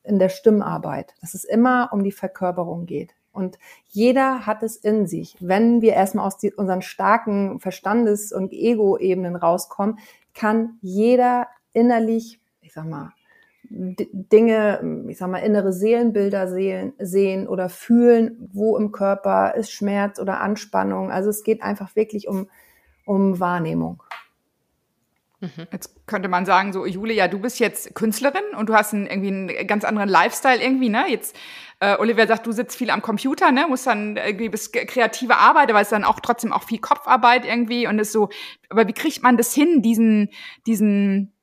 in 0.03 0.19
der 0.19 0.29
Stimmarbeit, 0.29 1.15
dass 1.21 1.35
es 1.35 1.45
immer 1.45 1.91
um 1.93 2.05
die 2.05 2.13
Verkörperung 2.13 2.87
geht. 2.87 3.15
Und 3.33 3.59
jeder 3.89 4.47
hat 4.47 4.63
es 4.63 4.77
in 4.77 5.07
sich. 5.07 5.37
Wenn 5.41 5.83
wir 5.83 5.93
erstmal 5.93 6.27
aus 6.27 6.39
die, 6.39 6.55
unseren 6.55 6.81
starken 6.81 7.61
Verstandes- 7.61 8.33
und 8.33 8.53
Ego-Ebenen 8.53 9.37
rauskommen, 9.37 9.99
kann 10.33 10.79
jeder 10.81 11.49
innerlich, 11.75 12.41
ich 12.63 12.73
sag 12.73 12.87
mal, 12.87 13.13
Dinge, 13.71 15.07
ich 15.09 15.19
sag 15.19 15.31
mal, 15.31 15.39
innere 15.39 15.73
Seelenbilder 15.73 16.49
sehen, 16.49 16.93
sehen 16.99 17.49
oder 17.49 17.69
fühlen, 17.69 18.49
wo 18.53 18.77
im 18.77 18.93
Körper 18.93 19.55
ist 19.55 19.73
Schmerz 19.73 20.19
oder 20.19 20.41
Anspannung. 20.41 21.11
Also 21.11 21.31
es 21.31 21.43
geht 21.43 21.63
einfach 21.63 21.97
wirklich 21.97 22.29
um, 22.29 22.49
um 23.05 23.41
Wahrnehmung. 23.41 24.03
Mhm. 25.41 25.67
Jetzt 25.71 26.07
könnte 26.07 26.29
man 26.29 26.47
sagen, 26.47 26.73
so 26.73 26.87
Julia, 26.87 27.29
du 27.29 27.39
bist 27.39 27.59
jetzt 27.59 27.95
Künstlerin 27.95 28.45
und 28.57 28.69
du 28.69 28.75
hast 28.75 28.95
einen, 28.95 29.07
irgendwie 29.07 29.29
einen 29.29 29.67
ganz 29.67 29.85
anderen 29.85 30.09
Lifestyle 30.09 30.63
irgendwie, 30.63 30.89
ne? 30.89 31.05
Jetzt 31.09 31.37
äh, 31.81 31.97
Oliver 31.99 32.27
sagt, 32.27 32.47
du 32.47 32.53
sitzt 32.53 32.77
viel 32.77 32.89
am 32.91 33.03
Computer, 33.03 33.53
ne? 33.53 33.67
Musst 33.69 33.87
dann 33.87 34.17
irgendwie 34.17 34.49
bis 34.49 34.73
kreative 34.73 35.37
Arbeit, 35.37 35.69
aber 35.69 35.81
es 35.81 35.89
ist 35.89 35.93
dann 35.93 36.05
auch 36.05 36.21
trotzdem 36.21 36.53
auch 36.53 36.63
viel 36.63 36.79
Kopfarbeit 36.79 37.45
irgendwie 37.45 37.87
und 37.87 37.99
ist 37.99 38.13
so. 38.13 38.31
Aber 38.71 38.89
wie 38.89 38.95
kriegt 38.95 39.23
man 39.23 39.37
das 39.37 39.53
hin, 39.53 39.83
diesen 39.83 40.31
diesen 40.67 41.35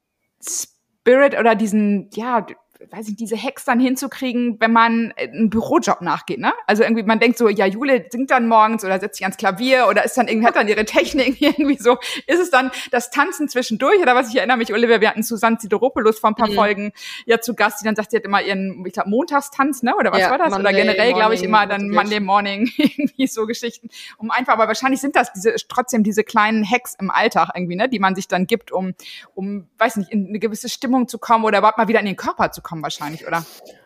Spirit 1.05 1.37
oder 1.37 1.55
diesen, 1.55 2.09
ja, 2.13 2.45
weiß 2.91 3.07
ich, 3.09 3.15
diese 3.15 3.41
Hacks 3.41 3.65
dann 3.65 3.79
hinzukriegen, 3.79 4.57
wenn 4.59 4.71
man 4.71 5.13
äh, 5.15 5.27
einen 5.27 5.49
Bürojob 5.49 6.01
nachgeht, 6.01 6.39
ne? 6.39 6.53
Also 6.67 6.83
irgendwie, 6.83 7.03
man 7.03 7.19
denkt 7.19 7.37
so, 7.37 7.49
ja, 7.49 7.65
Jule 7.65 8.05
singt 8.09 8.31
dann 8.31 8.47
morgens 8.47 8.83
oder 8.83 8.99
setzt 8.99 9.17
sich 9.17 9.25
ans 9.25 9.37
Klavier 9.37 9.87
oder 9.89 10.03
ist 10.03 10.17
dann 10.17 10.27
irgendwie, 10.27 10.47
hat 10.47 10.55
dann 10.55 10.67
ihre 10.67 10.85
Technik 10.85 11.41
irgendwie 11.41 11.77
so. 11.77 11.97
Ist 12.27 12.39
es 12.39 12.49
dann 12.49 12.71
das 12.91 13.09
Tanzen 13.09 13.47
zwischendurch 13.47 14.01
oder 14.01 14.15
was? 14.15 14.29
Ich 14.29 14.35
erinnere 14.35 14.57
mich, 14.57 14.73
Olivia, 14.73 15.01
wir 15.01 15.09
hatten 15.09 15.23
Susanne 15.23 15.57
Sideropoulos 15.59 16.19
vor 16.19 16.31
ein 16.31 16.35
paar 16.35 16.49
mhm. 16.49 16.55
Folgen 16.55 16.91
ja 17.25 17.39
zu 17.39 17.55
Gast, 17.55 17.81
die 17.81 17.85
dann 17.85 17.95
sagt, 17.95 18.11
sie 18.11 18.17
hat 18.17 18.23
immer 18.23 18.41
ihren, 18.41 18.83
ich 18.85 18.93
glaube, 18.93 19.09
Montagstanz, 19.09 19.83
ne? 19.83 19.95
Oder 19.95 20.11
was 20.11 20.19
ja, 20.19 20.31
war 20.31 20.37
das? 20.37 20.51
Monday 20.51 20.73
oder 20.73 20.73
generell, 20.73 21.13
glaube 21.13 21.35
ich, 21.35 21.43
immer 21.43 21.65
dann 21.67 21.89
Monday 21.89 22.19
Morning, 22.19 22.69
irgendwie 22.77 23.27
so 23.27 23.45
Geschichten. 23.45 23.89
Um 24.17 24.31
einfach, 24.31 24.53
aber 24.53 24.67
wahrscheinlich 24.67 25.01
sind 25.01 25.15
das 25.15 25.31
diese, 25.33 25.55
trotzdem 25.67 26.03
diese 26.03 26.23
kleinen 26.23 26.69
Hacks 26.69 26.95
im 26.99 27.11
Alltag 27.11 27.49
irgendwie, 27.55 27.75
ne? 27.75 27.89
Die 27.89 27.99
man 27.99 28.15
sich 28.15 28.27
dann 28.27 28.47
gibt, 28.47 28.71
um, 28.71 28.93
um, 29.35 29.67
weiß 29.77 29.97
nicht, 29.97 30.11
in 30.11 30.27
eine 30.27 30.39
gewisse 30.39 30.69
Stimmung 30.69 31.07
zu 31.07 31.17
kommen 31.17 31.45
oder 31.45 31.59
überhaupt 31.59 31.77
mal 31.77 31.87
wieder 31.87 31.99
in 31.99 32.05
den 32.05 32.15
Körper 32.15 32.51
zu 32.51 32.61
kommen 32.61 32.72
kommen 32.73 32.81
wahrscheinlich, 32.81 33.27
oder? 33.27 33.45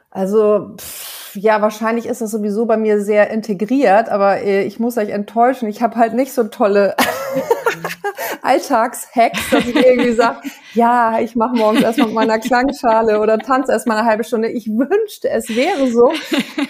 Also 0.09 0.75
pff, 0.77 1.35
ja, 1.35 1.61
wahrscheinlich 1.61 2.05
ist 2.05 2.21
das 2.21 2.31
sowieso 2.31 2.65
bei 2.65 2.77
mir 2.77 3.01
sehr 3.01 3.29
integriert, 3.29 4.09
aber 4.09 4.41
äh, 4.41 4.63
ich 4.63 4.79
muss 4.79 4.97
euch 4.97 5.09
enttäuschen, 5.09 5.67
ich 5.67 5.81
habe 5.81 5.95
halt 5.95 6.13
nicht 6.13 6.33
so 6.33 6.45
tolle 6.45 6.95
Alltagshacks, 8.41 9.49
dass 9.51 9.67
ich 9.67 9.75
irgendwie 9.75 10.13
sage, 10.13 10.39
ja, 10.73 11.19
ich 11.19 11.35
mache 11.35 11.55
morgens 11.55 11.83
erstmal 11.83 12.07
mit 12.07 12.15
meiner 12.15 12.39
Klangschale 12.39 13.19
oder 13.19 13.37
tanze 13.39 13.73
erstmal 13.73 13.97
eine 13.97 14.07
halbe 14.07 14.23
Stunde. 14.23 14.49
Ich 14.49 14.67
wünschte, 14.67 15.29
es 15.29 15.49
wäre 15.49 15.87
so. 15.91 16.11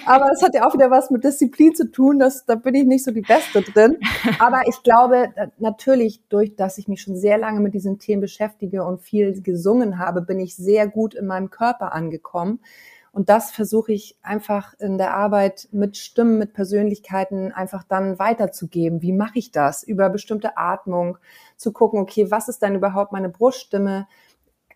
Aber 0.06 0.32
es 0.32 0.42
hat 0.42 0.56
ja 0.56 0.68
auch 0.68 0.74
wieder 0.74 0.90
was 0.90 1.12
mit 1.12 1.24
Disziplin 1.24 1.76
zu 1.76 1.92
tun. 1.92 2.20
Das, 2.20 2.46
da 2.46 2.56
bin 2.56 2.74
ich 2.76 2.86
nicht 2.86 3.06
so 3.06 3.12
die 3.12 3.22
Beste 3.22 3.62
drin. 3.62 3.98
Aber 4.40 4.62
ich 4.68 4.82
glaube, 4.84 5.30
natürlich, 5.60 6.22
durch 6.30 6.56
dass 6.56 6.78
ich 6.78 6.88
mich 6.88 7.02
schon 7.02 7.16
sehr 7.16 7.38
lange 7.38 7.60
mit 7.60 7.74
diesen 7.74 8.00
Themen 8.00 8.22
beschäftige 8.22 8.84
und 8.84 9.02
viel 9.02 9.42
gesungen 9.42 10.00
habe, 10.00 10.22
bin 10.22 10.40
ich 10.40 10.56
sehr 10.56 10.88
gut 10.88 11.14
in 11.14 11.28
meinem 11.28 11.50
Körper 11.50 11.94
angekommen. 11.94 12.60
Und 13.18 13.30
das 13.30 13.50
versuche 13.50 13.94
ich 13.94 14.16
einfach 14.22 14.76
in 14.78 15.00
der 15.00 15.16
Arbeit 15.16 15.70
mit 15.72 15.98
Stimmen, 15.98 16.38
mit 16.38 16.54
Persönlichkeiten 16.54 17.52
einfach 17.52 17.82
dann 17.82 18.20
weiterzugeben. 18.20 19.02
Wie 19.02 19.12
mache 19.12 19.40
ich 19.40 19.52
das? 19.52 19.82
Über 19.82 20.12
bestimmte 20.12 20.56
Atmung 20.56 21.18
zu 21.56 21.72
gucken, 21.74 22.00
okay, 22.00 22.30
was 22.30 22.48
ist 22.48 22.62
denn 22.62 22.76
überhaupt 22.76 23.14
meine 23.14 23.30
Bruststimme? 23.30 24.08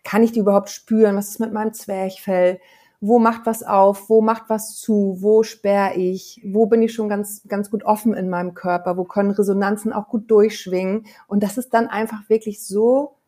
Kann 0.02 0.24
ich 0.24 0.32
die 0.32 0.40
überhaupt 0.40 0.70
spüren? 0.70 1.14
Was 1.14 1.28
ist 1.28 1.38
mit 1.38 1.52
meinem 1.52 1.72
Zwerchfell? 1.72 2.58
Wo 3.00 3.20
macht 3.20 3.46
was 3.46 3.62
auf? 3.62 4.10
Wo 4.10 4.20
macht 4.20 4.48
was 4.48 4.74
zu? 4.74 5.18
Wo 5.20 5.44
sperre 5.44 5.94
ich? 5.94 6.40
Wo 6.44 6.66
bin 6.66 6.82
ich 6.82 6.94
schon 6.94 7.08
ganz, 7.08 7.44
ganz 7.46 7.70
gut 7.70 7.84
offen 7.84 8.12
in 8.12 8.28
meinem 8.28 8.54
Körper? 8.54 8.96
Wo 8.96 9.04
können 9.04 9.30
Resonanzen 9.30 9.92
auch 9.92 10.08
gut 10.08 10.28
durchschwingen? 10.28 11.06
Und 11.28 11.44
das 11.44 11.58
ist 11.58 11.72
dann 11.74 11.86
einfach 11.86 12.28
wirklich 12.28 12.66
so 12.66 13.18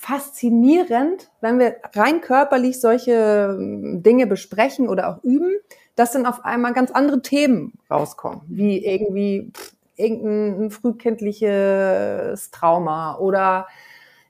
faszinierend, 0.00 1.30
wenn 1.42 1.58
wir 1.58 1.76
rein 1.94 2.22
körperlich 2.22 2.80
solche 2.80 3.54
ähm, 3.60 4.02
Dinge 4.02 4.26
besprechen 4.26 4.88
oder 4.88 5.10
auch 5.10 5.22
üben, 5.22 5.52
dass 5.94 6.12
dann 6.12 6.24
auf 6.24 6.42
einmal 6.42 6.72
ganz 6.72 6.90
andere 6.90 7.20
Themen 7.20 7.74
rauskommen, 7.90 8.40
wie 8.46 8.82
irgendwie 8.82 9.52
pff, 9.54 9.74
irgendein 9.96 10.70
frühkindliches 10.70 12.50
Trauma 12.50 13.18
oder 13.18 13.66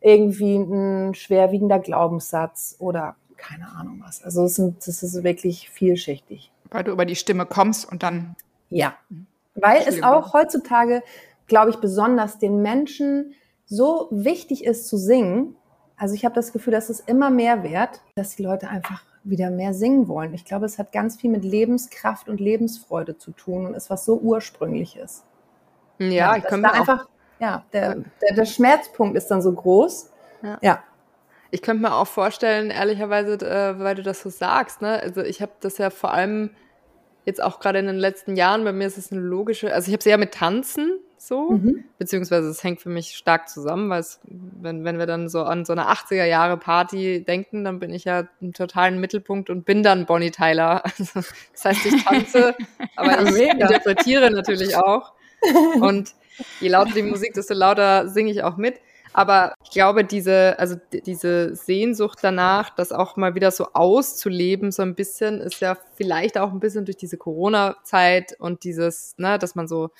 irgendwie 0.00 0.56
ein 0.56 1.14
schwerwiegender 1.14 1.78
Glaubenssatz 1.78 2.74
oder 2.80 3.14
keine 3.36 3.70
Ahnung 3.70 4.02
was. 4.04 4.24
Also 4.24 4.46
es 4.46 4.56
sind, 4.56 4.84
das 4.88 5.04
ist 5.04 5.22
wirklich 5.22 5.70
vielschichtig. 5.70 6.50
Weil 6.70 6.82
du 6.82 6.90
über 6.90 7.04
die 7.04 7.14
Stimme 7.14 7.46
kommst 7.46 7.90
und 7.90 8.02
dann. 8.02 8.34
Ja, 8.70 8.94
weil 9.54 9.84
es 9.86 10.02
auch 10.02 10.32
heutzutage, 10.32 11.04
glaube 11.46 11.70
ich, 11.70 11.76
besonders 11.76 12.40
den 12.40 12.60
Menschen 12.60 13.34
so 13.66 14.08
wichtig 14.10 14.64
ist 14.64 14.88
zu 14.88 14.96
singen, 14.96 15.54
also 16.00 16.14
ich 16.14 16.24
habe 16.24 16.34
das 16.34 16.54
Gefühl, 16.54 16.72
dass 16.72 16.88
es 16.88 17.00
immer 17.00 17.28
mehr 17.28 17.62
wert, 17.62 18.00
dass 18.14 18.34
die 18.34 18.42
Leute 18.42 18.68
einfach 18.68 19.02
wieder 19.22 19.50
mehr 19.50 19.74
singen 19.74 20.08
wollen. 20.08 20.32
Ich 20.32 20.46
glaube, 20.46 20.64
es 20.64 20.78
hat 20.78 20.92
ganz 20.92 21.20
viel 21.20 21.28
mit 21.28 21.44
Lebenskraft 21.44 22.30
und 22.30 22.40
Lebensfreude 22.40 23.18
zu 23.18 23.32
tun 23.32 23.66
und 23.66 23.74
ist 23.74 23.90
was 23.90 24.06
so 24.06 24.16
ursprüngliches. 24.16 25.24
Ja, 25.98 26.08
ja 26.08 26.36
ich 26.36 26.44
könnte 26.44 26.72
einfach, 26.72 27.06
ja, 27.38 27.66
der, 27.74 27.96
der, 28.22 28.34
der, 28.34 28.46
Schmerzpunkt 28.46 29.14
ist 29.14 29.30
dann 29.30 29.42
so 29.42 29.52
groß. 29.52 30.10
Ja. 30.42 30.58
ja. 30.62 30.82
Ich 31.50 31.60
könnte 31.60 31.82
mir 31.82 31.94
auch 31.94 32.06
vorstellen, 32.06 32.70
ehrlicherweise, 32.70 33.34
äh, 33.34 33.78
weil 33.78 33.94
du 33.94 34.02
das 34.02 34.22
so 34.22 34.30
sagst, 34.30 34.80
ne? 34.80 35.00
Also 35.02 35.20
ich 35.20 35.42
habe 35.42 35.52
das 35.60 35.76
ja 35.76 35.90
vor 35.90 36.14
allem 36.14 36.48
jetzt 37.26 37.42
auch 37.42 37.60
gerade 37.60 37.78
in 37.78 37.86
den 37.86 37.98
letzten 37.98 38.36
Jahren, 38.36 38.64
bei 38.64 38.72
mir 38.72 38.86
ist 38.86 38.96
es 38.96 39.12
eine 39.12 39.20
logische, 39.20 39.74
also 39.74 39.88
ich 39.88 39.92
habe 39.92 39.98
es 39.98 40.06
ja 40.06 40.16
mit 40.16 40.32
Tanzen 40.32 40.98
so, 41.20 41.50
mhm. 41.50 41.84
beziehungsweise 41.98 42.48
es 42.48 42.64
hängt 42.64 42.80
für 42.80 42.88
mich 42.88 43.10
stark 43.16 43.48
zusammen, 43.48 43.90
weil 43.90 44.00
es, 44.00 44.20
wenn, 44.24 44.84
wenn 44.84 44.98
wir 44.98 45.06
dann 45.06 45.28
so 45.28 45.42
an 45.42 45.64
so 45.66 45.72
eine 45.72 45.90
80er 45.90 46.24
Jahre 46.24 46.56
Party 46.56 47.22
denken, 47.22 47.62
dann 47.62 47.78
bin 47.78 47.92
ich 47.92 48.04
ja 48.04 48.26
im 48.40 48.54
totalen 48.54 49.00
Mittelpunkt 49.00 49.50
und 49.50 49.64
bin 49.64 49.82
dann 49.82 50.06
Bonnie 50.06 50.30
Tyler. 50.30 50.82
das 50.98 51.64
heißt, 51.64 51.86
ich 51.86 52.04
tanze, 52.04 52.54
aber 52.96 53.22
ich 53.22 53.36
interpretiere 53.36 54.30
natürlich 54.30 54.76
auch. 54.76 55.12
Und 55.80 56.14
je 56.60 56.68
lauter 56.68 56.92
die 56.92 57.02
Musik, 57.02 57.32
desto 57.32 57.54
lauter 57.54 58.08
singe 58.08 58.30
ich 58.30 58.42
auch 58.42 58.56
mit. 58.58 58.80
Aber 59.12 59.54
ich 59.64 59.70
glaube, 59.70 60.04
diese, 60.04 60.58
also 60.58 60.76
diese 60.92 61.56
Sehnsucht 61.56 62.18
danach, 62.22 62.70
das 62.70 62.92
auch 62.92 63.16
mal 63.16 63.34
wieder 63.34 63.50
so 63.50 63.68
auszuleben, 63.72 64.70
so 64.70 64.82
ein 64.82 64.94
bisschen, 64.94 65.40
ist 65.40 65.60
ja 65.60 65.76
vielleicht 65.96 66.38
auch 66.38 66.52
ein 66.52 66.60
bisschen 66.60 66.84
durch 66.84 66.96
diese 66.96 67.16
Corona-Zeit 67.16 68.36
und 68.38 68.62
dieses, 68.64 69.14
ne, 69.16 69.38
dass 69.38 69.54
man 69.54 69.66
so 69.66 69.90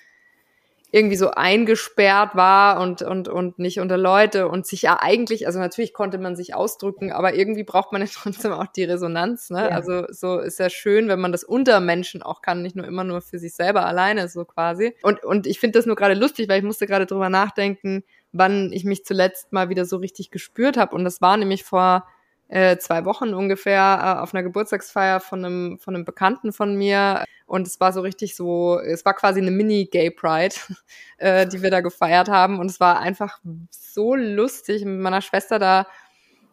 irgendwie 0.92 1.16
so 1.16 1.31
eingesperrt 1.31 2.35
war 2.35 2.81
und, 2.81 3.03
und, 3.03 3.29
und 3.29 3.59
nicht 3.59 3.79
unter 3.79 3.96
Leute 3.96 4.48
und 4.48 4.66
sich 4.66 4.83
ja 4.83 4.98
eigentlich, 5.00 5.46
also 5.46 5.61
natürlich 5.61 5.92
konnte 5.92 6.18
man 6.18 6.35
sich 6.35 6.55
ausdrücken, 6.55 7.12
aber 7.12 7.35
irgendwie 7.35 7.62
braucht 7.62 7.92
man 7.92 8.03
ja 8.03 8.09
trotzdem 8.12 8.53
auch 8.53 8.66
die 8.66 8.85
Resonanz. 8.85 9.50
Ne? 9.50 9.68
Ja. 9.68 9.68
Also 9.68 10.05
so 10.11 10.38
ist 10.38 10.59
ja 10.59 10.68
schön, 10.68 11.09
wenn 11.09 11.20
man 11.20 11.33
das 11.33 11.44
unter 11.44 11.81
Menschen 11.81 12.22
auch 12.22 12.42
kann, 12.42 12.62
nicht 12.62 12.74
nur 12.74 12.87
immer 12.87 13.05
nur 13.05 13.20
für 13.20 13.38
sich 13.38 13.55
selber 13.55 13.87
alleine 13.87 14.29
so 14.29 14.44
quasi. 14.44 14.94
Und, 15.03 15.22
und 15.24 15.46
ich 15.46 15.61
finde 15.61 15.79
das 15.79 15.87
nur 15.87 15.96
gerade 15.96 16.14
lustig, 16.14 16.48
weil 16.48 16.59
ich 16.59 16.64
musste 16.64 16.87
gerade 16.87 17.07
drüber 17.07 17.29
nachdenken, 17.29 18.03
wann 18.33 18.72
ich 18.72 18.85
mich 18.85 19.05
zuletzt 19.05 19.53
mal 19.53 19.68
wieder 19.68 19.85
so 19.85 19.96
richtig 19.96 20.31
gespürt 20.31 20.76
habe. 20.76 20.94
Und 20.94 21.05
das 21.05 21.20
war 21.20 21.37
nämlich 21.37 21.62
vor 21.64 22.07
äh, 22.51 22.79
zwei 22.79 23.05
Wochen 23.05 23.33
ungefähr 23.33 24.17
äh, 24.19 24.21
auf 24.21 24.35
einer 24.35 24.43
Geburtstagsfeier 24.43 25.21
von 25.21 25.45
einem, 25.45 25.79
von 25.79 25.95
einem 25.95 26.05
Bekannten 26.05 26.53
von 26.53 26.75
mir. 26.75 27.25
Und 27.47 27.67
es 27.69 27.79
war 27.79 27.93
so 27.93 28.01
richtig 28.01 28.35
so, 28.35 28.81
es 28.81 29.05
war 29.05 29.15
quasi 29.15 29.41
eine 29.41 29.53
Mini-Gay 29.53 30.11
Pride, 30.11 30.55
äh, 31.19 31.47
die 31.47 31.63
wir 31.63 31.71
da 31.71 31.81
gefeiert 31.81 32.29
haben. 32.29 32.59
Und 32.59 32.69
es 32.69 32.81
war 32.81 32.99
einfach 32.99 33.39
so 33.71 34.17
lustig 34.17 34.85
mit 34.85 34.99
meiner 34.99 35.23
Schwester 35.23 35.61
da 35.61 35.87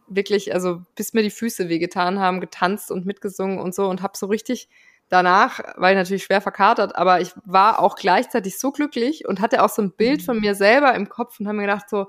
wirklich, 0.08 0.54
also 0.54 0.84
bis 0.96 1.14
mir 1.14 1.24
die 1.24 1.32
Füße 1.32 1.68
wehgetan 1.68 2.20
haben, 2.20 2.42
getanzt 2.42 2.92
und 2.92 3.08
mitgesungen 3.08 3.58
und 3.58 3.74
so 3.74 3.88
und 3.88 4.04
hab 4.04 4.18
so 4.18 4.28
richtig 4.28 4.70
danach, 5.10 5.60
war 5.78 5.92
ich 5.92 5.98
natürlich 5.98 6.24
schwer 6.24 6.42
verkatert, 6.42 6.96
aber 6.96 7.22
ich 7.22 7.32
war 7.44 7.80
auch 7.80 7.96
gleichzeitig 7.96 8.60
so 8.60 8.72
glücklich 8.72 9.28
und 9.28 9.42
hatte 9.42 9.64
auch 9.64 9.70
so 9.70 9.82
ein 9.82 9.92
Bild 9.92 10.22
von 10.22 10.40
mir 10.40 10.54
selber 10.54 10.94
im 10.94 11.10
Kopf 11.10 11.40
und 11.40 11.48
habe 11.48 11.58
mir 11.58 11.64
gedacht 11.64 11.90
so, 11.90 12.08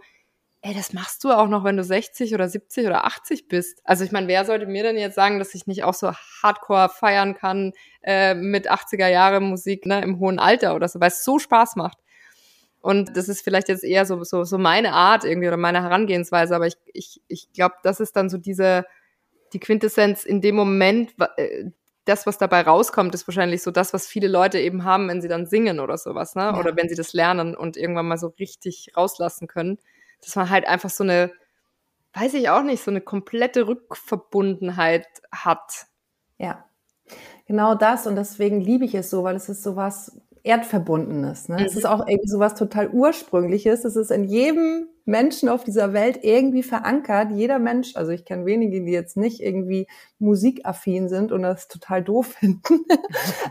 ey, 0.62 0.74
das 0.74 0.92
machst 0.92 1.22
du 1.24 1.30
auch 1.30 1.48
noch, 1.48 1.64
wenn 1.64 1.76
du 1.76 1.84
60 1.84 2.34
oder 2.34 2.48
70 2.48 2.86
oder 2.86 3.04
80 3.04 3.48
bist. 3.48 3.80
Also 3.84 4.04
ich 4.04 4.12
meine, 4.12 4.26
wer 4.26 4.44
sollte 4.44 4.66
mir 4.66 4.82
denn 4.82 4.96
jetzt 4.96 5.14
sagen, 5.14 5.38
dass 5.38 5.54
ich 5.54 5.66
nicht 5.66 5.84
auch 5.84 5.94
so 5.94 6.12
hardcore 6.42 6.88
feiern 6.88 7.34
kann 7.34 7.72
äh, 8.02 8.34
mit 8.34 8.70
80er 8.70 9.08
Jahre 9.08 9.40
Musik 9.40 9.86
ne, 9.86 10.02
im 10.02 10.18
hohen 10.18 10.38
Alter 10.38 10.74
oder 10.74 10.88
so, 10.88 11.00
weil 11.00 11.08
es 11.08 11.24
so 11.24 11.38
Spaß 11.38 11.76
macht. 11.76 11.98
Und 12.80 13.16
das 13.16 13.28
ist 13.28 13.42
vielleicht 13.42 13.68
jetzt 13.68 13.84
eher 13.84 14.06
so, 14.06 14.22
so, 14.24 14.44
so 14.44 14.58
meine 14.58 14.92
Art 14.92 15.24
irgendwie 15.24 15.48
oder 15.48 15.56
meine 15.56 15.82
Herangehensweise, 15.82 16.54
aber 16.54 16.66
ich, 16.66 16.76
ich, 16.92 17.20
ich 17.28 17.52
glaube, 17.52 17.74
das 17.82 18.00
ist 18.00 18.16
dann 18.16 18.28
so 18.28 18.38
diese, 18.38 18.84
die 19.52 19.60
Quintessenz 19.60 20.24
in 20.24 20.40
dem 20.40 20.56
Moment, 20.56 21.14
äh, 21.36 21.66
das, 22.04 22.26
was 22.26 22.38
dabei 22.38 22.62
rauskommt, 22.62 23.14
ist 23.14 23.28
wahrscheinlich 23.28 23.62
so 23.62 23.70
das, 23.70 23.92
was 23.92 24.06
viele 24.06 24.28
Leute 24.28 24.58
eben 24.58 24.84
haben, 24.84 25.08
wenn 25.08 25.20
sie 25.20 25.28
dann 25.28 25.46
singen 25.46 25.78
oder 25.78 25.98
sowas, 25.98 26.34
ne? 26.34 26.42
Ja. 26.42 26.58
Oder 26.58 26.74
wenn 26.74 26.88
sie 26.88 26.94
das 26.94 27.12
lernen 27.12 27.54
und 27.54 27.76
irgendwann 27.76 28.08
mal 28.08 28.16
so 28.16 28.28
richtig 28.38 28.92
rauslassen 28.96 29.46
können 29.46 29.78
dass 30.22 30.36
man 30.36 30.50
halt 30.50 30.66
einfach 30.66 30.90
so 30.90 31.04
eine, 31.04 31.32
weiß 32.14 32.34
ich 32.34 32.48
auch 32.50 32.62
nicht, 32.62 32.82
so 32.82 32.90
eine 32.90 33.00
komplette 33.00 33.66
Rückverbundenheit 33.66 35.06
hat. 35.32 35.86
Ja, 36.38 36.64
genau 37.46 37.74
das 37.74 38.06
und 38.06 38.16
deswegen 38.16 38.60
liebe 38.60 38.84
ich 38.84 38.94
es 38.94 39.10
so, 39.10 39.24
weil 39.24 39.36
es 39.36 39.48
ist 39.48 39.62
so 39.62 39.76
was 39.76 40.20
Erdverbundenes. 40.42 41.48
Ne? 41.48 41.58
Mhm. 41.58 41.64
Es 41.64 41.76
ist 41.76 41.86
auch 41.86 42.06
irgendwie 42.06 42.28
so 42.28 42.38
was 42.38 42.54
total 42.54 42.88
Ursprüngliches. 42.88 43.84
Es 43.84 43.96
ist 43.96 44.10
in 44.10 44.24
jedem 44.24 44.88
Menschen 45.04 45.48
auf 45.48 45.64
dieser 45.64 45.92
Welt 45.92 46.20
irgendwie 46.22 46.62
verankert. 46.62 47.32
Jeder 47.32 47.58
Mensch, 47.58 47.96
also 47.96 48.12
ich 48.12 48.24
kenne 48.24 48.46
wenige, 48.46 48.84
die 48.84 48.92
jetzt 48.92 49.16
nicht 49.16 49.40
irgendwie 49.40 49.86
musikaffin 50.18 51.08
sind 51.08 51.32
und 51.32 51.42
das 51.42 51.68
total 51.68 52.02
doof 52.02 52.26
finden. 52.38 52.84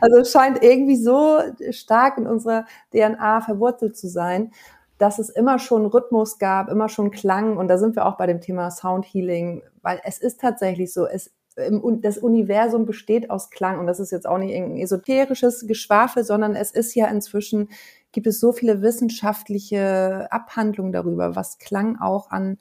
also 0.01 0.17
es 0.17 0.31
scheint 0.31 0.63
irgendwie 0.63 0.95
so 0.95 1.39
stark 1.71 2.17
in 2.17 2.27
unserer 2.27 2.65
DNA 2.91 3.41
verwurzelt 3.41 3.97
zu 3.97 4.07
sein 4.07 4.51
dass 4.97 5.19
es 5.19 5.29
immer 5.29 5.59
schon 5.59 5.85
Rhythmus 5.85 6.39
gab, 6.39 6.69
immer 6.69 6.89
schon 6.89 7.11
Klang. 7.11 7.57
Und 7.57 7.67
da 7.67 7.77
sind 7.77 7.95
wir 7.95 8.05
auch 8.05 8.17
bei 8.17 8.25
dem 8.25 8.41
Thema 8.41 8.71
Sound 8.71 9.05
Healing, 9.05 9.63
weil 9.81 10.01
es 10.03 10.17
ist 10.17 10.41
tatsächlich 10.41 10.91
so, 10.91 11.05
es, 11.05 11.31
das 11.55 12.17
Universum 12.17 12.85
besteht 12.85 13.29
aus 13.29 13.49
Klang. 13.49 13.79
Und 13.79 13.87
das 13.87 13.99
ist 13.99 14.11
jetzt 14.11 14.27
auch 14.27 14.37
nicht 14.37 14.51
irgendein 14.51 14.81
esoterisches 14.81 15.67
Geschwafel, 15.67 16.23
sondern 16.23 16.55
es 16.55 16.71
ist 16.71 16.95
ja 16.95 17.07
inzwischen, 17.07 17.69
gibt 18.11 18.27
es 18.27 18.39
so 18.39 18.51
viele 18.51 18.81
wissenschaftliche 18.81 20.27
Abhandlungen 20.31 20.91
darüber, 20.91 21.35
was 21.35 21.59
Klang 21.59 21.99
auch 21.99 22.31
an, 22.31 22.57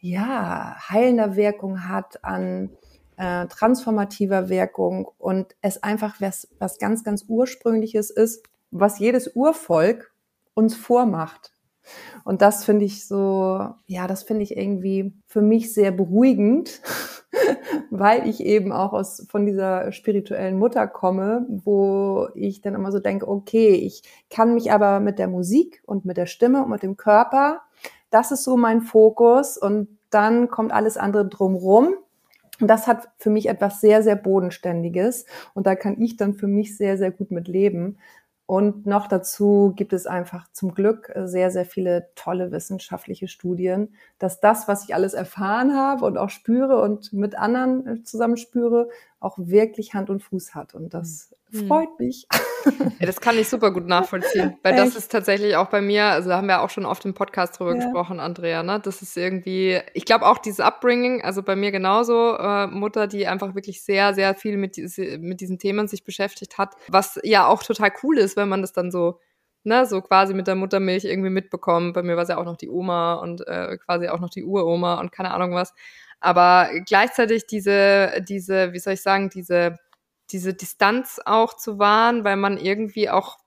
ja, 0.00 0.76
heilender 0.88 1.36
Wirkung 1.36 1.88
hat, 1.88 2.24
an 2.24 2.70
äh, 3.18 3.46
transformativer 3.48 4.48
Wirkung 4.48 5.08
und 5.18 5.56
es 5.60 5.82
einfach 5.82 6.20
was, 6.20 6.48
was 6.58 6.78
ganz, 6.78 7.02
ganz 7.04 7.24
Ursprüngliches 7.28 8.10
ist, 8.10 8.46
was 8.70 9.00
jedes 9.00 9.34
Urvolk 9.34 10.12
uns 10.54 10.74
vormacht. 10.74 11.52
Und 12.24 12.42
das 12.42 12.64
finde 12.64 12.84
ich 12.84 13.06
so, 13.06 13.68
ja, 13.86 14.06
das 14.06 14.22
finde 14.22 14.42
ich 14.42 14.56
irgendwie 14.56 15.14
für 15.26 15.42
mich 15.42 15.72
sehr 15.72 15.90
beruhigend, 15.90 16.80
weil 17.90 18.28
ich 18.28 18.40
eben 18.40 18.72
auch 18.72 18.92
aus, 18.92 19.26
von 19.30 19.46
dieser 19.46 19.92
spirituellen 19.92 20.58
Mutter 20.58 20.86
komme, 20.86 21.46
wo 21.48 22.28
ich 22.34 22.60
dann 22.60 22.74
immer 22.74 22.92
so 22.92 22.98
denke, 22.98 23.28
okay, 23.28 23.70
ich 23.70 24.02
kann 24.30 24.54
mich 24.54 24.72
aber 24.72 25.00
mit 25.00 25.18
der 25.18 25.28
Musik 25.28 25.82
und 25.86 26.04
mit 26.04 26.16
der 26.16 26.26
Stimme 26.26 26.64
und 26.64 26.70
mit 26.70 26.82
dem 26.82 26.96
Körper, 26.96 27.62
das 28.10 28.30
ist 28.30 28.44
so 28.44 28.56
mein 28.56 28.80
Fokus 28.80 29.58
und 29.58 29.88
dann 30.10 30.48
kommt 30.48 30.72
alles 30.72 30.96
andere 30.96 31.28
drumrum. 31.28 31.94
Und 32.60 32.66
das 32.68 32.86
hat 32.86 33.08
für 33.18 33.30
mich 33.30 33.48
etwas 33.48 33.80
sehr, 33.80 34.02
sehr 34.02 34.16
Bodenständiges. 34.16 35.26
Und 35.54 35.66
da 35.66 35.76
kann 35.76 36.00
ich 36.00 36.16
dann 36.16 36.34
für 36.34 36.48
mich 36.48 36.76
sehr, 36.76 36.98
sehr 36.98 37.12
gut 37.12 37.30
mit 37.30 37.46
leben. 37.46 37.98
Und 38.48 38.86
noch 38.86 39.08
dazu 39.08 39.74
gibt 39.76 39.92
es 39.92 40.06
einfach 40.06 40.50
zum 40.52 40.72
Glück 40.72 41.12
sehr, 41.14 41.50
sehr 41.50 41.66
viele 41.66 42.08
tolle 42.14 42.50
wissenschaftliche 42.50 43.28
Studien, 43.28 43.92
dass 44.18 44.40
das, 44.40 44.66
was 44.66 44.84
ich 44.84 44.94
alles 44.94 45.12
erfahren 45.12 45.76
habe 45.76 46.06
und 46.06 46.16
auch 46.16 46.30
spüre 46.30 46.80
und 46.80 47.12
mit 47.12 47.38
anderen 47.38 47.86
äh, 47.86 48.02
zusammen 48.04 48.38
spüre, 48.38 48.88
auch 49.20 49.36
wirklich 49.38 49.94
Hand 49.94 50.10
und 50.10 50.22
Fuß 50.22 50.54
hat. 50.54 50.74
Und 50.74 50.94
das 50.94 51.34
mhm. 51.50 51.66
freut 51.66 51.98
mich. 51.98 52.26
Ja, 52.98 53.06
das 53.06 53.20
kann 53.20 53.38
ich 53.38 53.48
super 53.48 53.70
gut 53.70 53.86
nachvollziehen, 53.86 54.58
weil 54.62 54.74
Echt? 54.74 54.82
das 54.82 54.96
ist 54.96 55.12
tatsächlich 55.12 55.56
auch 55.56 55.68
bei 55.68 55.80
mir, 55.80 56.06
also 56.06 56.28
da 56.28 56.36
haben 56.36 56.48
wir 56.48 56.60
auch 56.60 56.70
schon 56.70 56.84
oft 56.84 57.04
im 57.04 57.14
Podcast 57.14 57.58
drüber 57.58 57.74
ja. 57.74 57.76
gesprochen, 57.76 58.20
Andrea, 58.20 58.62
ne? 58.62 58.80
Das 58.80 59.00
ist 59.00 59.16
irgendwie, 59.16 59.80
ich 59.94 60.04
glaube 60.04 60.26
auch 60.26 60.38
dieses 60.38 60.60
Upbringing, 60.60 61.22
also 61.22 61.42
bei 61.42 61.56
mir 61.56 61.70
genauso, 61.70 62.36
äh, 62.36 62.66
Mutter, 62.66 63.06
die 63.06 63.26
einfach 63.26 63.54
wirklich 63.54 63.82
sehr, 63.82 64.12
sehr 64.12 64.34
viel 64.34 64.56
mit, 64.56 64.76
diese, 64.76 65.18
mit 65.18 65.40
diesen 65.40 65.58
Themen 65.58 65.88
sich 65.88 66.04
beschäftigt 66.04 66.58
hat, 66.58 66.74
was 66.88 67.18
ja 67.22 67.46
auch 67.46 67.62
total 67.62 67.92
cool 68.02 68.18
ist, 68.18 68.36
wenn 68.36 68.48
man 68.48 68.60
das 68.60 68.72
dann 68.72 68.90
so 68.90 69.18
ne, 69.64 69.86
so 69.86 70.00
quasi 70.00 70.34
mit 70.34 70.46
der 70.46 70.54
Muttermilch 70.54 71.04
irgendwie 71.04 71.30
mitbekommt. 71.30 71.94
Bei 71.94 72.02
mir 72.02 72.16
war 72.16 72.22
es 72.24 72.28
ja 72.28 72.38
auch 72.38 72.44
noch 72.44 72.56
die 72.56 72.68
Oma 72.68 73.14
und 73.14 73.46
äh, 73.46 73.76
quasi 73.78 74.08
auch 74.08 74.20
noch 74.20 74.30
die 74.30 74.44
Uroma 74.44 74.98
und 75.00 75.12
keine 75.12 75.32
Ahnung 75.32 75.52
was. 75.52 75.74
Aber 76.20 76.70
gleichzeitig 76.86 77.46
diese, 77.46 78.22
diese, 78.28 78.72
wie 78.72 78.78
soll 78.78 78.94
ich 78.94 79.02
sagen, 79.02 79.30
diese 79.30 79.76
diese 80.30 80.54
Distanz 80.54 81.20
auch 81.24 81.56
zu 81.56 81.78
wahren, 81.78 82.24
weil 82.24 82.36
man 82.36 82.58
irgendwie 82.58 83.08
auch 83.08 83.38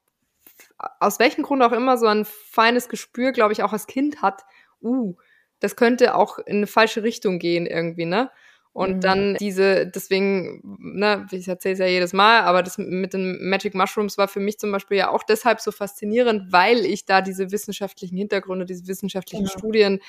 aus 0.99 1.19
welchem 1.19 1.43
Grund 1.43 1.61
auch 1.61 1.71
immer 1.71 1.97
so 1.97 2.07
ein 2.07 2.25
feines 2.25 2.89
Gespür, 2.89 3.31
glaube 3.31 3.53
ich, 3.53 3.61
auch 3.61 3.73
als 3.73 3.87
Kind 3.87 4.21
hat, 4.21 4.43
uh, 4.81 5.15
das 5.59 5.75
könnte 5.75 6.15
auch 6.15 6.39
in 6.39 6.57
eine 6.57 6.67
falsche 6.67 7.03
Richtung 7.03 7.37
gehen 7.37 7.67
irgendwie, 7.67 8.05
ne? 8.05 8.31
Und 8.73 8.97
mhm. 8.97 9.01
dann 9.01 9.35
diese, 9.35 9.85
deswegen, 9.85 10.61
ne, 10.79 11.27
ich 11.31 11.47
erzähle 11.47 11.73
es 11.73 11.79
ja 11.79 11.87
jedes 11.87 12.13
Mal, 12.13 12.43
aber 12.43 12.63
das 12.63 12.77
mit 12.77 13.13
den 13.13 13.49
Magic 13.49 13.75
Mushrooms 13.75 14.17
war 14.17 14.29
für 14.29 14.39
mich 14.39 14.59
zum 14.59 14.71
Beispiel 14.71 14.95
ja 14.95 15.09
auch 15.09 15.23
deshalb 15.23 15.59
so 15.59 15.73
faszinierend, 15.73 16.53
weil 16.53 16.85
ich 16.85 17.05
da 17.05 17.21
diese 17.21 17.51
wissenschaftlichen 17.51 18.15
Hintergründe, 18.15 18.65
diese 18.65 18.87
wissenschaftlichen 18.87 19.43
genau. 19.43 19.57
Studien 19.57 19.99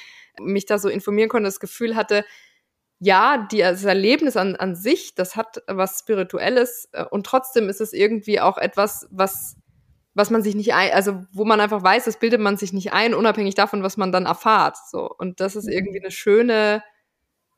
mich 0.40 0.64
da 0.64 0.78
so 0.78 0.88
informieren 0.88 1.28
konnte, 1.28 1.48
das 1.48 1.58
Gefühl 1.58 1.96
hatte, 1.96 2.24
ja, 3.04 3.48
die, 3.50 3.58
das 3.58 3.82
Erlebnis 3.82 4.36
an, 4.36 4.54
an 4.54 4.76
sich, 4.76 5.16
das 5.16 5.34
hat 5.34 5.60
was 5.66 5.98
Spirituelles 5.98 6.88
äh, 6.92 7.04
und 7.04 7.26
trotzdem 7.26 7.68
ist 7.68 7.80
es 7.80 7.92
irgendwie 7.92 8.40
auch 8.40 8.58
etwas, 8.58 9.08
was, 9.10 9.56
was 10.14 10.30
man 10.30 10.44
sich 10.44 10.54
nicht 10.54 10.72
ein, 10.72 10.92
also 10.92 11.24
wo 11.32 11.44
man 11.44 11.60
einfach 11.60 11.82
weiß, 11.82 12.04
das 12.04 12.20
bildet 12.20 12.40
man 12.40 12.56
sich 12.56 12.72
nicht 12.72 12.92
ein, 12.92 13.14
unabhängig 13.14 13.56
davon, 13.56 13.82
was 13.82 13.96
man 13.96 14.12
dann 14.12 14.26
erfahrt. 14.26 14.76
So. 14.88 15.10
Und 15.18 15.40
das 15.40 15.56
ist 15.56 15.66
mhm. 15.66 15.72
irgendwie 15.72 16.00
eine 16.00 16.12
schöne, 16.12 16.84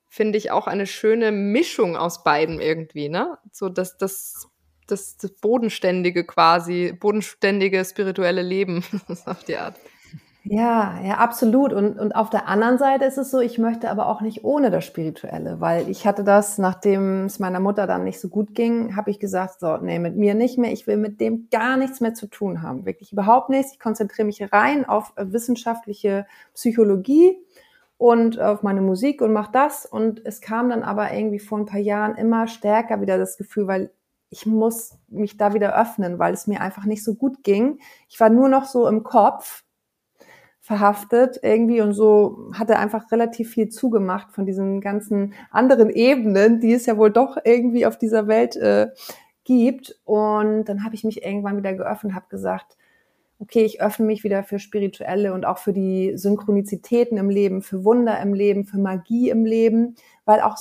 finde 0.08 0.38
ich, 0.38 0.50
auch 0.50 0.66
eine 0.66 0.86
schöne 0.86 1.30
Mischung 1.30 1.94
aus 1.94 2.24
beiden 2.24 2.58
irgendwie, 2.58 3.10
ne? 3.10 3.36
So, 3.52 3.68
dass 3.68 3.98
das, 3.98 4.48
das, 4.86 5.18
das 5.18 5.30
bodenständige 5.42 6.24
quasi, 6.24 6.94
bodenständige 6.98 7.84
spirituelle 7.84 8.42
Leben 8.42 8.82
auf 9.26 9.44
die 9.44 9.58
Art. 9.58 9.76
Ja, 10.46 11.00
ja, 11.02 11.14
absolut. 11.18 11.72
Und, 11.72 11.98
und 11.98 12.14
auf 12.14 12.28
der 12.28 12.46
anderen 12.48 12.76
Seite 12.76 13.06
ist 13.06 13.16
es 13.16 13.30
so, 13.30 13.40
ich 13.40 13.56
möchte 13.58 13.90
aber 13.90 14.06
auch 14.08 14.20
nicht 14.20 14.44
ohne 14.44 14.70
das 14.70 14.84
Spirituelle, 14.84 15.58
weil 15.60 15.88
ich 15.88 16.06
hatte 16.06 16.22
das, 16.22 16.58
nachdem 16.58 17.24
es 17.24 17.38
meiner 17.38 17.60
Mutter 17.60 17.86
dann 17.86 18.04
nicht 18.04 18.20
so 18.20 18.28
gut 18.28 18.54
ging, 18.54 18.94
habe 18.94 19.10
ich 19.10 19.18
gesagt, 19.18 19.58
so, 19.60 19.78
nee, 19.78 19.98
mit 19.98 20.16
mir 20.16 20.34
nicht 20.34 20.58
mehr, 20.58 20.70
ich 20.70 20.86
will 20.86 20.98
mit 20.98 21.18
dem 21.18 21.48
gar 21.50 21.78
nichts 21.78 22.02
mehr 22.02 22.12
zu 22.12 22.26
tun 22.26 22.60
haben. 22.60 22.84
Wirklich 22.84 23.10
überhaupt 23.12 23.48
nichts. 23.48 23.72
Ich 23.72 23.80
konzentriere 23.80 24.26
mich 24.26 24.52
rein 24.52 24.84
auf 24.86 25.14
äh, 25.16 25.32
wissenschaftliche 25.32 26.26
Psychologie 26.52 27.38
und 27.96 28.38
auf 28.38 28.62
meine 28.62 28.82
Musik 28.82 29.22
und 29.22 29.32
mach 29.32 29.48
das. 29.50 29.86
Und 29.86 30.20
es 30.26 30.42
kam 30.42 30.68
dann 30.68 30.82
aber 30.82 31.10
irgendwie 31.14 31.38
vor 31.38 31.56
ein 31.58 31.64
paar 31.66 31.80
Jahren 31.80 32.16
immer 32.16 32.48
stärker 32.48 33.00
wieder 33.00 33.16
das 33.16 33.38
Gefühl, 33.38 33.66
weil 33.66 33.90
ich 34.28 34.44
muss 34.44 34.98
mich 35.08 35.38
da 35.38 35.54
wieder 35.54 35.80
öffnen, 35.80 36.18
weil 36.18 36.34
es 36.34 36.46
mir 36.46 36.60
einfach 36.60 36.84
nicht 36.84 37.02
so 37.04 37.14
gut 37.14 37.42
ging. 37.44 37.78
Ich 38.10 38.20
war 38.20 38.28
nur 38.28 38.48
noch 38.50 38.64
so 38.66 38.86
im 38.88 39.04
Kopf 39.04 39.63
verhaftet 40.64 41.38
irgendwie 41.42 41.82
und 41.82 41.92
so 41.92 42.50
hat 42.54 42.70
er 42.70 42.78
einfach 42.78 43.12
relativ 43.12 43.50
viel 43.50 43.68
zugemacht 43.68 44.32
von 44.32 44.46
diesen 44.46 44.80
ganzen 44.80 45.34
anderen 45.50 45.90
Ebenen, 45.90 46.58
die 46.58 46.72
es 46.72 46.86
ja 46.86 46.96
wohl 46.96 47.10
doch 47.10 47.36
irgendwie 47.44 47.84
auf 47.84 47.98
dieser 47.98 48.28
Welt 48.28 48.56
äh, 48.56 48.88
gibt. 49.44 50.00
Und 50.04 50.64
dann 50.64 50.82
habe 50.82 50.94
ich 50.94 51.04
mich 51.04 51.22
irgendwann 51.22 51.58
wieder 51.58 51.74
geöffnet, 51.74 52.14
habe 52.14 52.30
gesagt, 52.30 52.78
okay, 53.44 53.62
ich 53.64 53.82
öffne 53.82 54.06
mich 54.06 54.24
wieder 54.24 54.42
für 54.42 54.58
spirituelle 54.58 55.34
und 55.34 55.44
auch 55.44 55.58
für 55.58 55.74
die 55.74 56.16
Synchronizitäten 56.16 57.18
im 57.18 57.28
Leben, 57.28 57.60
für 57.60 57.84
Wunder 57.84 58.18
im 58.20 58.32
Leben, 58.32 58.64
für 58.64 58.78
Magie 58.78 59.28
im 59.28 59.44
Leben, 59.44 59.96
weil 60.24 60.40
auch 60.40 60.56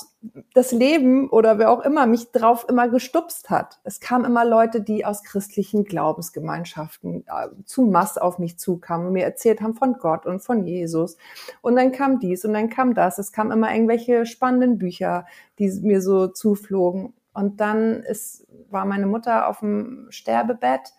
das 0.52 0.70
Leben 0.70 1.30
oder 1.30 1.58
wer 1.58 1.70
auch 1.70 1.80
immer 1.80 2.06
mich 2.06 2.30
drauf 2.30 2.66
immer 2.68 2.90
gestupst 2.90 3.48
hat. 3.48 3.80
Es 3.84 4.00
kamen 4.00 4.26
immer 4.26 4.44
Leute, 4.44 4.82
die 4.82 5.06
aus 5.06 5.24
christlichen 5.24 5.84
Glaubensgemeinschaften 5.84 7.24
äh, 7.26 7.48
zu 7.64 7.82
Mass 7.86 8.18
auf 8.18 8.38
mich 8.38 8.58
zukamen 8.58 9.06
und 9.06 9.14
mir 9.14 9.24
erzählt 9.24 9.62
haben 9.62 9.74
von 9.74 9.94
Gott 9.94 10.26
und 10.26 10.40
von 10.40 10.66
Jesus. 10.66 11.16
Und 11.62 11.76
dann 11.76 11.90
kam 11.90 12.20
dies 12.20 12.44
und 12.44 12.52
dann 12.52 12.68
kam 12.68 12.94
das. 12.94 13.18
Es 13.18 13.32
kamen 13.32 13.50
immer 13.50 13.72
irgendwelche 13.72 14.26
spannenden 14.26 14.76
Bücher, 14.76 15.24
die 15.58 15.70
mir 15.80 16.02
so 16.02 16.26
zuflogen. 16.26 17.14
Und 17.32 17.60
dann 17.62 18.02
ist, 18.02 18.46
war 18.68 18.84
meine 18.84 19.06
Mutter 19.06 19.48
auf 19.48 19.60
dem 19.60 20.06
Sterbebett 20.10 20.92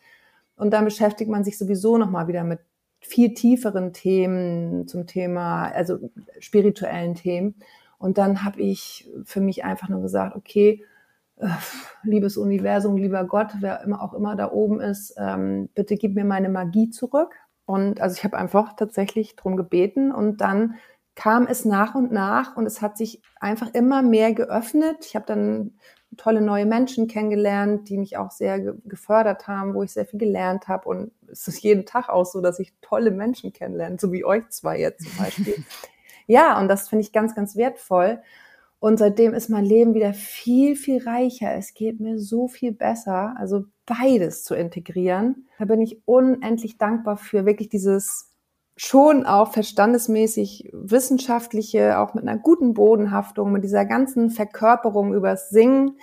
und 0.58 0.72
dann 0.72 0.86
beschäftigt 0.86 1.30
man 1.30 1.44
sich 1.44 1.58
sowieso 1.58 1.98
nochmal 1.98 2.28
wieder 2.28 2.44
mit 2.44 2.60
viel 3.00 3.34
tieferen 3.34 3.94
Themen 3.94 4.88
zum 4.88 5.06
Thema, 5.06 5.70
also 5.72 6.10
spirituellen 6.40 7.16
Themen. 7.16 7.56
Und 7.98 8.18
dann 8.18 8.44
habe 8.44 8.62
ich 8.62 9.10
für 9.24 9.42
mich 9.42 9.64
einfach 9.64 9.90
nur 9.90 10.02
gesagt, 10.02 10.36
okay, 10.36 10.84
äh, 11.38 11.48
liebes 12.04 12.38
Universum, 12.38 12.98
lieber 12.98 13.24
Gott, 13.26 13.52
wer 13.60 13.82
immer 13.84 14.02
auch 14.02 14.14
immer 14.14 14.36
da 14.36 14.52
oben 14.52 14.80
ist, 14.80 15.16
ähm, 15.18 15.70
bitte 15.76 15.96
gib 15.96 16.16
mir 16.16 16.26
meine 16.26 16.50
Magie 16.50 16.90
zurück. 16.90 17.34
Und 17.66 18.00
also 18.02 18.16
ich 18.16 18.24
habe 18.24 18.38
einfach 18.38 18.76
tatsächlich 18.76 19.36
drum 19.36 19.58
gebeten 19.58 20.12
und 20.12 20.42
dann 20.42 20.76
kam 21.16 21.48
es 21.48 21.66
nach 21.66 21.96
und 21.96 22.12
nach 22.12 22.58
und 22.58 22.66
es 22.66 22.82
hat 22.82 22.98
sich 22.98 23.22
einfach 23.40 23.74
immer 23.74 24.02
mehr 24.02 24.34
geöffnet. 24.34 25.06
Ich 25.06 25.16
habe 25.16 25.26
dann 25.26 25.74
tolle 26.18 26.42
neue 26.42 26.66
Menschen 26.66 27.08
kennengelernt, 27.08 27.90
die 27.90 27.98
mich 27.98 28.18
auch 28.18 28.32
sehr 28.32 28.60
ge 28.60 28.74
gefördert 28.86 29.48
haben, 29.48 29.74
wo 29.74 29.84
ich 29.84 29.92
sehr 29.92 30.06
viel 30.06 30.20
gelernt 30.20 30.68
habe. 30.68 30.88
Und 30.90 31.12
es 31.28 31.48
ist 31.48 31.62
jeden 31.62 31.86
Tag 31.86 32.10
auch 32.10 32.26
so, 32.26 32.42
dass 32.42 32.60
ich 32.60 32.74
tolle 32.82 33.12
Menschen 33.12 33.54
kennenlerne, 33.54 33.98
so 34.00 34.12
wie 34.12 34.26
euch 34.26 34.50
zwei 34.50 34.80
jetzt 34.80 35.08
zum 35.08 35.18
Beispiel. 35.18 35.56
ja, 36.28 36.60
und 36.60 36.68
das 36.68 36.90
finde 36.90 37.04
ich 37.04 37.12
ganz, 37.12 37.36
ganz 37.36 37.56
wertvoll. 37.56 38.22
Und 38.80 39.00
seitdem 39.00 39.34
ist 39.34 39.50
mein 39.50 39.66
Leben 39.66 39.94
wieder 39.94 40.14
viel, 40.14 40.76
viel 40.76 41.02
reicher. 41.04 41.56
Es 41.56 41.74
geht 41.74 42.00
mir 42.00 42.20
so 42.20 42.48
viel 42.48 42.72
besser. 42.72 43.34
Also 43.38 43.66
beides 43.86 44.44
zu 44.44 44.54
integrieren. 44.54 45.48
Da 45.58 45.66
bin 45.66 45.82
ich 45.82 46.02
unendlich 46.06 46.78
dankbar 46.78 47.18
für 47.18 47.46
wirklich 47.46 47.70
dieses 47.70 48.35
schon 48.78 49.26
auch 49.26 49.52
verstandesmäßig 49.52 50.70
wissenschaftliche, 50.74 52.00
auch 52.00 52.14
mit 52.14 52.28
einer 52.28 52.38
guten 52.38 52.74
Bodenhaftung, 52.74 53.52
mit 53.52 53.64
dieser 53.64 53.86
ganzen 53.86 54.30
Verkörperung 54.30 55.14
übers 55.14 55.50
Singen 55.50 55.98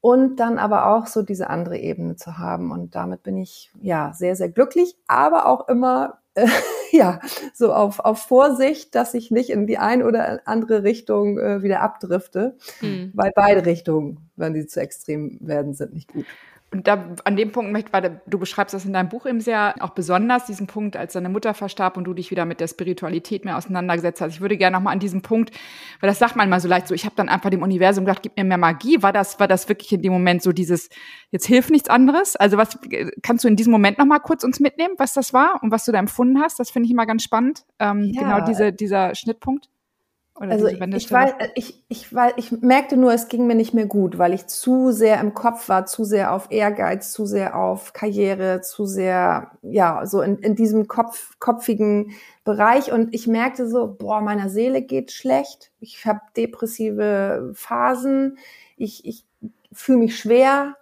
und 0.00 0.36
dann 0.36 0.58
aber 0.58 0.86
auch 0.86 1.06
so 1.06 1.22
diese 1.22 1.50
andere 1.50 1.78
Ebene 1.78 2.16
zu 2.16 2.38
haben. 2.38 2.70
Und 2.70 2.94
damit 2.94 3.22
bin 3.22 3.36
ich 3.36 3.72
ja 3.80 4.12
sehr, 4.14 4.36
sehr 4.36 4.48
glücklich, 4.48 4.96
aber 5.06 5.46
auch 5.46 5.68
immer 5.68 6.20
äh, 6.34 6.46
ja 6.92 7.20
so 7.54 7.72
auf, 7.72 7.98
auf 8.00 8.20
Vorsicht, 8.20 8.94
dass 8.94 9.14
ich 9.14 9.30
nicht 9.30 9.50
in 9.50 9.66
die 9.66 9.78
ein 9.78 10.02
oder 10.02 10.40
andere 10.46 10.84
Richtung 10.84 11.38
äh, 11.38 11.62
wieder 11.62 11.80
abdrifte, 11.80 12.56
mhm. 12.80 13.10
weil 13.14 13.32
beide 13.34 13.66
Richtungen, 13.66 14.30
wenn 14.36 14.54
die 14.54 14.66
zu 14.66 14.80
extrem 14.80 15.38
werden, 15.40 15.74
sind 15.74 15.92
nicht 15.92 16.12
gut. 16.12 16.26
Und 16.72 16.86
da 16.86 17.16
an 17.24 17.36
dem 17.36 17.50
Punkt 17.50 17.72
möchte, 17.72 17.92
weil 17.92 18.20
du 18.26 18.38
beschreibst 18.38 18.74
das 18.74 18.84
in 18.84 18.92
deinem 18.92 19.08
Buch 19.08 19.26
eben 19.26 19.40
sehr 19.40 19.74
auch 19.80 19.90
besonders, 19.90 20.46
diesen 20.46 20.68
Punkt, 20.68 20.96
als 20.96 21.14
deine 21.14 21.28
Mutter 21.28 21.52
verstarb 21.52 21.96
und 21.96 22.04
du 22.04 22.14
dich 22.14 22.30
wieder 22.30 22.44
mit 22.44 22.60
der 22.60 22.68
Spiritualität 22.68 23.44
mehr 23.44 23.56
auseinandergesetzt 23.56 24.20
hast. 24.20 24.34
Ich 24.34 24.40
würde 24.40 24.56
gerne 24.56 24.76
nochmal 24.76 24.92
an 24.92 25.00
diesem 25.00 25.20
Punkt, 25.20 25.50
weil 25.98 26.08
das 26.08 26.20
sagt 26.20 26.36
man 26.36 26.48
mal 26.48 26.60
so 26.60 26.68
leicht 26.68 26.86
so, 26.86 26.94
ich 26.94 27.04
habe 27.04 27.16
dann 27.16 27.28
einfach 27.28 27.50
dem 27.50 27.62
Universum 27.62 28.04
gedacht, 28.04 28.22
gib 28.22 28.36
mir 28.36 28.44
mehr 28.44 28.56
Magie. 28.56 29.02
War 29.02 29.12
das, 29.12 29.40
war 29.40 29.48
das 29.48 29.68
wirklich 29.68 29.90
in 29.92 30.02
dem 30.02 30.12
Moment 30.12 30.42
so 30.42 30.52
dieses, 30.52 30.90
jetzt 31.32 31.46
hilft 31.46 31.70
nichts 31.70 31.88
anderes? 31.88 32.36
Also 32.36 32.56
was 32.56 32.78
kannst 33.20 33.42
du 33.42 33.48
in 33.48 33.56
diesem 33.56 33.72
Moment 33.72 33.98
nochmal 33.98 34.20
kurz 34.20 34.44
uns 34.44 34.60
mitnehmen, 34.60 34.94
was 34.96 35.12
das 35.12 35.32
war 35.32 35.60
und 35.62 35.72
was 35.72 35.84
du 35.84 35.92
da 35.92 35.98
empfunden 35.98 36.40
hast? 36.40 36.60
Das 36.60 36.70
finde 36.70 36.86
ich 36.86 36.92
immer 36.92 37.06
ganz 37.06 37.24
spannend. 37.24 37.64
Ähm, 37.80 38.12
ja. 38.14 38.22
Genau 38.22 38.44
diese, 38.46 38.72
dieser 38.72 39.16
Schnittpunkt. 39.16 39.68
Oder 40.40 40.52
also 40.52 40.68
ich 40.68 41.12
weiß, 41.12 41.34
ich, 41.54 41.84
ich, 41.88 42.14
weil 42.14 42.32
ich 42.36 42.50
merkte 42.50 42.96
nur, 42.96 43.12
es 43.12 43.28
ging 43.28 43.46
mir 43.46 43.54
nicht 43.54 43.74
mehr 43.74 43.84
gut, 43.84 44.16
weil 44.16 44.32
ich 44.32 44.46
zu 44.46 44.90
sehr 44.90 45.20
im 45.20 45.34
Kopf 45.34 45.68
war, 45.68 45.84
zu 45.84 46.02
sehr 46.04 46.32
auf 46.32 46.50
Ehrgeiz, 46.50 47.12
zu 47.12 47.26
sehr 47.26 47.58
auf 47.58 47.92
Karriere, 47.92 48.62
zu 48.62 48.86
sehr, 48.86 49.50
ja, 49.60 50.06
so 50.06 50.22
in, 50.22 50.38
in 50.38 50.56
diesem 50.56 50.88
Kopf, 50.88 51.38
kopfigen 51.40 52.12
Bereich. 52.42 52.90
Und 52.90 53.14
ich 53.14 53.26
merkte 53.26 53.68
so, 53.68 53.94
boah, 53.98 54.22
meiner 54.22 54.48
Seele 54.48 54.80
geht 54.80 55.12
schlecht. 55.12 55.72
Ich 55.78 56.06
habe 56.06 56.20
depressive 56.34 57.52
Phasen. 57.54 58.38
Ich, 58.78 59.04
ich 59.04 59.26
fühle 59.74 59.98
mich 59.98 60.18
schwer. 60.18 60.74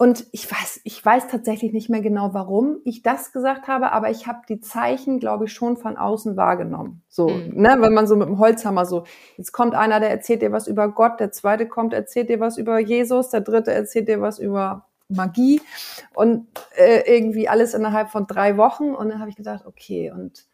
Und 0.00 0.26
ich 0.30 0.48
weiß, 0.48 0.82
ich 0.84 1.04
weiß 1.04 1.26
tatsächlich 1.26 1.72
nicht 1.72 1.90
mehr 1.90 2.00
genau, 2.00 2.32
warum 2.32 2.78
ich 2.84 3.02
das 3.02 3.32
gesagt 3.32 3.66
habe, 3.66 3.90
aber 3.90 4.10
ich 4.10 4.28
habe 4.28 4.42
die 4.48 4.60
Zeichen, 4.60 5.18
glaube 5.18 5.46
ich, 5.46 5.52
schon 5.52 5.76
von 5.76 5.96
außen 5.96 6.36
wahrgenommen. 6.36 7.02
So, 7.08 7.28
mhm. 7.28 7.60
ne, 7.60 7.76
wenn 7.80 7.92
man 7.92 8.06
so 8.06 8.14
mit 8.14 8.28
dem 8.28 8.38
Holzhammer 8.38 8.86
so, 8.86 9.02
jetzt 9.36 9.50
kommt 9.50 9.74
einer, 9.74 9.98
der 9.98 10.10
erzählt 10.10 10.40
dir 10.40 10.52
was 10.52 10.68
über 10.68 10.88
Gott, 10.88 11.18
der 11.18 11.32
zweite 11.32 11.66
kommt, 11.66 11.92
erzählt 11.94 12.28
dir 12.28 12.38
was 12.38 12.58
über 12.58 12.78
Jesus, 12.78 13.30
der 13.30 13.40
dritte 13.40 13.72
erzählt 13.72 14.06
dir 14.06 14.20
was 14.20 14.38
über 14.38 14.86
Magie 15.08 15.60
und 16.14 16.46
äh, 16.76 17.16
irgendwie 17.16 17.48
alles 17.48 17.74
innerhalb 17.74 18.10
von 18.10 18.28
drei 18.28 18.56
Wochen. 18.56 18.94
Und 18.94 19.08
dann 19.08 19.18
habe 19.18 19.30
ich 19.30 19.36
gedacht, 19.36 19.66
okay, 19.66 20.12
und 20.12 20.46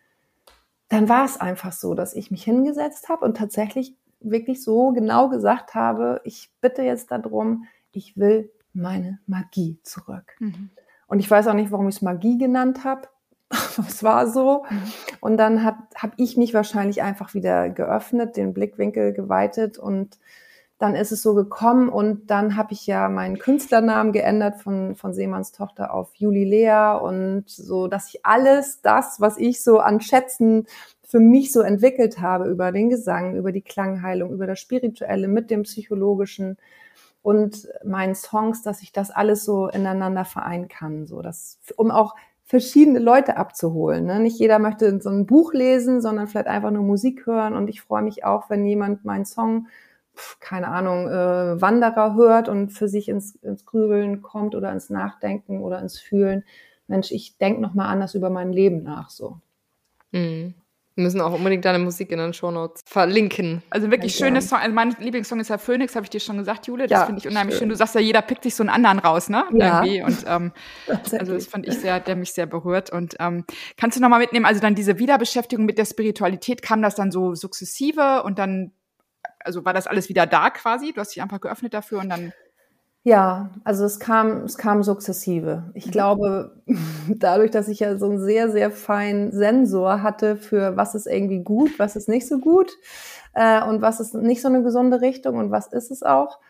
dann 0.89 1.11
war 1.11 1.27
es 1.27 1.39
einfach 1.39 1.73
so, 1.73 1.93
dass 1.93 2.15
ich 2.15 2.31
mich 2.31 2.45
hingesetzt 2.45 3.11
habe 3.11 3.27
und 3.27 3.37
tatsächlich 3.37 3.95
wirklich 4.21 4.65
so 4.65 4.93
genau 4.93 5.29
gesagt 5.29 5.75
habe, 5.75 6.23
ich 6.25 6.51
bitte 6.63 6.81
jetzt 6.81 7.11
darum, 7.11 7.65
ich 7.93 8.17
will 8.17 8.51
meine 8.75 9.19
Magie 9.27 9.79
zurück. 9.83 10.35
Mhm. 10.39 10.71
Und 11.07 11.21
ich 11.21 11.31
weiß 11.31 11.47
auch 11.49 11.55
nicht, 11.55 11.71
warum 11.71 11.89
ich 11.89 11.97
es 11.97 12.03
Magie 12.03 12.39
genannt 12.39 12.85
habe. 12.85 13.09
es 13.89 14.03
war 14.03 14.29
so. 14.29 14.65
Mhm. 14.69 14.83
Und 15.21 15.37
dann 15.37 15.65
habe 15.65 16.13
ich 16.17 16.37
mich 16.37 16.55
wahrscheinlich 16.55 17.03
einfach 17.03 17.35
wieder 17.35 17.71
geöffnet, 17.71 18.37
den 18.37 18.53
Blickwinkel 18.53 19.13
geweitet 19.13 19.79
und 19.79 20.19
dann 20.79 20.97
ist 20.97 21.13
es 21.13 21.23
so 21.23 21.35
gekommen 21.35 21.89
und 21.89 22.31
dann 22.31 22.57
habe 22.57 22.73
ich 22.73 22.87
ja 22.87 23.09
meinen 23.09 23.39
Künstlernamen 23.39 24.13
geändert 24.13 24.61
von, 24.61 24.97
von 24.97 25.15
Seemanns 25.15 25.53
Tochter 25.53 25.95
auf 25.95 26.15
Juli 26.17 26.45
Lea 26.45 26.99
und 27.01 27.49
so, 27.49 27.87
dass 27.87 28.09
ich 28.09 28.27
alles 28.27 28.83
das, 28.83 29.21
was 29.21 29.39
ich 29.39 29.63
so 29.63 29.79
an 29.79 30.01
Schätzen 30.01 30.67
für 31.03 31.21
mich 31.21 31.53
so 31.53 31.61
entwickelt 31.61 32.21
habe 32.21 32.49
über 32.49 32.73
den 32.73 32.91
Gesang, 32.91 33.37
über 33.37 33.53
die 33.53 33.63
Klangheilung, 33.63 34.33
über 34.33 34.49
das 34.49 34.59
Spirituelle 34.59 35.29
mit 35.29 35.49
dem 35.51 35.63
Psychologischen 35.63 36.59
und 37.25 37.69
meinen 37.83 38.15
Songs, 38.15 38.61
dass 38.61 38.83
ich 38.83 38.93
das 38.93 39.11
alles 39.11 39.47
so 39.47 39.69
ineinander 39.69 40.27
vereinen 40.27 40.69
kann, 40.69 41.07
so 41.07 41.23
dass, 41.23 41.59
um 41.77 41.91
auch 41.91 42.15
verschiedene 42.45 42.99
Leute 42.99 43.39
abzuholen. 43.39 44.05
Ne? 44.05 44.21
Nicht 44.21 44.39
jeder 44.39 44.59
möchte 44.59 45.01
so 45.01 45.09
ein 45.09 45.25
Buch 45.25 45.55
lesen, 45.55 46.03
sondern 46.03 46.27
vielleicht 46.27 46.49
einfach 46.49 46.71
nur 46.71 46.83
Musik 46.83 47.25
hören. 47.25 47.55
Und 47.55 47.69
ich 47.69 47.81
freue 47.81 48.03
mich 48.03 48.27
auch, 48.27 48.51
wenn 48.51 48.67
jemand 48.67 49.07
meinen 49.07 49.25
Song, 49.25 49.69
pf, 50.15 50.39
keine 50.39 50.69
Ahnung, 50.69 51.09
äh, 51.09 51.63
Wanderer 51.63 52.15
hört 52.15 52.51
und 52.51 52.69
für 52.69 52.89
sich 52.89 53.09
ins, 53.09 53.37
ins 53.37 53.65
Grübeln 53.65 54.21
kommt 54.21 54.55
oder 54.55 54.71
ins 54.71 54.91
Nachdenken 54.91 55.63
oder 55.63 55.81
ins 55.81 55.99
Fühlen. 55.99 56.45
Mensch, 56.89 57.11
ich 57.11 57.39
denke 57.39 57.63
nochmal 57.63 57.89
anders 57.89 58.15
über 58.15 58.29
mein 58.29 58.53
Leben 58.53 58.83
nach 58.83 59.09
so. 59.09 59.39
Mhm. 60.13 60.53
Wir 60.97 61.03
müssen 61.03 61.21
auch 61.21 61.33
unbedingt 61.33 61.65
deine 61.65 61.81
Musik 61.81 62.13
in 62.13 62.19
den 62.19 62.33
Shownotes 62.33 62.83
verlinken. 62.87 63.65
Also 63.71 63.91
wirklich 63.91 64.15
schöne 64.15 64.41
Song. 64.41 64.59
Also 64.59 64.73
mein 64.73 64.95
Lieblingssong 65.01 65.41
ist 65.41 65.49
ja 65.49 65.59
Phoenix, 65.59 65.97
habe 65.97 66.05
ich 66.05 66.11
dir 66.11 66.21
schon 66.21 66.39
gesagt, 66.39 66.69
Jule. 66.69 66.87
Das 66.87 67.01
ja, 67.01 67.07
finde 67.07 67.21
ich 67.21 67.27
unheimlich 67.27 67.57
schön. 67.57 67.63
schön. 67.63 67.69
Du 67.71 67.77
sagst 67.77 67.97
ja, 67.97 68.01
jeder 68.01 68.23
pickt 68.23 68.45
sich 68.45 68.55
so 68.55 68.63
einen 68.63 68.71
anderen 68.71 69.01
raus, 69.01 69.29
ne? 69.29 69.45
Ja. 69.55 69.83
Irgendwie. 69.83 70.03
Und 70.03 70.25
ähm, 70.29 70.53
also 71.19 71.35
das 71.35 71.47
fand 71.47 71.67
ich 71.67 71.75
sehr, 71.75 71.99
der 71.99 72.15
mich 72.15 72.33
sehr 72.33 72.47
berührt. 72.47 72.91
Und 72.91 73.17
ähm, 73.19 73.45
kannst 73.77 73.97
du 73.97 74.03
nochmal 74.03 74.21
mitnehmen, 74.21 74.47
also 74.47 74.61
dann 74.61 74.77
diese 74.77 75.01
Wiederbeschäftigung 75.01 75.67
mit 75.67 75.79
der 75.79 75.85
Spiritualität, 75.85 76.63
kam 76.63 76.81
das 76.81 76.95
dann 76.95 77.11
so 77.11 77.35
sukzessive 77.35 78.23
und 78.23 78.39
dann, 78.39 78.71
also 79.41 79.65
war 79.65 79.73
das 79.73 79.89
alles 79.89 80.09
wieder 80.09 80.27
da 80.27 80.51
quasi? 80.51 80.93
Du 80.93 81.01
hast 81.01 81.17
dich 81.17 81.23
einfach 81.23 81.41
geöffnet 81.41 81.75
dafür 81.75 81.99
und 81.99 82.09
dann. 82.09 82.33
Ja, 83.07 83.51
also 83.65 83.85
es 83.85 84.01
kam, 84.01 84.45
es 84.45 84.57
kam 84.57 84.83
sukzessive. 84.83 85.71
Ich 85.75 85.87
mhm. 85.87 85.91
glaube, 85.91 86.63
dadurch, 87.09 87.51
dass 87.51 87.69
ich 87.69 87.81
ja 87.81 87.99
so 87.99 88.07
einen 88.07 88.19
sehr, 88.19 88.51
sehr 88.51 88.71
feinen 88.71 89.31
Sensor 89.31 90.03
hatte 90.03 90.37
für 90.37 90.77
was 90.79 90.95
ist 90.95 91.07
irgendwie 91.07 91.41
gut, 91.41 91.79
was 91.79 91.97
ist 91.97 92.09
nicht 92.09 92.27
so 92.27 92.39
gut 92.39 92.73
äh, 93.35 93.63
und 93.63 93.83
was 93.83 94.01
ist 94.01 94.15
nicht 94.15 94.41
so 94.41 94.49
eine 94.49 94.63
gesunde 94.63 95.03
Richtung 95.03 95.37
und 95.37 95.51
was 95.51 95.67
ist 95.67 95.91
es 95.91 96.03
auch, 96.03 96.41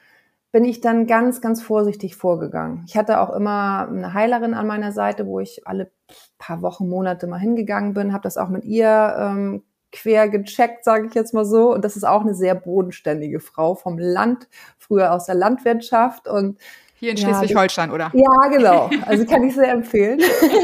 bin 0.52 0.64
ich 0.64 0.80
dann 0.80 1.08
ganz, 1.08 1.40
ganz 1.40 1.60
vorsichtig 1.60 2.14
vorgegangen. 2.14 2.84
Ich 2.86 2.96
hatte 2.96 3.18
auch 3.20 3.34
immer 3.34 3.88
eine 3.88 4.14
Heilerin 4.14 4.54
an 4.54 4.68
meiner 4.68 4.92
Seite, 4.92 5.26
wo 5.26 5.40
ich 5.40 5.66
alle 5.66 5.90
paar 6.38 6.62
Wochen, 6.62 6.88
Monate 6.88 7.26
mal 7.26 7.40
hingegangen 7.40 7.94
bin, 7.94 8.12
habe 8.12 8.22
das 8.22 8.36
auch 8.36 8.48
mit 8.48 8.64
ihr 8.64 9.16
ähm, 9.18 9.64
quer 9.94 10.28
gecheckt, 10.28 10.84
sage 10.84 11.06
ich 11.06 11.14
jetzt 11.14 11.32
mal 11.32 11.44
so. 11.44 11.72
Und 11.72 11.84
das 11.84 11.96
ist 11.96 12.04
auch 12.04 12.22
eine 12.22 12.34
sehr 12.34 12.54
bodenständige 12.54 13.40
Frau 13.40 13.74
vom 13.74 13.98
Land, 13.98 14.48
früher 14.76 15.12
aus 15.12 15.26
der 15.26 15.36
Landwirtschaft 15.36 16.28
und 16.28 16.58
hier 16.94 17.12
in 17.12 17.16
Schleswig-Holstein, 17.16 17.90
oder? 17.90 18.10
Ja, 18.14 18.48
genau. 18.50 18.90
Also 19.06 19.24
kann 19.24 19.44
ich 19.44 19.54
sehr 19.54 19.72
empfehlen. 19.72 20.20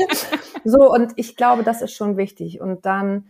so, 0.64 0.90
und 0.90 1.12
ich 1.16 1.36
glaube, 1.36 1.62
das 1.62 1.82
ist 1.82 1.92
schon 1.92 2.16
wichtig. 2.16 2.60
Und 2.60 2.86
dann, 2.86 3.26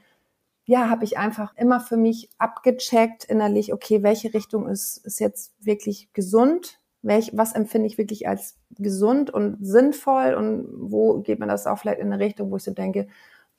ja, 0.64 0.88
habe 0.88 1.04
ich 1.04 1.18
einfach 1.18 1.54
immer 1.56 1.80
für 1.80 1.96
mich 1.96 2.30
abgecheckt 2.38 3.24
innerlich, 3.24 3.72
okay, 3.72 4.02
welche 4.02 4.32
Richtung 4.32 4.68
ist, 4.68 4.98
ist 4.98 5.18
jetzt 5.18 5.52
wirklich 5.60 6.12
gesund? 6.12 6.78
Welch, 7.02 7.32
was 7.34 7.54
empfinde 7.54 7.88
ich 7.88 7.98
wirklich 7.98 8.28
als 8.28 8.58
gesund 8.78 9.30
und 9.30 9.56
sinnvoll? 9.60 10.34
Und 10.34 10.68
wo 10.72 11.20
geht 11.20 11.40
man 11.40 11.48
das 11.48 11.66
auch 11.66 11.78
vielleicht 11.78 12.00
in 12.00 12.12
eine 12.12 12.22
Richtung, 12.22 12.50
wo 12.50 12.56
ich 12.56 12.62
so 12.62 12.72
denke, 12.72 13.08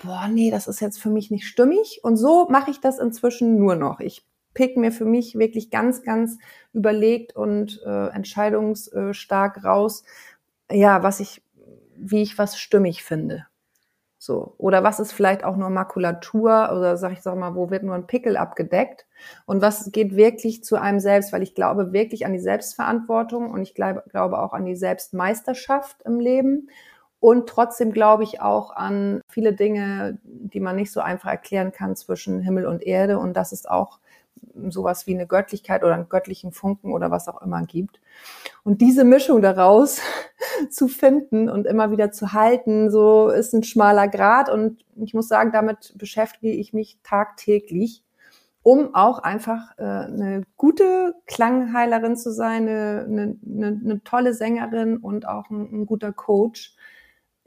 boah, 0.04 0.28
nee, 0.28 0.52
das 0.52 0.68
ist 0.68 0.80
jetzt 0.80 1.02
für 1.02 1.10
mich 1.10 1.32
nicht 1.32 1.48
stimmig. 1.48 2.02
Und 2.04 2.18
so 2.18 2.48
mache 2.50 2.72
ich 2.72 2.80
das 2.80 3.00
inzwischen 3.00 3.58
nur 3.58 3.76
noch. 3.76 4.00
Ich 4.00 4.26
pick 4.54 4.78
mir 4.78 4.92
für 4.92 5.06
mich 5.06 5.36
wirklich 5.38 5.70
ganz, 5.72 6.04
ganz 6.04 6.38
überlegt 6.74 7.36
und 7.36 7.82
äh, 7.86 8.08
entscheidungsstark 8.08 9.64
raus, 9.64 10.04
ja, 10.70 11.04
was 11.04 11.20
ich, 11.20 11.42
wie 11.96 12.22
ich 12.22 12.38
was 12.38 12.60
stimmig 12.60 13.04
finde. 13.04 13.46
So. 14.18 14.54
Oder 14.60 14.84
was 14.84 15.00
ist 15.00 15.14
vielleicht 15.14 15.44
auch 15.44 15.58
nur 15.58 15.72
Makulatur 15.72 16.72
oder 16.72 16.96
sag 16.96 17.14
ich 17.14 17.22
sag 17.22 17.36
mal, 17.38 17.56
wo 17.56 17.72
wird 17.72 17.82
nur 17.82 17.96
ein 17.96 18.06
Pickel 18.06 18.38
abgedeckt? 18.38 19.08
Und 19.48 19.64
was 19.64 19.92
geht 19.92 20.16
wirklich 20.16 20.64
zu 20.64 20.76
einem 20.76 21.00
selbst? 21.00 21.34
Weil 21.34 21.42
ich 21.42 21.56
glaube 21.56 21.92
wirklich 21.92 22.26
an 22.26 22.34
die 22.34 22.40
Selbstverantwortung 22.40 23.50
und 23.50 23.64
ich 23.64 23.74
glaube, 23.74 24.04
glaube 24.10 24.38
auch 24.40 24.54
an 24.54 24.66
die 24.66 24.76
Selbstmeisterschaft 24.76 26.04
im 26.04 26.20
Leben. 26.20 26.70
Und 27.22 27.48
trotzdem 27.48 27.92
glaube 27.92 28.24
ich 28.24 28.42
auch 28.42 28.76
an 28.76 29.22
viele 29.30 29.54
Dinge, 29.54 30.18
die 30.24 30.60
man 30.60 30.76
nicht 30.76 30.92
so 30.92 31.02
einfach 31.02 31.30
erklären 31.30 31.72
kann 31.72 31.96
zwischen 31.96 32.42
Himmel 32.42 32.66
und 32.66 32.82
Erde. 32.82 33.20
Und 33.20 33.38
das 33.38 33.52
ist 33.52 33.70
auch 33.70 34.00
sowas 34.70 35.06
wie 35.06 35.14
eine 35.14 35.28
Göttlichkeit 35.28 35.84
oder 35.84 35.94
einen 35.94 36.10
göttlichen 36.10 36.52
Funken 36.52 36.92
oder 36.92 37.12
was 37.12 37.28
auch 37.28 37.44
immer 37.44 37.64
gibt. 37.68 38.02
Und 38.64 38.82
diese 38.82 39.04
Mischung 39.04 39.44
daraus 39.44 40.02
zu 40.72 40.88
finden 40.88 41.48
und 41.48 41.68
immer 41.68 41.92
wieder 41.92 42.12
zu 42.12 42.34
halten, 42.34 42.90
so 42.90 43.30
ist 43.30 43.54
ein 43.54 43.62
schmaler 43.62 44.08
Grad. 44.08 44.50
Und 44.50 44.84
ich 44.96 45.14
muss 45.14 45.28
sagen, 45.28 45.52
damit 45.52 45.94
beschäftige 46.00 46.52
ich 46.52 46.74
mich 46.74 46.98
tagtäglich, 47.04 48.04
um 48.64 48.96
auch 48.96 49.20
einfach 49.20 49.78
äh, 49.78 49.84
eine 49.84 50.42
gute 50.58 51.14
Klangheilerin 51.28 52.16
zu 52.16 52.32
sein, 52.32 52.68
eine, 52.68 53.06
eine, 53.08 53.80
eine 53.84 54.02
tolle 54.04 54.34
Sängerin 54.34 54.98
und 54.98 55.28
auch 55.28 55.52
ein, 55.52 55.82
ein 55.82 55.86
guter 55.86 56.14
Coach 56.14 56.76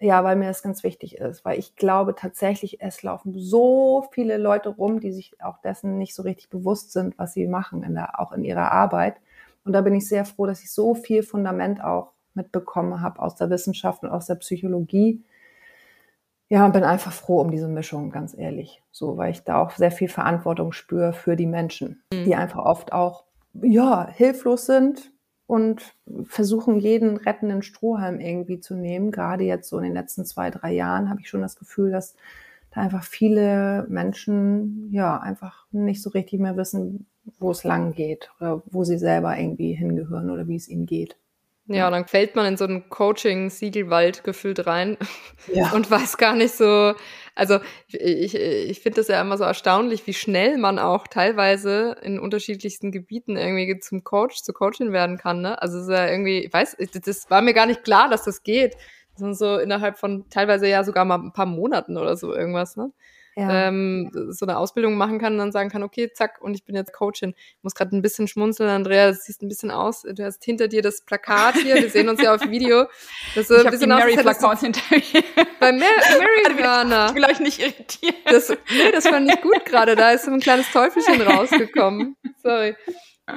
ja, 0.00 0.24
weil 0.24 0.36
mir 0.36 0.48
das 0.48 0.62
ganz 0.62 0.82
wichtig 0.82 1.18
ist, 1.18 1.44
weil 1.44 1.58
ich 1.58 1.76
glaube 1.76 2.14
tatsächlich, 2.14 2.80
es 2.80 3.02
laufen 3.02 3.32
so 3.36 4.06
viele 4.12 4.38
Leute 4.38 4.70
rum, 4.70 5.00
die 5.00 5.12
sich 5.12 5.40
auch 5.42 5.58
dessen 5.58 5.98
nicht 5.98 6.14
so 6.14 6.22
richtig 6.22 6.50
bewusst 6.50 6.92
sind, 6.92 7.16
was 7.18 7.32
sie 7.32 7.46
machen, 7.46 7.82
in 7.84 7.94
der, 7.94 8.20
auch 8.20 8.32
in 8.32 8.44
ihrer 8.44 8.72
Arbeit. 8.72 9.16
Und 9.64 9.72
da 9.72 9.80
bin 9.80 9.94
ich 9.94 10.08
sehr 10.08 10.24
froh, 10.24 10.46
dass 10.46 10.62
ich 10.62 10.72
so 10.72 10.94
viel 10.94 11.22
Fundament 11.22 11.82
auch 11.82 12.12
mitbekommen 12.34 13.00
habe 13.00 13.20
aus 13.20 13.36
der 13.36 13.50
Wissenschaft 13.50 14.02
und 14.02 14.10
aus 14.10 14.26
der 14.26 14.34
Psychologie. 14.34 15.24
Ja, 16.48 16.66
und 16.66 16.72
bin 16.72 16.84
einfach 16.84 17.12
froh 17.12 17.40
um 17.40 17.50
diese 17.50 17.68
Mischung, 17.68 18.10
ganz 18.10 18.36
ehrlich. 18.36 18.82
So, 18.90 19.16
weil 19.16 19.30
ich 19.30 19.44
da 19.44 19.62
auch 19.62 19.70
sehr 19.70 19.92
viel 19.92 20.08
Verantwortung 20.08 20.72
spüre 20.72 21.12
für 21.12 21.36
die 21.36 21.46
Menschen, 21.46 22.02
mhm. 22.12 22.24
die 22.24 22.34
einfach 22.34 22.64
oft 22.64 22.92
auch, 22.92 23.24
ja, 23.62 24.08
hilflos 24.08 24.66
sind, 24.66 25.13
und 25.46 25.94
versuchen, 26.24 26.78
jeden 26.78 27.16
rettenden 27.16 27.62
Strohhalm 27.62 28.20
irgendwie 28.20 28.60
zu 28.60 28.74
nehmen. 28.74 29.10
Gerade 29.10 29.44
jetzt 29.44 29.68
so 29.68 29.78
in 29.78 29.84
den 29.84 29.94
letzten 29.94 30.24
zwei, 30.24 30.50
drei 30.50 30.72
Jahren 30.72 31.10
habe 31.10 31.20
ich 31.20 31.28
schon 31.28 31.42
das 31.42 31.56
Gefühl, 31.56 31.90
dass 31.90 32.14
da 32.74 32.80
einfach 32.80 33.04
viele 33.04 33.86
Menschen 33.88 34.88
ja 34.92 35.18
einfach 35.18 35.66
nicht 35.70 36.02
so 36.02 36.10
richtig 36.10 36.40
mehr 36.40 36.56
wissen, 36.56 37.06
wo 37.38 37.50
es 37.50 37.64
lang 37.64 37.94
geht 37.94 38.30
oder 38.40 38.62
wo 38.66 38.84
sie 38.84 38.98
selber 38.98 39.36
irgendwie 39.38 39.74
hingehören 39.74 40.30
oder 40.30 40.48
wie 40.48 40.56
es 40.56 40.68
ihnen 40.68 40.86
geht. 40.86 41.16
Ja, 41.66 41.86
und 41.86 41.92
dann 41.92 42.06
fällt 42.06 42.36
man 42.36 42.44
in 42.44 42.56
so 42.58 42.64
einen 42.64 42.90
Coaching-Siegelwald 42.90 44.22
gefühlt 44.22 44.66
rein 44.66 44.98
ja. 45.52 45.70
und 45.74 45.90
weiß 45.90 46.18
gar 46.18 46.34
nicht 46.34 46.54
so, 46.54 46.94
also 47.34 47.58
ich, 47.88 48.34
ich 48.34 48.80
finde 48.80 49.00
das 49.00 49.08
ja 49.08 49.20
immer 49.20 49.36
so 49.36 49.44
erstaunlich, 49.44 50.06
wie 50.06 50.14
schnell 50.14 50.56
man 50.56 50.78
auch 50.78 51.08
teilweise 51.08 51.96
in 52.02 52.18
unterschiedlichsten 52.18 52.92
Gebieten 52.92 53.36
irgendwie 53.36 53.78
zum 53.80 54.04
Coach, 54.04 54.42
zu 54.42 54.52
Coaching 54.52 54.92
werden 54.92 55.18
kann. 55.18 55.40
Ne? 55.40 55.60
Also 55.60 55.78
es 55.78 55.84
ist 55.84 55.90
ja 55.90 56.08
irgendwie, 56.08 56.44
ich 56.44 56.52
weiß, 56.52 56.76
das 57.04 57.30
war 57.30 57.42
mir 57.42 57.54
gar 57.54 57.66
nicht 57.66 57.84
klar, 57.84 58.08
dass 58.08 58.24
das 58.24 58.42
geht. 58.42 58.76
Das 59.12 59.20
sind 59.20 59.36
so 59.36 59.58
innerhalb 59.58 59.98
von 59.98 60.28
teilweise 60.30 60.68
ja 60.68 60.84
sogar 60.84 61.04
mal 61.04 61.18
ein 61.18 61.32
paar 61.32 61.46
Monaten 61.46 61.96
oder 61.96 62.16
so 62.16 62.34
irgendwas, 62.34 62.76
ne? 62.76 62.92
Ja. 63.36 63.68
ähm, 63.68 64.10
so 64.30 64.46
eine 64.46 64.58
Ausbildung 64.58 64.96
machen 64.96 65.18
kann 65.18 65.34
und 65.34 65.38
dann 65.38 65.52
sagen 65.52 65.70
kann, 65.70 65.82
okay, 65.82 66.10
zack, 66.12 66.40
und 66.40 66.54
ich 66.54 66.64
bin 66.64 66.74
jetzt 66.74 66.92
Coachin. 66.92 67.34
Ich 67.36 67.62
muss 67.62 67.74
gerade 67.74 67.96
ein 67.96 68.02
bisschen 68.02 68.28
schmunzeln, 68.28 68.70
Andrea, 68.70 69.08
das 69.08 69.24
siehst 69.24 69.42
ein 69.42 69.48
bisschen 69.48 69.70
aus. 69.70 70.02
Du 70.02 70.24
hast 70.24 70.44
hinter 70.44 70.68
dir 70.68 70.82
das 70.82 71.02
Plakat 71.02 71.56
hier, 71.56 71.74
wir 71.76 71.90
sehen 71.90 72.08
uns 72.08 72.20
ja 72.20 72.34
auf 72.34 72.40
Video. 72.50 72.86
Das 73.34 73.48
so 73.48 73.56
ich 73.56 73.64
ein 73.64 73.70
bisschen 73.70 73.90
die 73.90 73.96
Mary-Plakat 73.96 74.60
hinter 74.60 74.80
mir. 74.90 75.24
Bei 75.60 75.72
Mary, 75.72 75.90
Mary 76.18 76.58
Werner. 76.58 77.06
Ich 77.08 77.14
will 77.14 77.24
euch 77.24 77.40
nicht 77.40 77.60
irritieren. 77.60 78.14
Das, 78.26 78.50
nee, 78.50 78.92
das 78.92 79.06
fand 79.06 79.30
ich 79.30 79.40
gut 79.40 79.64
gerade. 79.64 79.96
Da 79.96 80.12
ist 80.12 80.24
so 80.24 80.30
ein 80.30 80.40
kleines 80.40 80.70
Teufelchen 80.70 81.20
rausgekommen. 81.26 82.16
Sorry. 82.42 82.76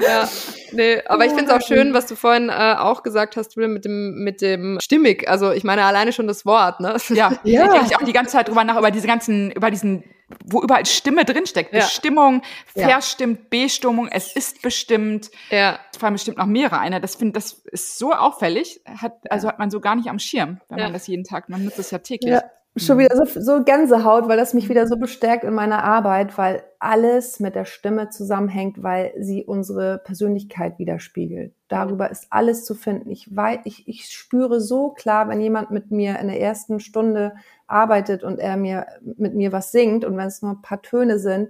Ja, 0.01 0.27
nee, 0.73 1.01
aber 1.05 1.25
ich 1.25 1.31
finde 1.31 1.45
es 1.45 1.51
auch 1.51 1.65
schön, 1.65 1.93
was 1.93 2.07
du 2.07 2.15
vorhin 2.15 2.49
äh, 2.49 2.75
auch 2.77 3.03
gesagt 3.03 3.37
hast, 3.37 3.55
mit 3.55 3.85
dem, 3.85 4.15
mit 4.23 4.41
dem 4.41 4.77
stimmig. 4.81 5.29
Also 5.29 5.51
ich 5.51 5.63
meine 5.63 5.85
alleine 5.85 6.11
schon 6.11 6.27
das 6.27 6.45
Wort, 6.45 6.81
ne? 6.81 6.97
Ja, 7.09 7.31
ja. 7.43 7.63
ich 7.73 7.81
denke 7.81 7.95
auch 7.95 8.03
die 8.03 8.13
ganze 8.13 8.33
Zeit 8.33 8.49
drüber 8.49 8.65
nach, 8.65 8.77
über 8.77 8.91
diese 8.91 9.07
ganzen, 9.07 9.51
über 9.51 9.71
diesen 9.71 10.03
wo 10.45 10.61
überall 10.61 10.85
Stimme 10.85 11.23
drinsteckt. 11.23 11.73
Ja. 11.73 11.79
Bestimmung, 11.79 12.41
verstimmt, 12.75 13.49
Bestimmung, 13.49 14.09
es 14.09 14.35
ist 14.35 14.61
bestimmt. 14.61 15.31
Ja. 15.51 15.79
Vor 15.97 16.07
allem 16.07 16.15
bestimmt 16.15 16.37
noch 16.37 16.47
mehrere 16.47 16.79
einer. 16.79 16.99
Das 16.99 17.15
finde, 17.15 17.33
das 17.33 17.53
ist 17.71 17.97
so 17.97 18.11
auffällig. 18.11 18.81
Hat, 18.85 19.13
also 19.29 19.47
hat 19.47 19.57
man 19.57 19.71
so 19.71 19.79
gar 19.79 19.95
nicht 19.95 20.09
am 20.09 20.19
Schirm, 20.19 20.59
wenn 20.67 20.79
ja. 20.79 20.85
man 20.85 20.93
das 20.93 21.07
jeden 21.07 21.23
Tag, 21.23 21.47
man 21.47 21.63
nutzt 21.63 21.79
es 21.79 21.91
ja 21.91 21.99
täglich. 21.99 22.33
Ja 22.33 22.43
schon 22.79 22.97
wieder 22.97 23.15
so, 23.15 23.39
so 23.39 23.63
Gänsehaut, 23.63 24.27
weil 24.27 24.37
das 24.37 24.53
mich 24.53 24.69
wieder 24.69 24.87
so 24.87 24.97
bestärkt 24.97 25.43
in 25.43 25.53
meiner 25.53 25.83
Arbeit, 25.83 26.37
weil 26.37 26.63
alles 26.79 27.39
mit 27.39 27.55
der 27.55 27.65
Stimme 27.65 28.09
zusammenhängt, 28.09 28.83
weil 28.83 29.13
sie 29.19 29.43
unsere 29.43 29.99
Persönlichkeit 29.99 30.77
widerspiegelt. 30.79 31.53
Darüber 31.67 32.09
ist 32.09 32.27
alles 32.29 32.65
zu 32.65 32.75
finden. 32.75 33.09
Ich, 33.09 33.35
weiß, 33.35 33.59
ich, 33.65 33.87
ich 33.87 34.09
spüre 34.09 34.61
so 34.61 34.89
klar, 34.89 35.27
wenn 35.29 35.41
jemand 35.41 35.71
mit 35.71 35.91
mir 35.91 36.19
in 36.19 36.27
der 36.27 36.39
ersten 36.39 36.79
Stunde 36.79 37.35
arbeitet 37.67 38.23
und 38.23 38.39
er 38.39 38.57
mir 38.57 38.85
mit 39.01 39.35
mir 39.35 39.51
was 39.51 39.71
singt 39.71 40.05
und 40.05 40.17
wenn 40.17 40.27
es 40.27 40.41
nur 40.41 40.51
ein 40.51 40.61
paar 40.61 40.81
Töne 40.81 41.19
sind, 41.19 41.49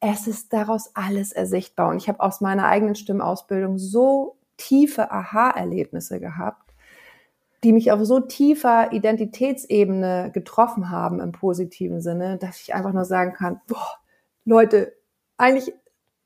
es 0.00 0.26
ist 0.26 0.52
daraus 0.52 0.90
alles 0.94 1.32
ersichtbar. 1.32 1.88
Und 1.90 1.96
ich 1.96 2.08
habe 2.08 2.20
aus 2.20 2.40
meiner 2.40 2.66
eigenen 2.66 2.94
Stimmausbildung 2.94 3.78
so 3.78 4.36
tiefe 4.56 5.10
Aha-Erlebnisse 5.10 6.20
gehabt 6.20 6.65
die 7.64 7.72
mich 7.72 7.92
auf 7.92 8.04
so 8.04 8.20
tiefer 8.20 8.92
Identitätsebene 8.92 10.30
getroffen 10.32 10.90
haben 10.90 11.20
im 11.20 11.32
positiven 11.32 12.00
Sinne, 12.00 12.36
dass 12.38 12.60
ich 12.60 12.74
einfach 12.74 12.92
nur 12.92 13.04
sagen 13.04 13.32
kann, 13.32 13.60
boah, 13.66 13.98
Leute, 14.44 14.94
eigentlich 15.36 15.74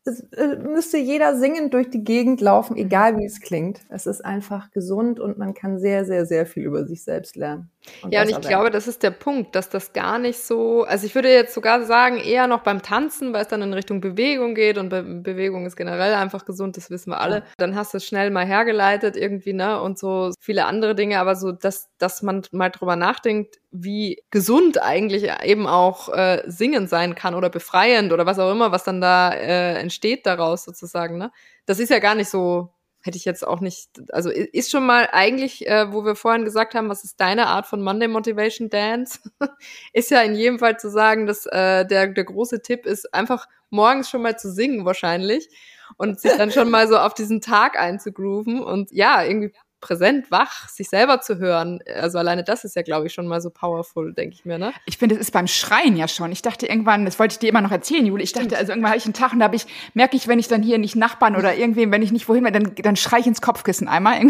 es, 0.05 0.21
äh, 0.33 0.57
müsste 0.57 0.97
jeder 0.97 1.37
singend 1.37 1.75
durch 1.75 1.91
die 1.91 2.03
Gegend 2.05 2.41
laufen, 2.41 2.77
egal 2.77 3.19
wie 3.19 3.27
es 3.27 3.41
klingt. 3.41 3.81
Es 3.91 4.07
ist 4.07 4.25
einfach 4.25 4.71
gesund 4.71 5.21
und 5.21 5.37
man 5.37 5.53
kann 5.53 5.79
sehr, 5.79 6.05
sehr, 6.07 6.25
sehr 6.25 6.47
viel 6.47 6.65
über 6.65 6.87
sich 6.87 7.05
selbst 7.05 7.37
lernen. 7.37 7.71
Und 8.03 8.13
ja, 8.13 8.23
und 8.23 8.29
ich 8.29 8.35
erwähnen. 8.35 8.49
glaube, 8.49 8.71
das 8.71 8.89
ist 8.89 9.03
der 9.03 9.11
Punkt, 9.11 9.55
dass 9.55 9.69
das 9.69 9.93
gar 9.93 10.19
nicht 10.19 10.39
so, 10.39 10.85
also 10.85 11.05
ich 11.05 11.15
würde 11.15 11.31
jetzt 11.31 11.55
sogar 11.55 11.85
sagen, 11.85 12.17
eher 12.17 12.47
noch 12.47 12.63
beim 12.63 12.83
Tanzen, 12.83 13.33
weil 13.33 13.43
es 13.43 13.49
dann 13.49 13.63
in 13.63 13.75
Richtung 13.75 14.01
Bewegung 14.01 14.55
geht 14.55 14.79
und 14.79 14.89
Be 14.89 15.03
Bewegung 15.03 15.67
ist 15.67 15.77
generell 15.77 16.15
einfach 16.15 16.45
gesund, 16.45 16.77
das 16.77 16.91
wissen 16.91 17.11
wir 17.11 17.21
alle. 17.21 17.37
Ja. 17.37 17.45
Dann 17.59 17.75
hast 17.75 17.93
du 17.93 17.99
es 17.99 18.07
schnell 18.07 18.31
mal 18.31 18.47
hergeleitet 18.47 19.17
irgendwie, 19.17 19.53
ne, 19.53 19.81
und 19.81 19.99
so 19.99 20.31
viele 20.41 20.65
andere 20.65 20.95
Dinge, 20.95 21.21
aber 21.21 21.37
so, 21.37 21.53
dass, 21.53 21.89
dass 21.99 22.23
man 22.23 22.43
mal 22.53 22.71
drüber 22.71 22.97
nachdenkt, 22.97 23.57
wie 23.71 24.23
gesund 24.31 24.83
eigentlich 24.83 25.31
eben 25.45 25.67
auch 25.67 26.09
äh, 26.09 26.43
singen 26.47 26.89
sein 26.89 27.15
kann 27.15 27.35
oder 27.35 27.51
befreiend 27.51 28.13
oder 28.13 28.27
was 28.27 28.39
auch 28.39 28.51
immer, 28.51 28.73
was 28.73 28.85
dann 28.85 29.01
da 29.01 29.33
äh, 29.33 29.75
entsteht 29.79 30.27
daraus 30.27 30.65
sozusagen, 30.65 31.19
ne. 31.19 31.31
Das 31.67 31.79
ist 31.79 31.91
ja 31.91 32.01
gar 32.01 32.15
nicht 32.15 32.29
so 32.29 32.71
hätte 33.03 33.17
ich 33.17 33.25
jetzt 33.25 33.47
auch 33.47 33.61
nicht, 33.61 33.89
also 34.13 34.31
ist 34.31 34.71
schon 34.71 34.85
mal 34.85 35.09
eigentlich, 35.13 35.67
äh, 35.67 35.93
wo 35.93 36.05
wir 36.05 36.15
vorhin 36.15 36.45
gesagt 36.45 36.75
haben, 36.75 36.89
was 36.89 37.05
ist 37.05 37.19
deine 37.21 37.47
Art 37.47 37.67
von 37.67 37.83
Monday 37.83 38.09
Motivation 38.09 38.69
Dance, 38.69 39.21
ist 39.93 40.11
ja 40.11 40.21
in 40.21 40.35
jedem 40.35 40.59
Fall 40.59 40.79
zu 40.79 40.91
sagen, 40.91 41.27
dass 41.27 41.47
äh, 41.47 41.87
der, 41.87 42.09
der 42.09 42.25
große 42.25 42.61
Tipp 42.63 42.87
ist, 42.87 43.13
einfach 43.15 43.47
morgens 43.71 44.11
schon 44.11 44.23
mal 44.23 44.39
zu 44.39 44.53
singen 44.53 44.85
wahrscheinlich 44.85 45.49
und 45.97 46.21
sich 46.21 46.33
dann 46.37 46.51
schon 46.51 46.71
mal 46.71 46.89
so 46.89 46.99
auf 46.99 47.15
diesen 47.15 47.41
Tag 47.41 47.79
einzugrooven 47.79 48.61
und 48.61 48.93
ja, 48.93 49.25
irgendwie 49.25 49.55
präsent, 49.81 50.31
wach, 50.31 50.69
sich 50.69 50.89
selber 50.89 51.21
zu 51.21 51.39
hören. 51.39 51.81
Also 51.95 52.19
alleine 52.19 52.45
das 52.45 52.65
ist 52.65 52.77
ja, 52.77 52.83
glaube 52.83 53.07
ich, 53.07 53.15
schon 53.15 53.27
mal 53.27 53.41
so 53.41 53.51
powerful, 53.51 54.13
denke 54.13 54.35
ich 54.35 54.45
mir, 54.45 54.59
ne? 54.59 54.73
Ich 54.87 54.99
finde, 54.99 55.15
es 55.15 55.21
ist 55.23 55.33
beim 55.33 55.47
Schreien 55.47 55.97
ja 55.97 56.09
schon. 56.09 56.33
Ich 56.33 56.43
dachte 56.43 56.67
irgendwann, 56.67 57.05
das 57.05 57.19
wollte 57.19 57.33
ich 57.33 57.39
dir 57.39 57.49
immer 57.49 57.61
noch 57.61 57.71
erzählen, 57.71 58.05
Juli. 58.05 58.23
Ich 58.23 58.33
dachte, 58.33 58.57
also 58.57 58.73
irgendwann 58.73 58.91
habe 58.91 58.99
ich 58.99 59.05
einen 59.05 59.15
Tag 59.15 59.33
und 59.33 59.41
da 59.41 59.45
habe 59.47 59.57
ich, 59.57 59.67
merke 59.95 60.17
ich, 60.17 60.29
wenn 60.29 60.39
ich 60.39 60.49
dann 60.49 60.63
hier 60.63 60.79
nicht 60.79 60.97
Nachbarn 60.97 61.37
oder 61.37 61.55
irgendwem, 61.55 61.91
wenn 61.93 62.03
ich 62.03 62.13
nicht 62.13 62.29
wohin 62.29 62.45
will, 62.45 62.53
dann, 62.53 62.75
dann 62.77 62.97
schreie 62.97 63.21
ich 63.21 63.27
ins 63.27 63.41
Kopfkissen 63.41 63.89
einmal. 63.89 64.21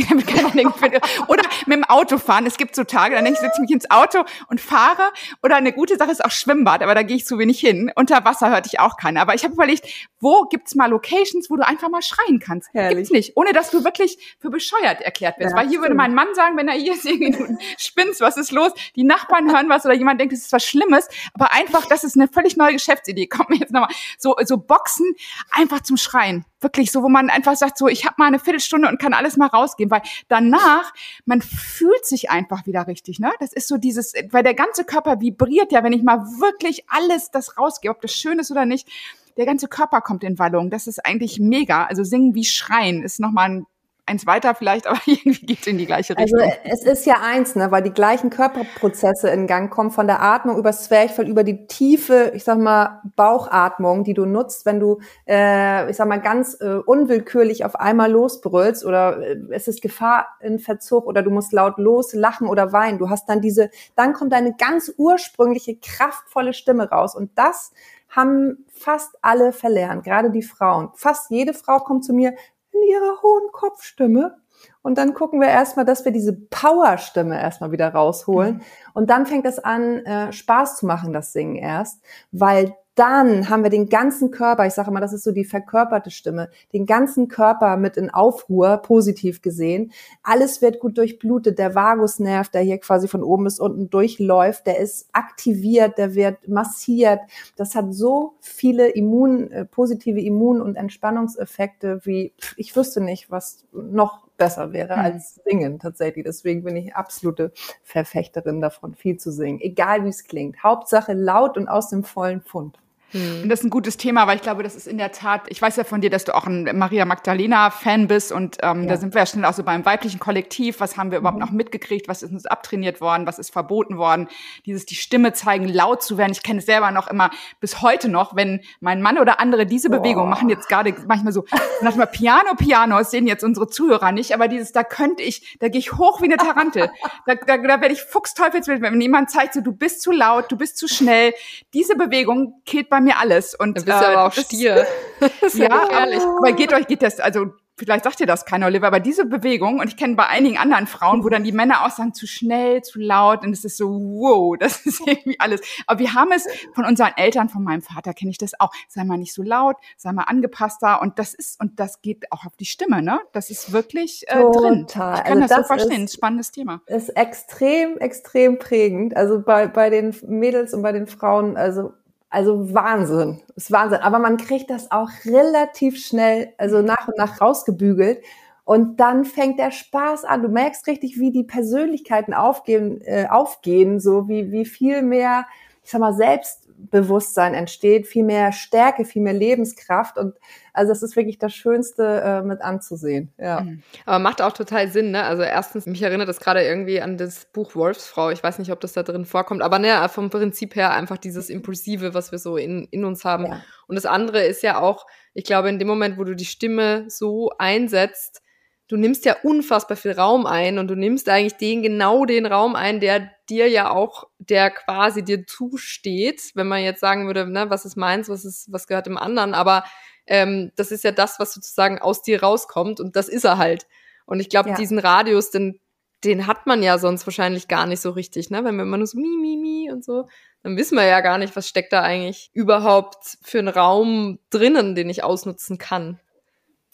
oder 1.29 1.43
mit 1.67 1.77
dem 1.77 1.85
Auto 1.85 2.19
fahren. 2.19 2.47
Es 2.47 2.57
gibt 2.57 2.75
so 2.75 2.85
Tage, 2.85 3.15
dann 3.15 3.25
denke 3.25 3.39
ich, 3.39 3.47
setze 3.47 3.61
mich 3.61 3.71
ins 3.71 3.91
Auto 3.91 4.25
und 4.49 4.61
fahre. 4.61 5.11
Oder 5.43 5.57
eine 5.57 5.73
gute 5.73 5.97
Sache 5.97 6.11
ist 6.11 6.25
auch 6.25 6.31
Schwimmbad, 6.31 6.83
aber 6.83 6.95
da 6.95 7.03
gehe 7.03 7.17
ich 7.17 7.27
zu 7.27 7.39
wenig 7.39 7.59
hin. 7.59 7.91
Unter 7.97 8.25
Wasser 8.25 8.51
hörte 8.51 8.69
ich 8.73 8.79
auch 8.79 8.97
keiner. 8.97 9.21
Aber 9.21 9.35
ich 9.35 9.45
habe 9.45 9.55
überlegt, 9.55 9.87
wo 10.21 10.45
gibt's 10.45 10.75
mal 10.75 10.87
Locations, 10.87 11.51
wo 11.51 11.57
du 11.57 11.67
einfach 11.67 11.89
mal 11.89 12.03
schreien 12.03 12.39
kannst? 12.39 12.69
Herrlich. 12.73 12.97
Gibt's 12.97 13.11
nicht. 13.11 13.37
Ohne 13.37 13.53
dass 13.53 13.71
du 13.71 13.85
wirklich 13.85 14.37
für 14.39 14.51
bescheuert 14.51 15.01
erklärt 15.01 15.40
wirst. 15.41 15.53
Ja, 15.53 15.57
Weil 15.57 15.65
hier 15.65 15.79
stimmt. 15.79 15.85
würde 15.85 15.95
mein 15.97 16.15
Mann 16.15 16.29
sagen, 16.35 16.57
wenn 16.57 16.69
er 16.69 16.75
hier 16.75 16.95
ist, 16.95 17.05
du 17.07 17.59
spinnst, 17.79 18.21
was 18.21 18.37
ist 18.37 18.53
los? 18.53 18.73
Die 18.95 19.05
Nachbarn 19.05 19.51
hören 19.51 19.69
was 19.69 19.85
oder 19.85 19.95
jemand 19.95 20.21
denkt, 20.21 20.33
es 20.33 20.45
ist 20.45 20.53
was 20.53 20.65
Schlimmes. 20.65 21.09
Aber 21.35 21.53
einfach, 21.53 21.87
das 21.87 22.05
ist 22.05 22.17
eine 22.17 22.29
völlig 22.29 22.57
neue 22.57 22.75
Geschäftsidee. 22.75 23.27
Kommt 23.27 23.51
mir 23.51 23.57
jetzt 23.57 23.73
nochmal. 23.73 23.91
So, 24.19 24.37
so 24.45 24.59
Boxen 24.59 25.13
einfach 25.51 25.81
zum 25.81 25.97
Schreien. 25.97 26.45
Wirklich 26.61 26.93
so, 26.93 27.03
wo 27.03 27.09
man 27.09 27.31
einfach 27.31 27.57
sagt, 27.57 27.79
so, 27.79 27.89
ich 27.89 28.05
habe 28.05 28.17
mal 28.19 28.27
eine 28.27 28.39
Viertelstunde 28.39 28.89
und 28.89 29.01
kann 29.01 29.15
alles 29.15 29.37
mal 29.37 29.47
rausgehen. 29.47 29.91
Weil 29.91 30.03
danach, 30.29 30.93
man 31.25 31.41
fühlt 31.41 32.05
sich 32.05 32.31
einfach 32.31 32.67
wieder 32.67 32.87
richtig. 32.87 33.19
Ne? 33.19 33.33
Das 33.41 33.53
ist 33.53 33.67
so 33.67 33.79
dieses, 33.79 34.13
weil 34.31 34.43
der 34.43 34.55
ganze 34.55 34.85
Körper 34.85 35.21
vibriert 35.21 35.73
ja, 35.73 35.83
wenn 35.83 35.93
ich 35.93 36.03
mal 36.03 36.19
wirklich 36.19 36.85
alles 36.89 37.31
das 37.31 37.57
rausgehe, 37.59 37.91
ob 37.91 38.01
das 38.03 38.13
schön 38.13 38.39
ist 38.39 38.51
oder 38.51 38.67
nicht 38.67 38.89
der 39.37 39.47
ganze 39.47 39.69
Körper 39.69 40.03
kommt 40.03 40.23
in 40.23 40.39
Wallung. 40.39 40.69
Das 40.69 40.87
ist 40.87 41.05
eigentlich 41.05 41.41
mega. 41.41 41.85
Also 41.85 42.05
singen 42.05 42.35
wie 42.35 42.45
schreien 42.45 43.03
ist 43.03 43.21
nochmal 43.21 43.49
ein 43.49 43.67
eins 44.11 44.27
weiter 44.27 44.55
vielleicht, 44.55 44.87
aber 44.89 44.99
irgendwie 45.07 45.47
geht 45.47 45.67
in 45.67 45.79
die 45.79 45.87
gleiche 45.87 46.17
also, 46.17 46.37
Richtung. 46.37 46.53
Also 46.65 46.87
es 46.87 46.99
ist 46.99 47.07
ja 47.07 47.17
eins, 47.23 47.55
ne, 47.55 47.71
weil 47.71 47.83
die 47.83 47.93
gleichen 47.93 48.31
Körperprozesse 48.31 49.31
in 49.31 49.47
Gang 49.47 49.71
kommen, 49.73 49.91
von 49.91 50.07
der 50.07 50.21
Atmung 50.21 50.59
über 50.59 50.71
das 50.71 50.85
Zwerchfell, 50.85 51.29
über 51.29 51.45
die 51.45 51.67
tiefe, 51.67 52.33
ich 52.35 52.45
sag 52.45 52.59
mal, 52.59 53.01
Bauchatmung, 53.17 54.05
die 54.05 54.15
du 54.15 54.27
nutzt, 54.27 54.67
wenn 54.67 54.81
du, 54.81 55.01
äh, 55.27 55.89
ich 55.91 55.97
sag 55.97 56.09
mal, 56.09 56.21
ganz 56.21 56.61
äh, 56.61 56.75
unwillkürlich 56.85 57.65
auf 57.65 57.77
einmal 57.77 58.11
losbrüllst 58.11 58.85
oder 58.85 59.21
äh, 59.21 59.37
es 59.51 59.69
ist 59.69 59.81
Gefahr 59.81 60.27
in 60.41 60.59
Verzug 60.59 61.07
oder 61.07 61.23
du 61.23 61.31
musst 61.31 61.53
laut 61.53 61.79
loslachen 61.79 62.49
oder 62.49 62.73
weinen. 62.73 62.99
Du 62.99 63.09
hast 63.09 63.29
dann 63.29 63.41
diese, 63.41 63.71
dann 63.97 64.13
kommt 64.13 64.33
deine 64.33 64.55
ganz 64.57 64.93
ursprüngliche, 64.97 65.77
kraftvolle 65.77 66.53
Stimme 66.53 66.91
raus 66.91 67.15
und 67.15 67.31
das 67.37 67.73
haben 68.11 68.65
fast 68.73 69.17
alle 69.23 69.53
verlernt, 69.53 70.05
gerade 70.05 70.31
die 70.31 70.43
Frauen. 70.43 70.91
Fast 70.95 71.31
jede 71.31 71.55
Frau 71.55 71.79
kommt 71.79 72.05
zu 72.05 72.13
mir, 72.13 72.35
in 72.73 72.83
ihrer 72.83 73.23
hohen 73.23 73.51
Kopfstimme. 73.53 74.37
Und 74.83 74.99
dann 74.99 75.15
gucken 75.15 75.41
wir 75.41 75.49
erstmal, 75.49 75.85
dass 75.85 76.05
wir 76.05 76.13
diese 76.13 76.35
Powerstimme 76.35 77.41
erstmal 77.41 77.73
wieder 77.73 77.89
rausholen. 77.89 78.57
Mhm. 78.57 78.61
Und 78.95 79.11
dann 79.11 79.27
fängt 79.27 79.47
es 79.47 79.59
an, 79.59 80.05
äh, 80.05 80.33
Spaß 80.33 80.77
zu 80.77 80.87
machen, 80.87 81.13
das 81.13 81.33
Singen 81.33 81.57
erst, 81.57 82.03
weil 82.31 82.75
dann 82.95 83.49
haben 83.49 83.63
wir 83.63 83.71
den 83.71 83.89
ganzen 83.89 84.31
Körper, 84.31 84.67
ich 84.67 84.75
sage 84.75 84.91
immer, 84.91 85.01
das 85.01 85.13
ist 85.13 85.23
so 85.23 85.33
die 85.33 85.45
verkörperte 85.45 86.11
Stimme, 86.11 86.51
den 86.73 86.87
ganzen 86.87 87.29
Körper 87.29 87.77
mit 87.77 87.97
in 87.97 88.11
Aufruhr, 88.11 88.79
positiv 88.79 89.43
gesehen. 89.43 89.93
Alles 90.23 90.61
wird 90.61 90.81
gut 90.81 90.99
durchblutet. 90.99 91.59
Der 91.59 91.75
Vagusnerv, 91.75 92.49
der 92.49 92.63
hier 92.63 92.79
quasi 92.79 93.09
von 93.09 93.23
oben 93.23 93.45
bis 93.45 93.61
unten 93.61 93.91
durchläuft, 93.91 94.67
der 94.67 94.79
ist 94.79 95.09
aktiviert, 95.13 95.99
der 95.99 96.15
wird 96.15 96.49
massiert. 96.49 97.21
Das 97.57 97.75
hat 97.75 97.95
so 97.95 98.35
viele 98.41 98.89
Immun, 98.89 99.51
äh, 99.53 99.65
positive 99.65 100.21
Immun- 100.21 100.61
und 100.61 100.77
Entspannungseffekte, 100.77 102.01
wie 102.05 102.35
ich 102.57 102.75
wüsste 102.75 103.01
nicht, 103.01 103.31
was 103.31 103.67
noch 103.73 104.30
besser 104.41 104.73
wäre 104.73 104.97
hm. 104.97 105.05
als 105.05 105.41
singen 105.45 105.79
tatsächlich. 105.79 106.25
Deswegen 106.25 106.65
bin 106.65 106.75
ich 106.75 106.97
absolute 106.97 107.53
Verfechterin 107.85 108.61
davon, 108.61 108.95
viel 108.97 109.19
zu 109.19 109.31
singen. 109.31 109.61
Egal 109.61 110.05
wie 110.05 110.09
es 110.09 110.25
klingt. 110.25 110.63
Hauptsache 110.65 111.13
laut 111.13 111.57
und 111.57 111.69
aus 111.69 111.91
dem 111.91 112.03
vollen 112.03 112.41
Fund. 112.41 112.79
Mhm. 113.13 113.43
Und 113.43 113.49
das 113.49 113.61
ist 113.61 113.67
ein 113.67 113.71
gutes 113.71 113.97
Thema, 113.97 114.27
weil 114.27 114.37
ich 114.37 114.43
glaube, 114.43 114.63
das 114.63 114.75
ist 114.75 114.87
in 114.87 114.99
der 114.99 115.13
Tat, 115.13 115.43
ich 115.49 115.61
weiß 115.61 115.77
ja 115.77 115.85
von 115.85 116.01
dir, 116.01 116.11
dass 116.11 116.25
du 116.25 116.35
auch 116.35 116.47
ein 116.47 116.77
Maria 116.77 117.05
Magdalena-Fan 117.05 118.07
bist 118.07 118.33
und 118.33 118.59
ähm, 118.63 118.83
ja. 118.83 118.91
da 118.91 118.97
sind 118.97 119.15
wir 119.15 119.21
ja 119.21 119.27
schnell 119.27 119.45
auch 119.45 119.53
so 119.53 119.63
beim 119.63 119.85
weiblichen 119.85 120.21
Kollektiv. 120.21 120.81
Was 120.81 120.97
haben 120.97 121.11
wir 121.11 121.19
überhaupt 121.19 121.39
mhm. 121.39 121.47
noch 121.47 121.53
mitgekriegt? 121.53 122.09
Was 122.09 122.23
ist 122.23 122.33
uns 122.33 122.47
abtrainiert 122.47 123.01
worden? 123.01 123.27
Was 123.27 123.39
ist 123.39 123.51
verboten 123.51 123.99
worden? 123.99 124.29
Dieses, 124.67 124.87
die 124.87 124.95
Stimme 124.95 125.33
zeigen, 125.33 125.69
laut 125.69 126.03
zu 126.03 126.19
werden. 126.19 126.33
Ich 126.33 126.43
kenne 126.43 126.61
es 126.61 126.67
selber 126.67 126.91
noch 126.91 127.09
immer 127.09 127.31
bis 127.61 127.83
heute 127.83 128.09
noch, 128.09 128.37
wenn 128.37 128.61
mein 128.81 129.03
Mann 129.03 129.19
oder 129.19 129.41
andere 129.41 129.67
diese 129.67 129.91
Bewegung 129.91 130.29
machen 130.29 130.49
jetzt 130.49 130.69
gerade 130.69 130.95
manchmal 131.07 131.33
so, 131.33 131.45
manchmal 131.83 132.07
Piano, 132.07 132.55
Piano, 132.57 132.99
das 132.99 133.11
sehen 133.11 133.27
jetzt 133.27 133.45
unsere 133.45 133.69
Zuhörer 133.69 134.13
nicht, 134.13 134.33
aber 134.33 134.49
dieses, 134.49 134.73
da 134.73 134.85
könnte 134.85 135.23
ich, 135.23 135.59
da 135.61 135.69
gehe 135.69 135.79
ich 135.79 135.93
hoch 135.93 136.21
wie 136.21 136.27
eine 136.27 136.37
Tarantel. 136.37 136.91
da, 137.27 137.35
da, 137.35 137.59
da 137.59 137.81
werde 137.81 137.93
ich 137.93 138.03
fuchsteufelswild, 138.03 138.83
wenn 138.83 139.01
jemand 139.01 139.31
zeigt, 139.31 139.55
so, 139.55 139.61
du 139.61 139.73
bist 139.73 140.03
zu 140.03 140.13
laut, 140.13 140.51
du 140.51 140.57
bist 140.57 140.77
zu 140.77 140.89
schnell. 140.89 141.35
Diese 141.73 141.97
Bewegung 141.97 142.61
killt 142.65 142.89
bei 142.89 143.00
mir 143.01 143.19
alles. 143.19 143.55
Und, 143.55 143.79
du 143.79 143.85
bist 143.85 144.03
äh, 144.03 144.05
aber 144.05 144.27
auch 144.27 144.33
Stier. 144.33 144.87
ja, 145.55 145.67
ja 145.67 146.37
aber 146.39 146.53
geht 146.53 146.73
euch, 146.73 146.87
geht 146.87 147.03
das, 147.03 147.21
also 147.21 147.53
vielleicht 147.81 148.05
sagt 148.05 148.21
ihr 148.21 148.27
das 148.27 148.45
keiner, 148.45 148.67
Oliver, 148.67 148.87
aber 148.87 149.01
diese 149.01 149.25
Bewegung, 149.25 149.81
und 149.81 149.89
ich 149.89 149.97
kenne 149.97 150.15
bei 150.15 150.29
einigen 150.29 150.59
anderen 150.59 150.87
Frauen, 150.87 151.25
wo 151.25 151.29
dann 151.31 151.45
die 151.45 151.53
Männer 151.53 151.85
auch 151.85 151.91
sagen, 151.91 152.13
zu 152.13 152.27
schnell, 152.27 152.83
zu 152.83 153.01
laut, 153.01 153.43
und 153.43 153.53
es 153.53 153.65
ist 153.65 153.79
so, 153.79 153.89
wow, 153.89 154.57
das 154.61 154.85
ist 154.87 155.01
irgendwie 155.05 155.41
alles. 155.41 155.61
Aber 155.87 155.99
wir 155.99 156.15
haben 156.15 156.31
es 156.31 156.47
von 156.75 156.85
unseren 156.85 157.13
Eltern, 157.17 157.49
von 157.49 157.65
meinem 157.65 157.83
Vater 157.83 158.13
kenne 158.15 158.31
ich 158.31 158.39
das 158.39 158.53
auch. 158.61 158.71
Sei 158.89 159.03
mal 159.05 159.17
nicht 159.17 159.33
so 159.33 159.43
laut, 159.43 159.77
sei 159.97 160.13
mal 160.13 160.25
angepasster, 160.25 161.01
und 161.01 161.19
das 161.19 161.35
ist, 161.35 161.59
und 161.61 161.81
das 161.81 162.03
geht 162.03 162.31
auch 162.31 162.45
auf 162.45 162.55
die 162.57 162.67
Stimme, 162.67 163.03
ne? 163.03 163.21
Das 163.33 163.51
ist 163.51 163.73
wirklich 163.73 164.25
äh, 164.29 164.41
drin. 164.41 164.87
Ich 164.87 164.95
kann 164.95 165.25
also 165.25 165.41
das, 165.41 165.49
das 165.49 165.59
so 165.59 165.65
verstehen, 165.65 166.05
ist, 166.05 166.15
spannendes 166.15 166.53
Thema. 166.53 166.83
Ist 166.87 167.09
extrem, 167.11 167.97
extrem 167.99 168.59
prägend. 168.59 169.17
Also 169.17 169.41
bei, 169.41 169.67
bei 169.67 169.89
den 169.89 170.15
Mädels 170.27 170.75
und 170.75 170.83
bei 170.83 170.93
den 170.93 171.07
Frauen, 171.07 171.57
also 171.57 171.95
also 172.31 172.73
Wahnsinn, 172.73 173.41
ist 173.57 173.73
Wahnsinn. 173.73 174.01
Aber 174.01 174.21
man 174.21 174.37
kriegt 174.37 174.71
das 174.71 174.91
auch 174.91 175.11
relativ 175.25 175.99
schnell, 175.99 176.53
also 176.59 176.81
nach 176.81 177.09
und 177.09 177.19
nach 177.19 177.41
rausgebügelt. 177.41 178.23
Und 178.65 179.01
dann 179.01 179.25
fängt 179.25 179.59
der 179.59 179.73
Spaß 179.73 180.25
an. 180.25 180.43
Du 180.43 180.49
merkst 180.49 180.87
richtig, 180.87 181.19
wie 181.19 181.33
die 181.33 181.43
Persönlichkeiten 181.43 182.33
aufgehen, 182.33 183.01
äh, 183.03 183.27
aufgehen, 183.29 183.99
so 183.99 184.29
wie, 184.29 184.53
wie 184.53 184.65
viel 184.65 185.03
mehr, 185.03 185.45
ich 185.83 185.91
sag 185.91 186.01
mal, 186.01 186.15
selbst 186.15 186.69
Selbstbewusstsein 186.81 187.55
entsteht, 187.55 188.07
viel 188.07 188.25
mehr 188.25 188.53
Stärke, 188.53 189.05
viel 189.05 189.23
mehr 189.23 189.33
Lebenskraft 189.33 190.19
und 190.19 190.37
also 190.73 190.93
das 190.93 191.03
ist 191.03 191.17
wirklich 191.17 191.39
das 191.39 191.53
Schönste 191.53 192.23
äh, 192.25 192.43
mit 192.43 192.63
anzusehen. 192.63 193.33
Ja. 193.39 193.63
Mhm. 193.63 193.83
Aber 194.07 194.19
macht 194.19 194.41
auch 194.41 194.53
total 194.53 194.89
Sinn, 194.89 195.11
ne? 195.11 195.25
Also 195.25 195.43
erstens, 195.43 195.87
mich 195.87 196.03
erinnert 196.03 196.29
das 196.29 196.41
gerade 196.41 196.63
irgendwie 196.63 197.01
an 197.01 197.17
das 197.17 197.47
Buch 197.47 197.75
Wolfsfrau. 197.75 198.31
Ich 198.31 198.43
weiß 198.43 198.59
nicht, 198.59 198.71
ob 198.71 198.81
das 198.81 198.93
da 198.93 199.03
drin 199.03 199.25
vorkommt, 199.25 199.63
aber 199.63 199.79
ne, 199.79 200.09
vom 200.09 200.31
Prinzip 200.31 200.77
her 200.77 200.93
einfach 200.93 201.19
dieses 201.19 201.51
Impulsive, 201.51 202.15
was 202.15 202.31
wir 202.31 202.39
so 202.39 202.57
in, 202.57 202.87
in 202.91 203.05
uns 203.05 203.25
haben. 203.25 203.47
Ja. 203.47 203.63
Und 203.89 203.97
das 203.97 204.07
andere 204.07 204.43
ist 204.45 204.63
ja 204.63 204.81
auch, 204.81 205.07
ich 205.35 205.45
glaube, 205.45 205.69
in 205.69 205.79
dem 205.79 205.89
Moment, 205.89 206.19
wo 206.19 206.25
du 206.25 206.35
die 206.35 206.45
Stimme 206.45 207.05
so 207.09 207.51
einsetzt, 207.59 208.43
du 208.91 208.97
nimmst 208.97 209.25
ja 209.25 209.37
unfassbar 209.45 209.97
viel 209.97 210.13
Raum 210.13 210.47
ein 210.47 210.79
und 210.79 210.89
du 210.89 210.97
nimmst 210.97 211.29
eigentlich 211.29 211.57
den 211.57 211.83
genau 211.83 212.25
den 212.25 212.45
Raum 212.45 212.75
ein, 212.75 212.99
der 212.99 213.31
dir 213.49 213.69
ja 213.69 213.91
auch, 213.91 214.25
der 214.39 214.71
quasi 214.71 215.23
dir 215.23 215.47
zusteht, 215.47 216.51
wenn 216.57 216.67
man 216.67 216.83
jetzt 216.83 216.99
sagen 216.99 217.29
würde, 217.29 217.49
ne, 217.49 217.71
was 217.71 217.85
ist 217.85 217.97
meins, 217.97 218.29
was 218.29 218.45
ist, 218.45 218.67
was 218.73 218.89
gehört 218.89 219.07
dem 219.07 219.17
anderen, 219.17 219.55
aber 219.55 219.85
ähm, 220.27 220.73
das 220.75 220.91
ist 220.91 221.05
ja 221.05 221.13
das, 221.13 221.39
was 221.39 221.55
sozusagen 221.55 222.01
aus 222.01 222.23
dir 222.23 222.43
rauskommt 222.43 222.99
und 222.99 223.15
das 223.15 223.29
ist 223.29 223.45
er 223.45 223.59
halt. 223.59 223.87
Und 224.27 224.41
ich 224.41 224.49
glaube, 224.49 224.71
ja. 224.71 224.75
diesen 224.75 224.99
Radius, 224.99 225.53
den, 225.53 225.79
den 226.25 226.49
hat 226.49 226.67
man 226.67 226.83
ja 226.83 226.99
sonst 226.99 227.25
wahrscheinlich 227.29 227.69
gar 227.69 227.87
nicht 227.87 228.01
so 228.01 228.11
richtig, 228.11 228.51
ne? 228.51 228.65
Wenn 228.65 228.75
wir 228.75 228.83
immer 228.83 228.97
nur 228.97 229.07
so 229.07 229.19
mi, 229.19 229.37
mi, 229.41 229.57
mi 229.57 229.93
und 229.93 230.05
so, 230.05 230.29
dann 230.65 230.77
wissen 230.77 230.97
wir 230.97 231.05
ja 231.05 231.21
gar 231.21 231.39
nicht, 231.39 231.55
was 231.55 231.69
steckt 231.69 231.93
da 231.93 232.03
eigentlich 232.03 232.51
überhaupt 232.53 233.39
für 233.43 233.61
einen 233.61 233.69
Raum 233.69 234.41
drinnen, 234.51 234.97
den 234.97 235.09
ich 235.09 235.23
ausnutzen 235.23 235.79
kann. 235.79 236.19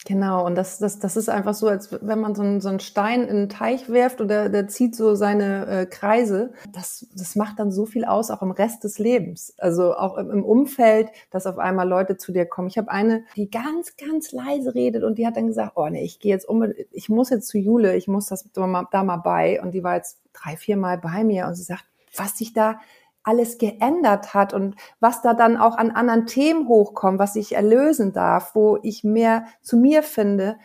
Genau, 0.07 0.45
und 0.45 0.55
das, 0.55 0.79
das, 0.79 0.99
das 0.99 1.17
ist 1.17 1.27
einfach 1.27 1.53
so, 1.53 1.67
als 1.67 1.89
wenn 2.01 2.21
man 2.21 2.33
so 2.33 2.41
einen, 2.41 2.61
so 2.61 2.69
einen 2.69 2.79
Stein 2.79 3.23
in 3.23 3.35
einen 3.35 3.49
Teich 3.49 3.89
werft 3.89 4.21
und 4.21 4.29
der, 4.29 4.47
der 4.47 4.69
zieht 4.69 4.95
so 4.95 5.15
seine 5.15 5.67
äh, 5.67 5.85
Kreise. 5.85 6.53
Das, 6.71 7.05
das 7.13 7.35
macht 7.35 7.59
dann 7.59 7.71
so 7.71 7.85
viel 7.85 8.05
aus, 8.05 8.31
auch 8.31 8.41
im 8.41 8.51
Rest 8.51 8.85
des 8.85 8.99
Lebens. 8.99 9.53
Also 9.57 9.93
auch 9.97 10.17
im, 10.17 10.45
Umfeld, 10.45 11.09
dass 11.29 11.45
auf 11.45 11.59
einmal 11.59 11.89
Leute 11.89 12.15
zu 12.15 12.31
dir 12.31 12.45
kommen. 12.45 12.69
Ich 12.69 12.77
habe 12.77 12.89
eine, 12.89 13.25
die 13.35 13.49
ganz, 13.49 13.97
ganz 13.97 14.31
leise 14.31 14.73
redet 14.73 15.03
und 15.03 15.17
die 15.17 15.27
hat 15.27 15.35
dann 15.35 15.47
gesagt, 15.47 15.73
oh 15.75 15.89
nee, 15.89 16.05
ich 16.05 16.21
gehe 16.21 16.31
jetzt 16.31 16.47
um, 16.47 16.65
ich 16.91 17.09
muss 17.09 17.29
jetzt 17.29 17.49
zu 17.49 17.57
Jule, 17.57 17.97
ich 17.97 18.07
muss 18.07 18.27
das 18.27 18.49
da 18.53 18.65
mal, 18.65 18.87
da 18.89 19.03
mal 19.03 19.17
bei. 19.17 19.61
Und 19.61 19.73
die 19.73 19.83
war 19.83 19.95
jetzt 19.97 20.21
drei, 20.31 20.55
vier 20.55 20.77
Mal 20.77 20.99
bei 20.99 21.25
mir 21.25 21.47
und 21.47 21.55
sie 21.55 21.63
sagt, 21.63 21.83
was 22.15 22.37
sich 22.37 22.53
da 22.53 22.79
alles 23.27 23.57
geändert 23.57 24.33
hat 24.33 24.53
und 24.53 24.75
was 24.99 25.21
da 25.21 25.33
dann 25.33 25.57
auch 25.57 25.77
an 25.77 25.91
anderen 25.91 26.25
Themen 26.25 26.67
hochkommt, 26.67 27.19
was 27.19 27.35
ich 27.35 27.55
erlösen 27.55 28.13
darf, 28.13 28.55
wo 28.55 28.79
ich 28.81 29.03
mehr 29.03 29.45
zu 29.61 29.77
mir 29.77 30.01
finde, 30.01 30.57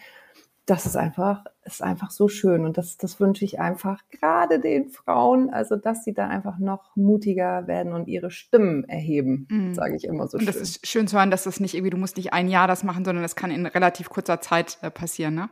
das 0.66 0.86
ist 0.86 0.96
einfach, 0.96 1.44
ist 1.64 1.82
einfach 1.82 2.12
so 2.12 2.28
schön. 2.28 2.64
Und 2.64 2.78
das, 2.78 2.96
das 2.96 3.18
wünsche 3.18 3.44
ich 3.44 3.58
einfach 3.58 4.00
gerade 4.10 4.60
den 4.60 4.90
Frauen, 4.90 5.50
also 5.50 5.76
dass 5.76 6.04
sie 6.04 6.14
da 6.14 6.28
einfach 6.28 6.58
noch 6.58 6.94
mutiger 6.94 7.66
werden 7.66 7.92
und 7.92 8.06
ihre 8.06 8.30
Stimmen 8.30 8.84
erheben, 8.84 9.48
mhm. 9.50 9.74
sage 9.74 9.96
ich 9.96 10.04
immer 10.04 10.28
so 10.28 10.38
und 10.38 10.44
schön. 10.44 10.48
Und 10.48 10.54
das 10.54 10.62
ist 10.62 10.86
schön 10.86 11.08
zu 11.08 11.18
hören, 11.18 11.32
dass 11.32 11.44
das 11.44 11.58
nicht 11.58 11.74
irgendwie, 11.74 11.90
du 11.90 11.96
musst 11.96 12.16
nicht 12.16 12.32
ein 12.32 12.48
Jahr 12.48 12.68
das 12.68 12.84
machen, 12.84 13.04
sondern 13.04 13.22
das 13.22 13.34
kann 13.34 13.50
in 13.50 13.66
relativ 13.66 14.08
kurzer 14.08 14.40
Zeit 14.40 14.78
äh, 14.82 14.90
passieren, 14.90 15.34
ne? 15.34 15.50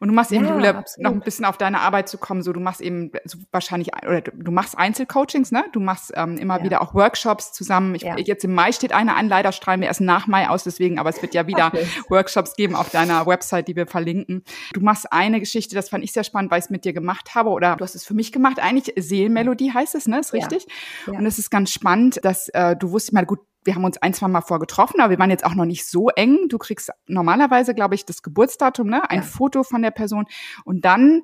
Und 0.00 0.08
du 0.08 0.14
machst 0.14 0.32
eben, 0.32 0.44
ja, 0.44 0.54
Jule, 0.54 0.84
noch 0.98 1.12
ein 1.12 1.20
bisschen 1.20 1.44
auf 1.44 1.56
deine 1.56 1.80
Arbeit 1.80 2.08
zu 2.08 2.18
kommen, 2.18 2.42
so 2.42 2.52
du 2.52 2.60
machst 2.60 2.80
eben 2.80 3.12
so 3.24 3.38
wahrscheinlich, 3.50 3.90
oder 4.04 4.20
du 4.20 4.50
machst 4.50 4.76
Einzelcoachings, 4.76 5.52
ne? 5.52 5.64
Du 5.72 5.80
machst 5.80 6.12
ähm, 6.14 6.36
immer 6.38 6.58
ja. 6.58 6.64
wieder 6.64 6.82
auch 6.82 6.94
Workshops 6.94 7.52
zusammen. 7.52 7.94
Ich, 7.94 8.02
ja. 8.02 8.16
Jetzt 8.18 8.44
im 8.44 8.54
Mai 8.54 8.72
steht 8.72 8.92
eine 8.92 9.16
an, 9.16 9.28
leider 9.28 9.52
strahlen 9.52 9.80
wir 9.80 9.88
erst 9.88 10.00
nach 10.00 10.26
Mai 10.26 10.48
aus, 10.48 10.64
deswegen, 10.64 10.98
aber 10.98 11.10
es 11.10 11.22
wird 11.22 11.34
ja 11.34 11.46
wieder 11.46 11.68
okay. 11.68 11.86
Workshops 12.08 12.56
geben 12.56 12.74
auf 12.74 12.90
deiner 12.90 13.26
Website, 13.26 13.68
die 13.68 13.76
wir 13.76 13.86
verlinken. 13.86 14.44
Du 14.72 14.80
machst 14.80 15.12
eine 15.12 15.40
Geschichte, 15.40 15.74
das 15.74 15.88
fand 15.88 16.04
ich 16.04 16.12
sehr 16.12 16.24
spannend, 16.24 16.50
weil 16.50 16.58
ich 16.58 16.66
es 16.66 16.70
mit 16.70 16.84
dir 16.84 16.92
gemacht 16.92 17.34
habe, 17.34 17.50
oder 17.50 17.76
du 17.76 17.84
hast 17.84 17.94
es 17.94 18.04
für 18.04 18.14
mich 18.14 18.32
gemacht, 18.32 18.58
eigentlich 18.60 18.92
Seelenmelodie 18.96 19.72
heißt 19.72 19.94
es, 19.94 20.06
ne? 20.06 20.18
Ist 20.18 20.32
richtig? 20.32 20.66
Und 21.06 21.26
es 21.26 21.38
ist 21.38 21.50
ganz 21.50 21.70
spannend, 21.70 22.20
dass 22.22 22.48
äh, 22.50 22.76
du 22.76 22.90
wusstest 22.90 23.12
mal, 23.12 23.26
gut, 23.26 23.40
wir 23.64 23.74
haben 23.74 23.84
uns 23.84 23.98
ein, 23.98 24.14
zwei 24.14 24.28
Mal 24.28 24.42
vorgetroffen, 24.42 25.00
aber 25.00 25.10
wir 25.10 25.18
waren 25.18 25.30
jetzt 25.30 25.44
auch 25.44 25.54
noch 25.54 25.64
nicht 25.64 25.86
so 25.86 26.08
eng. 26.10 26.48
Du 26.48 26.58
kriegst 26.58 26.90
normalerweise, 27.06 27.74
glaube 27.74 27.94
ich, 27.94 28.04
das 28.04 28.22
Geburtsdatum, 28.22 28.88
ne? 28.88 29.08
ein 29.10 29.20
ja. 29.20 29.22
Foto 29.22 29.62
von 29.62 29.82
der 29.82 29.90
Person 29.90 30.26
und 30.64 30.84
dann 30.84 31.22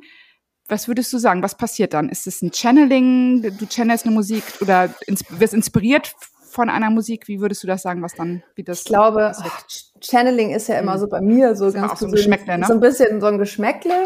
was 0.70 0.86
würdest 0.86 1.12
du 1.12 1.18
sagen? 1.18 1.42
Was 1.42 1.56
passiert 1.56 1.94
dann? 1.94 2.08
Ist 2.08 2.28
es 2.28 2.42
ein 2.42 2.52
Channeling? 2.52 3.42
Du 3.42 3.66
channelst 3.66 4.06
eine 4.06 4.14
Musik 4.14 4.44
oder 4.60 4.94
ins, 5.06 5.24
wirst 5.28 5.52
inspiriert 5.52 6.14
von 6.50 6.68
einer 6.68 6.90
Musik? 6.90 7.28
Wie 7.28 7.40
würdest 7.40 7.62
du 7.62 7.66
das 7.66 7.82
sagen, 7.82 8.02
was 8.02 8.14
dann, 8.14 8.42
wie 8.54 8.62
das? 8.62 8.80
Ich 8.80 8.84
glaube, 8.84 9.32
ach, 9.34 9.64
Channeling 10.00 10.50
ist 10.50 10.68
ja 10.68 10.78
immer 10.78 10.98
so 10.98 11.08
bei 11.08 11.20
mir 11.20 11.56
so 11.56 11.72
ganz 11.72 12.00
so 12.00 12.06
ein, 12.06 12.12
Geschmäckle, 12.12 12.58
ne? 12.58 12.66
so 12.66 12.74
ein 12.74 12.80
bisschen 12.80 13.20
so 13.20 13.26
ein 13.26 13.38
Geschmäckle. 13.38 14.04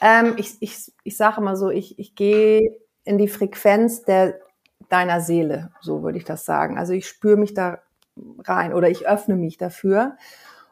Ähm, 0.00 0.34
ich, 0.36 0.56
ich, 0.60 0.92
ich 1.04 1.16
sage 1.16 1.40
immer 1.40 1.56
so, 1.56 1.70
ich, 1.70 1.98
ich 1.98 2.14
gehe 2.14 2.76
in 3.04 3.18
die 3.18 3.28
Frequenz 3.28 4.02
der 4.02 4.38
deiner 4.88 5.20
Seele, 5.20 5.70
so 5.80 6.02
würde 6.02 6.18
ich 6.18 6.24
das 6.24 6.44
sagen. 6.44 6.78
Also 6.78 6.92
ich 6.92 7.08
spüre 7.08 7.36
mich 7.36 7.54
da 7.54 7.80
rein 8.44 8.72
oder 8.72 8.88
ich 8.88 9.08
öffne 9.08 9.36
mich 9.36 9.58
dafür. 9.58 10.16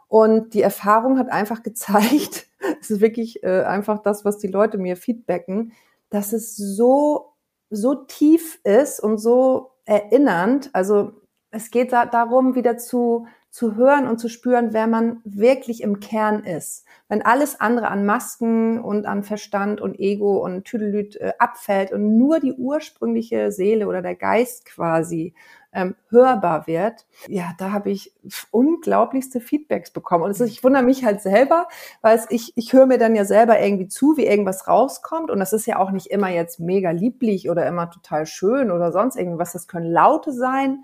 Und 0.09 0.55
die 0.55 0.63
Erfahrung 0.63 1.19
hat 1.19 1.31
einfach 1.31 1.63
gezeigt, 1.63 2.47
es 2.81 2.91
ist 2.91 3.01
wirklich 3.01 3.43
äh, 3.43 3.63
einfach 3.63 4.01
das, 4.01 4.25
was 4.25 4.39
die 4.39 4.49
Leute 4.49 4.79
mir 4.79 4.97
feedbacken, 4.97 5.73
dass 6.11 6.33
es 6.33 6.57
so, 6.57 7.35
so 7.71 7.95
tief 7.95 8.61
ist 8.65 9.01
und 9.01 9.19
so 9.19 9.73
erinnernd. 9.85 10.71
Also 10.73 11.13
es 11.51 11.71
geht 11.71 11.93
da 11.93 12.07
darum, 12.07 12.55
wieder 12.55 12.79
zu, 12.79 13.27
zu 13.55 13.77
hören 13.77 14.09
und 14.09 14.19
zu 14.19 14.29
spüren, 14.29 14.73
wer 14.73 14.89
man 14.89 15.21
wirklich 15.23 15.81
im 15.81 16.01
Kern 16.01 16.43
ist. 16.43 16.85
Wenn 17.07 17.23
alles 17.23 17.61
andere 17.61 17.87
an 17.87 18.05
Masken 18.05 18.81
und 18.81 19.07
an 19.07 19.23
Verstand 19.23 19.81
und 19.81 20.01
Ego 20.01 20.45
und 20.45 20.65
Tüdelüt 20.65 21.15
äh, 21.15 21.35
abfällt 21.39 21.93
und 21.93 22.19
nur 22.19 22.41
die 22.41 22.53
ursprüngliche 22.53 23.53
Seele 23.53 23.87
oder 23.87 24.03
der 24.03 24.17
Geist 24.17 24.65
quasi 24.65 25.35
ähm, 25.73 25.95
hörbar 26.09 26.67
wird, 26.67 27.07
ja, 27.29 27.53
da 27.57 27.71
habe 27.71 27.93
ich 27.93 28.13
unglaublichste 28.51 29.41
Feedbacks 29.41 29.93
bekommen. 29.93 30.25
Und 30.25 30.33
ist, 30.33 30.41
ich 30.41 30.65
wundere 30.65 30.83
mich 30.83 31.05
halt 31.05 31.21
selber, 31.21 31.69
weil 32.03 32.19
es, 32.19 32.27
ich, 32.31 32.55
ich 32.57 32.73
höre 32.73 32.87
mir 32.87 32.99
dann 32.99 33.15
ja 33.15 33.25
selber 33.25 33.61
irgendwie 33.61 33.87
zu, 33.87 34.17
wie 34.17 34.27
irgendwas 34.27 34.67
rauskommt. 34.67 35.31
Und 35.31 35.39
das 35.39 35.53
ist 35.53 35.67
ja 35.67 35.79
auch 35.79 35.93
nicht 35.93 36.09
immer 36.09 36.29
jetzt 36.29 36.59
mega 36.59 36.91
lieblich 36.91 37.49
oder 37.49 37.69
immer 37.69 37.89
total 37.89 38.27
schön 38.27 38.73
oder 38.73 38.91
sonst 38.91 39.15
irgendwas. 39.15 39.53
Das 39.53 39.69
können 39.69 39.93
Laute 39.93 40.33
sein 40.33 40.83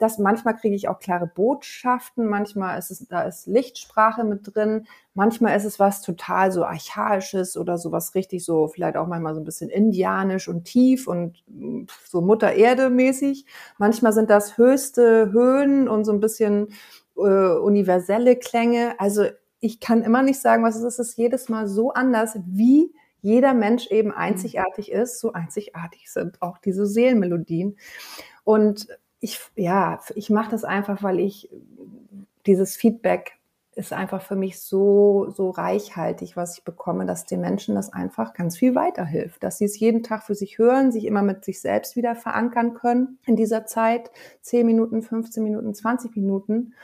das 0.00 0.18
manchmal 0.18 0.56
kriege 0.56 0.74
ich 0.74 0.88
auch 0.88 0.98
klare 0.98 1.26
Botschaften, 1.26 2.09
manchmal 2.16 2.78
ist 2.78 2.90
es, 2.90 3.06
da 3.08 3.22
ist 3.22 3.46
Lichtsprache 3.46 4.24
mit 4.24 4.54
drin, 4.54 4.86
manchmal 5.14 5.56
ist 5.56 5.64
es 5.64 5.78
was 5.78 6.02
total 6.02 6.52
so 6.52 6.64
archaisches 6.64 7.56
oder 7.56 7.78
sowas 7.78 8.14
richtig 8.14 8.44
so, 8.44 8.68
vielleicht 8.68 8.96
auch 8.96 9.06
manchmal 9.06 9.34
so 9.34 9.40
ein 9.40 9.44
bisschen 9.44 9.70
indianisch 9.70 10.48
und 10.48 10.64
tief 10.64 11.08
und 11.08 11.42
mm, 11.46 11.84
so 12.04 12.20
Mutter 12.20 12.52
Erde 12.52 12.90
mäßig. 12.90 13.46
Manchmal 13.78 14.12
sind 14.12 14.30
das 14.30 14.58
höchste 14.58 15.32
Höhen 15.32 15.88
und 15.88 16.04
so 16.04 16.12
ein 16.12 16.20
bisschen 16.20 16.68
äh, 17.16 17.20
universelle 17.20 18.36
Klänge. 18.36 18.94
Also 18.98 19.24
ich 19.60 19.80
kann 19.80 20.02
immer 20.02 20.22
nicht 20.22 20.40
sagen, 20.40 20.64
was 20.64 20.76
es 20.76 20.82
ist. 20.82 20.98
Es 20.98 21.10
ist 21.10 21.18
jedes 21.18 21.48
Mal 21.48 21.68
so 21.68 21.92
anders, 21.92 22.38
wie 22.46 22.92
jeder 23.22 23.54
Mensch 23.54 23.86
eben 23.88 24.08
mhm. 24.10 24.16
einzigartig 24.16 24.90
ist, 24.90 25.20
so 25.20 25.32
einzigartig 25.32 26.10
sind 26.10 26.40
auch 26.40 26.58
diese 26.58 26.86
Seelenmelodien. 26.86 27.76
Und 28.44 28.88
ich, 29.20 29.38
ja, 29.54 30.00
ich 30.14 30.30
mache 30.30 30.50
das 30.50 30.64
einfach, 30.64 31.02
weil 31.02 31.20
ich 31.20 31.50
dieses 32.46 32.76
Feedback 32.76 33.40
ist 33.76 33.92
einfach 33.92 34.20
für 34.20 34.34
mich 34.34 34.60
so, 34.60 35.30
so 35.30 35.50
reichhaltig, 35.50 36.36
was 36.36 36.58
ich 36.58 36.64
bekomme, 36.64 37.06
dass 37.06 37.24
den 37.24 37.40
Menschen 37.40 37.76
das 37.76 37.92
einfach 37.92 38.34
ganz 38.34 38.58
viel 38.58 38.74
weiterhilft, 38.74 39.42
dass 39.42 39.58
sie 39.58 39.64
es 39.64 39.78
jeden 39.78 40.02
Tag 40.02 40.24
für 40.24 40.34
sich 40.34 40.58
hören, 40.58 40.90
sich 40.90 41.06
immer 41.06 41.22
mit 41.22 41.44
sich 41.44 41.60
selbst 41.60 41.94
wieder 41.96 42.16
verankern 42.16 42.74
können 42.74 43.18
in 43.26 43.36
dieser 43.36 43.66
Zeit, 43.66 44.10
10 44.42 44.66
Minuten, 44.66 45.02
15 45.02 45.42
Minuten, 45.42 45.72
20 45.72 46.16
Minuten. 46.16 46.74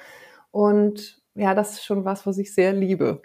Und 0.52 1.20
ja, 1.36 1.54
das 1.54 1.72
ist 1.72 1.84
schon 1.84 2.06
was, 2.06 2.26
was 2.26 2.38
ich 2.38 2.54
sehr 2.54 2.72
liebe. 2.72 3.20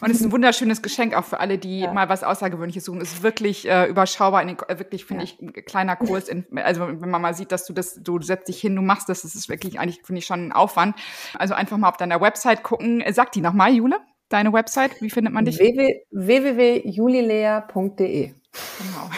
Und 0.00 0.10
es 0.10 0.20
ist 0.20 0.24
ein 0.24 0.32
wunderschönes 0.32 0.80
Geschenk 0.80 1.14
auch 1.14 1.24
für 1.24 1.38
alle, 1.38 1.58
die 1.58 1.80
ja. 1.80 1.92
mal 1.92 2.08
was 2.08 2.24
Außergewöhnliches 2.24 2.86
suchen. 2.86 3.02
Es 3.02 3.12
ist 3.12 3.22
wirklich 3.22 3.68
äh, 3.68 3.84
überschaubar, 3.86 4.40
in 4.40 4.48
den, 4.48 4.56
äh, 4.68 4.78
wirklich 4.78 5.04
finde 5.04 5.24
ja. 5.24 5.30
ich 5.30 5.38
ein 5.40 5.52
kleiner 5.52 5.96
Kurs. 5.96 6.28
In, 6.28 6.46
also 6.56 6.88
wenn 6.88 7.10
man 7.10 7.20
mal 7.20 7.34
sieht, 7.34 7.52
dass 7.52 7.66
du 7.66 7.74
das, 7.74 8.00
du 8.02 8.22
setzt 8.22 8.48
dich 8.48 8.58
hin, 8.58 8.74
du 8.74 8.80
machst 8.80 9.10
das, 9.10 9.20
das 9.22 9.34
ist 9.34 9.50
wirklich 9.50 9.78
eigentlich 9.78 10.00
finde 10.02 10.20
ich 10.20 10.26
schon 10.26 10.46
ein 10.46 10.52
Aufwand. 10.52 10.96
Also 11.38 11.52
einfach 11.52 11.76
mal 11.76 11.90
auf 11.90 11.98
deiner 11.98 12.22
Website 12.22 12.62
gucken. 12.62 13.04
Sag 13.10 13.32
die 13.32 13.42
nochmal, 13.42 13.74
Jule, 13.74 13.96
deine 14.30 14.54
Website. 14.54 15.02
Wie 15.02 15.10
findet 15.10 15.34
man 15.34 15.44
dich? 15.44 15.58
www.julilea.de. 15.58 18.32
Genau. 18.78 19.10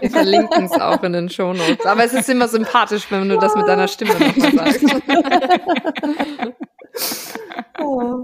Wir 0.00 0.10
verlinken 0.10 0.64
es 0.64 0.72
auch 0.72 1.02
in 1.02 1.12
den 1.12 1.28
Show 1.28 1.52
Notes. 1.52 1.84
Aber 1.84 2.04
es 2.04 2.14
ist 2.14 2.30
immer 2.30 2.48
sympathisch, 2.48 3.10
wenn 3.10 3.28
du 3.28 3.38
das 3.38 3.54
mit 3.54 3.68
deiner 3.68 3.88
Stimme 3.88 4.14
nochmal 4.14 4.72
sagst. 4.72 4.82
Oh. 7.80 8.22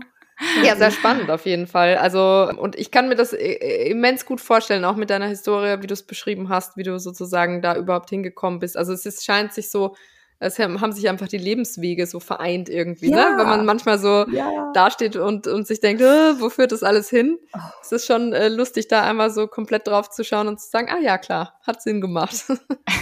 Ja, 0.65 0.77
sehr 0.77 0.91
spannend 0.91 1.31
auf 1.31 1.47
jeden 1.47 1.67
Fall. 1.69 1.97
Also, 1.97 2.51
und 2.59 2.77
ich 2.77 2.91
kann 2.91 3.09
mir 3.09 3.15
das 3.17 3.33
immens 3.33 4.27
gut 4.27 4.41
vorstellen, 4.41 4.85
auch 4.85 4.97
mit 4.97 5.11
deiner 5.11 5.27
Historie, 5.29 5.83
wie 5.83 5.87
du 5.87 5.95
es 5.95 6.05
beschrieben 6.07 6.49
hast, 6.49 6.77
wie 6.77 6.83
du 6.83 6.99
sozusagen 6.99 7.63
da 7.63 7.77
überhaupt 7.77 8.11
hingekommen 8.11 8.59
bist. 8.61 8.77
Also 8.77 8.93
es 8.93 9.07
ist, 9.07 9.25
scheint 9.25 9.53
sich 9.53 9.71
so 9.71 9.97
Es 10.43 10.59
haben 10.59 10.93
sich 10.93 11.09
einfach 11.09 11.29
die 11.29 11.39
Lebenswege 11.39 12.07
so 12.07 12.19
vereint 12.19 12.69
irgendwie, 12.69 13.11
ja. 13.11 13.31
ne? 13.31 13.39
Wenn 13.39 13.47
man 13.47 13.65
manchmal 13.65 13.99
so 13.99 14.27
ja. 14.29 14.73
dasteht 14.75 15.15
und, 15.15 15.47
und 15.47 15.69
sich 15.69 15.79
denkt, 15.79 16.03
äh, 16.03 16.41
wo 16.41 16.51
führt 16.51 16.73
das 16.73 16.83
alles 16.83 17.09
hin? 17.09 17.39
Oh. 17.55 17.59
Es 17.81 17.93
ist 17.93 18.07
schon 18.07 18.33
äh, 18.33 18.49
lustig, 18.49 18.89
da 18.89 19.05
einmal 19.05 19.31
so 19.31 19.47
komplett 19.47 19.87
drauf 19.87 20.11
zu 20.11 20.25
schauen 20.25 20.49
und 20.49 20.61
zu 20.61 20.69
sagen, 20.69 20.89
ah 20.91 20.99
ja, 20.99 21.17
klar, 21.19 21.61
hat 21.65 21.81
Sinn 21.81 22.01
gemacht. 22.01 22.45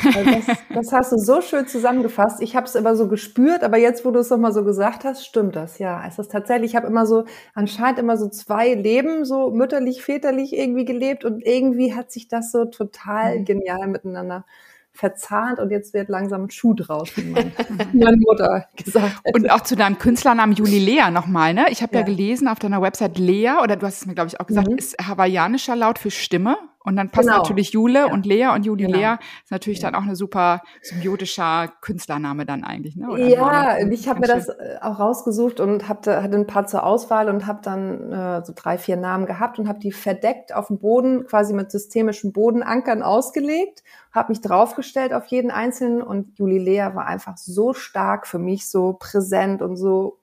Das, 0.02 0.56
das 0.74 0.92
hast 0.92 1.12
du 1.12 1.18
so 1.18 1.42
schön 1.42 1.66
zusammengefasst. 1.66 2.40
Ich 2.40 2.56
habe 2.56 2.66
es 2.66 2.74
immer 2.74 2.96
so 2.96 3.06
gespürt, 3.06 3.62
aber 3.62 3.76
jetzt, 3.76 4.04
wo 4.04 4.10
du 4.10 4.20
es 4.20 4.30
nochmal 4.30 4.52
so 4.52 4.64
gesagt 4.64 5.04
hast, 5.04 5.26
stimmt 5.26 5.56
das, 5.56 5.78
ja. 5.78 6.02
Es 6.06 6.18
ist 6.18 6.32
tatsächlich, 6.32 6.70
ich 6.70 6.76
habe 6.76 6.86
immer 6.86 7.04
so, 7.04 7.24
anscheinend 7.54 7.98
immer 7.98 8.16
so 8.16 8.28
zwei 8.28 8.72
Leben, 8.74 9.26
so 9.26 9.50
mütterlich, 9.50 10.02
väterlich 10.02 10.56
irgendwie 10.56 10.86
gelebt 10.86 11.26
und 11.26 11.44
irgendwie 11.44 11.94
hat 11.94 12.10
sich 12.10 12.28
das 12.28 12.50
so 12.50 12.64
total 12.64 13.40
mhm. 13.40 13.44
genial 13.44 13.88
miteinander 13.88 14.46
verzahnt 14.92 15.58
und 15.58 15.70
jetzt 15.70 15.94
wird 15.94 16.08
langsam 16.08 16.44
ein 16.44 16.50
Schuh 16.50 16.74
draus, 16.74 17.16
wie 17.16 17.24
mein, 17.24 17.52
meine 17.92 18.16
Mutter 18.16 18.66
gesagt 18.76 19.20
hätte. 19.24 19.36
Und 19.36 19.50
auch 19.50 19.62
zu 19.62 19.76
deinem 19.76 19.98
Künstlernamen 19.98 20.52
Juli 20.52 20.78
Lea 20.78 21.10
nochmal, 21.10 21.54
ne? 21.54 21.66
Ich 21.70 21.82
habe 21.82 21.94
ja. 21.94 22.00
ja. 22.00 22.06
gelesen 22.06 22.48
auf 22.48 22.58
deiner 22.58 22.82
Website 22.82 23.18
Lea, 23.18 23.52
oder 23.62 23.76
du 23.76 23.86
hast 23.86 24.02
es 24.02 24.06
mir, 24.06 24.14
glaube 24.14 24.28
ich, 24.28 24.40
auch 24.40 24.46
gesagt, 24.46 24.68
mhm. 24.68 24.78
ist 24.78 24.96
hawaiianischer 24.98 25.76
Laut 25.76 25.98
für 25.98 26.10
Stimme. 26.10 26.56
Und 26.82 26.96
dann 26.96 27.10
passt 27.10 27.28
genau. 27.28 27.40
natürlich 27.40 27.72
Jule 27.72 27.98
ja. 27.98 28.06
und 28.06 28.24
Lea 28.24 28.48
und 28.54 28.64
Juli 28.64 28.86
genau. 28.86 28.98
Lea 28.98 29.16
ist 29.44 29.50
natürlich 29.50 29.82
ja. 29.82 29.90
dann 29.90 30.00
auch 30.00 30.04
eine 30.04 30.16
super 30.16 30.62
symbiotischer 30.80 31.68
Künstlername 31.82 32.46
dann 32.46 32.64
eigentlich. 32.64 32.96
Ne? 32.96 33.10
Oder 33.10 33.26
ja, 33.26 33.76
so 33.82 33.88
ich 33.90 34.08
habe 34.08 34.20
mir 34.20 34.26
das 34.26 34.48
äh, 34.48 34.78
auch 34.80 34.98
rausgesucht 34.98 35.60
und 35.60 35.88
hatte, 35.88 36.22
hatte 36.22 36.36
ein 36.36 36.46
paar 36.46 36.66
zur 36.66 36.84
Auswahl 36.84 37.28
und 37.28 37.46
habe 37.46 37.60
dann 37.62 38.10
äh, 38.12 38.44
so 38.46 38.54
drei, 38.56 38.78
vier 38.78 38.96
Namen 38.96 39.26
gehabt 39.26 39.58
und 39.58 39.68
habe 39.68 39.78
die 39.78 39.92
verdeckt 39.92 40.54
auf 40.54 40.68
dem 40.68 40.78
Boden, 40.78 41.26
quasi 41.26 41.52
mit 41.52 41.70
systemischen 41.70 42.32
Bodenankern 42.32 43.02
ausgelegt, 43.02 43.82
habe 44.12 44.32
mich 44.32 44.40
draufgestellt 44.40 45.12
auf 45.12 45.26
jeden 45.26 45.50
einzelnen 45.50 46.02
und 46.02 46.38
Juli 46.38 46.58
Lea 46.58 46.90
war 46.94 47.06
einfach 47.06 47.36
so 47.36 47.72
stark 47.74 48.26
für 48.26 48.38
mich, 48.38 48.68
so 48.68 48.94
präsent 48.94 49.62
und 49.62 49.76
so... 49.76 50.18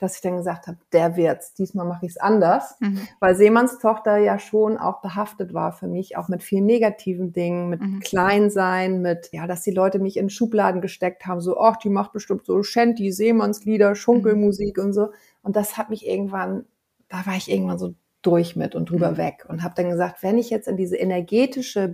Dass 0.00 0.14
ich 0.14 0.20
dann 0.20 0.36
gesagt 0.36 0.68
habe, 0.68 0.78
der 0.92 1.16
wird's. 1.16 1.54
Diesmal 1.54 1.84
mache 1.84 2.06
ich 2.06 2.12
es 2.12 2.18
anders, 2.18 2.76
mhm. 2.78 3.00
weil 3.18 3.34
Seemanns 3.34 3.80
Tochter 3.80 4.16
ja 4.16 4.38
schon 4.38 4.78
auch 4.78 5.00
behaftet 5.00 5.54
war 5.54 5.72
für 5.72 5.88
mich, 5.88 6.16
auch 6.16 6.28
mit 6.28 6.44
vielen 6.44 6.66
negativen 6.66 7.32
Dingen, 7.32 7.68
mit 7.68 7.80
mhm. 7.80 7.98
Kleinsein, 7.98 9.02
mit 9.02 9.30
ja, 9.32 9.48
dass 9.48 9.62
die 9.62 9.72
Leute 9.72 9.98
mich 9.98 10.16
in 10.16 10.30
Schubladen 10.30 10.80
gesteckt 10.80 11.26
haben, 11.26 11.40
so, 11.40 11.58
ach, 11.58 11.78
die 11.78 11.88
macht 11.88 12.12
bestimmt 12.12 12.46
so 12.46 12.62
Shanty, 12.62 13.10
Seemannslieder, 13.10 13.96
Schunkelmusik 13.96 14.76
mhm. 14.76 14.84
und 14.84 14.92
so. 14.92 15.08
Und 15.42 15.56
das 15.56 15.76
hat 15.76 15.90
mich 15.90 16.06
irgendwann, 16.06 16.66
da 17.08 17.26
war 17.26 17.34
ich 17.34 17.50
irgendwann 17.50 17.80
so 17.80 17.94
durch 18.22 18.54
mit 18.54 18.76
und 18.76 18.90
drüber 18.90 19.10
mhm. 19.10 19.16
weg 19.16 19.46
und 19.48 19.64
habe 19.64 19.74
dann 19.76 19.90
gesagt, 19.90 20.22
wenn 20.22 20.38
ich 20.38 20.48
jetzt 20.48 20.68
in 20.68 20.76
diese 20.76 20.96
energetische 20.96 21.88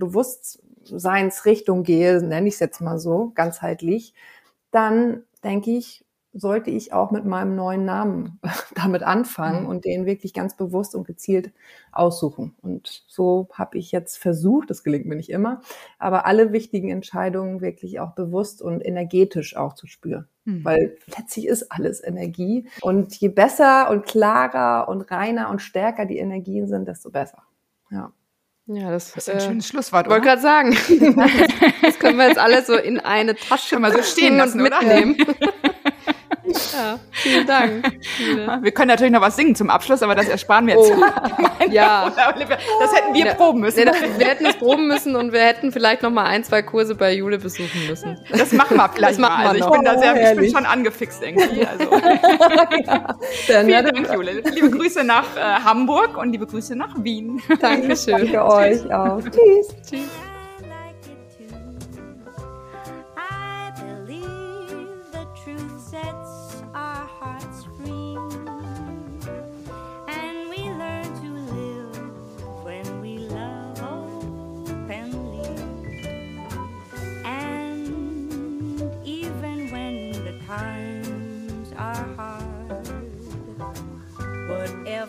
Bewusstseinsrichtung 0.85 1.83
gehe, 1.83 2.21
nenne 2.21 2.47
ich 2.47 2.55
es 2.55 2.59
jetzt 2.59 2.81
mal 2.81 2.99
so, 2.99 3.31
ganzheitlich, 3.35 4.13
dann 4.71 5.23
denke 5.43 5.71
ich, 5.71 6.03
sollte 6.37 6.69
ich 6.69 6.91
auch 6.91 7.11
mit 7.11 7.23
meinem 7.23 7.55
neuen 7.55 7.85
Namen 7.85 8.41
damit 8.75 9.03
anfangen 9.03 9.63
mhm. 9.63 9.69
und 9.69 9.85
den 9.85 10.05
wirklich 10.05 10.33
ganz 10.33 10.57
bewusst 10.57 10.93
und 10.93 11.07
gezielt 11.07 11.53
aussuchen. 11.93 12.55
Und 12.61 13.05
so 13.07 13.47
habe 13.53 13.77
ich 13.77 13.93
jetzt 13.93 14.17
versucht, 14.17 14.69
das 14.69 14.83
gelingt 14.83 15.05
mir 15.05 15.15
nicht 15.15 15.29
immer, 15.29 15.61
aber 15.97 16.25
alle 16.25 16.51
wichtigen 16.51 16.89
Entscheidungen 16.89 17.61
wirklich 17.61 18.01
auch 18.01 18.15
bewusst 18.15 18.61
und 18.61 18.81
energetisch 18.81 19.55
auch 19.55 19.73
zu 19.73 19.87
spüren. 19.87 20.27
Mhm. 20.43 20.65
Weil 20.65 20.97
letztlich 21.17 21.47
ist 21.47 21.71
alles 21.71 22.03
Energie. 22.03 22.67
Und 22.81 23.15
je 23.15 23.29
besser 23.29 23.89
und 23.89 24.05
klarer 24.05 24.89
und 24.89 25.09
reiner 25.09 25.49
und 25.49 25.61
stärker 25.61 26.05
die 26.05 26.17
Energien 26.17 26.67
sind, 26.67 26.85
desto 26.85 27.11
besser. 27.11 27.43
Ja. 27.89 28.11
Ja, 28.67 28.89
das, 28.89 29.11
das 29.13 29.27
ist 29.27 29.29
ein 29.29 29.37
äh, 29.37 29.41
schönes 29.41 29.67
Schlusswort. 29.67 30.09
Wollte 30.09 30.25
gerade 30.25 30.41
sagen. 30.41 30.71
das 31.81 31.99
können 31.99 32.17
wir 32.17 32.27
jetzt 32.27 32.39
alle 32.39 32.63
so 32.65 32.75
in 32.75 32.99
eine 32.99 33.35
Tasche 33.35 33.79
mal 33.79 33.93
so 33.93 34.01
stehen 34.01 34.37
lassen, 34.37 34.59
und 34.59 34.69
mitnehmen. 34.69 35.17
Ja, 36.73 36.99
vielen 37.11 37.47
Dank. 37.47 37.85
Wir 38.61 38.71
können 38.71 38.89
natürlich 38.89 39.13
noch 39.13 39.21
was 39.21 39.35
singen 39.35 39.55
zum 39.55 39.69
Abschluss, 39.69 40.01
aber 40.01 40.15
das 40.15 40.27
ersparen 40.27 40.67
wir 40.67 40.75
jetzt. 40.75 40.91
Oh, 40.91 41.03
ja. 41.69 42.11
Das 42.15 42.95
hätten 42.95 43.13
wir 43.13 43.25
ja. 43.25 43.33
proben 43.33 43.61
müssen. 43.61 43.79
Ja, 43.79 43.85
das, 43.85 44.01
wir 44.17 44.27
hätten 44.27 44.45
es 44.45 44.55
proben 44.55 44.87
müssen 44.87 45.15
und 45.15 45.31
wir 45.31 45.41
hätten 45.41 45.71
vielleicht 45.71 46.01
noch 46.01 46.09
mal 46.09 46.25
ein, 46.25 46.43
zwei 46.43 46.61
Kurse 46.61 46.95
bei 46.95 47.13
Jule 47.13 47.39
besuchen 47.39 47.87
müssen. 47.87 48.17
Das 48.29 48.51
machen 48.51 48.77
wir 48.77 48.89
vielleicht 48.89 49.13
das 49.13 49.19
machen 49.19 49.43
mal. 49.43 49.49
Also 49.51 49.65
ich 49.65 49.71
bin 49.71 49.83
da 49.83 49.97
sehr, 49.97 50.13
oh, 50.13 50.31
ich 50.31 50.37
bin 50.37 50.51
schon 50.51 50.65
angefixt 50.65 51.21
irgendwie. 51.23 51.65
Also. 51.75 51.89
ja. 52.85 53.17
Vielen 53.45 53.85
Dank, 53.85 54.13
Jule. 54.13 54.41
Liebe 54.53 54.69
Grüße 54.69 55.03
nach 55.03 55.35
äh, 55.35 55.39
Hamburg 55.39 56.17
und 56.17 56.31
liebe 56.31 56.45
Grüße 56.45 56.75
nach 56.75 56.93
Wien. 56.97 57.41
Dankeschön. 57.59 58.17
Danke 58.17 58.45
euch 58.45 58.93
auch. 58.93 59.19
Tschüss. 59.19 59.75
Tschüss. 59.89 60.24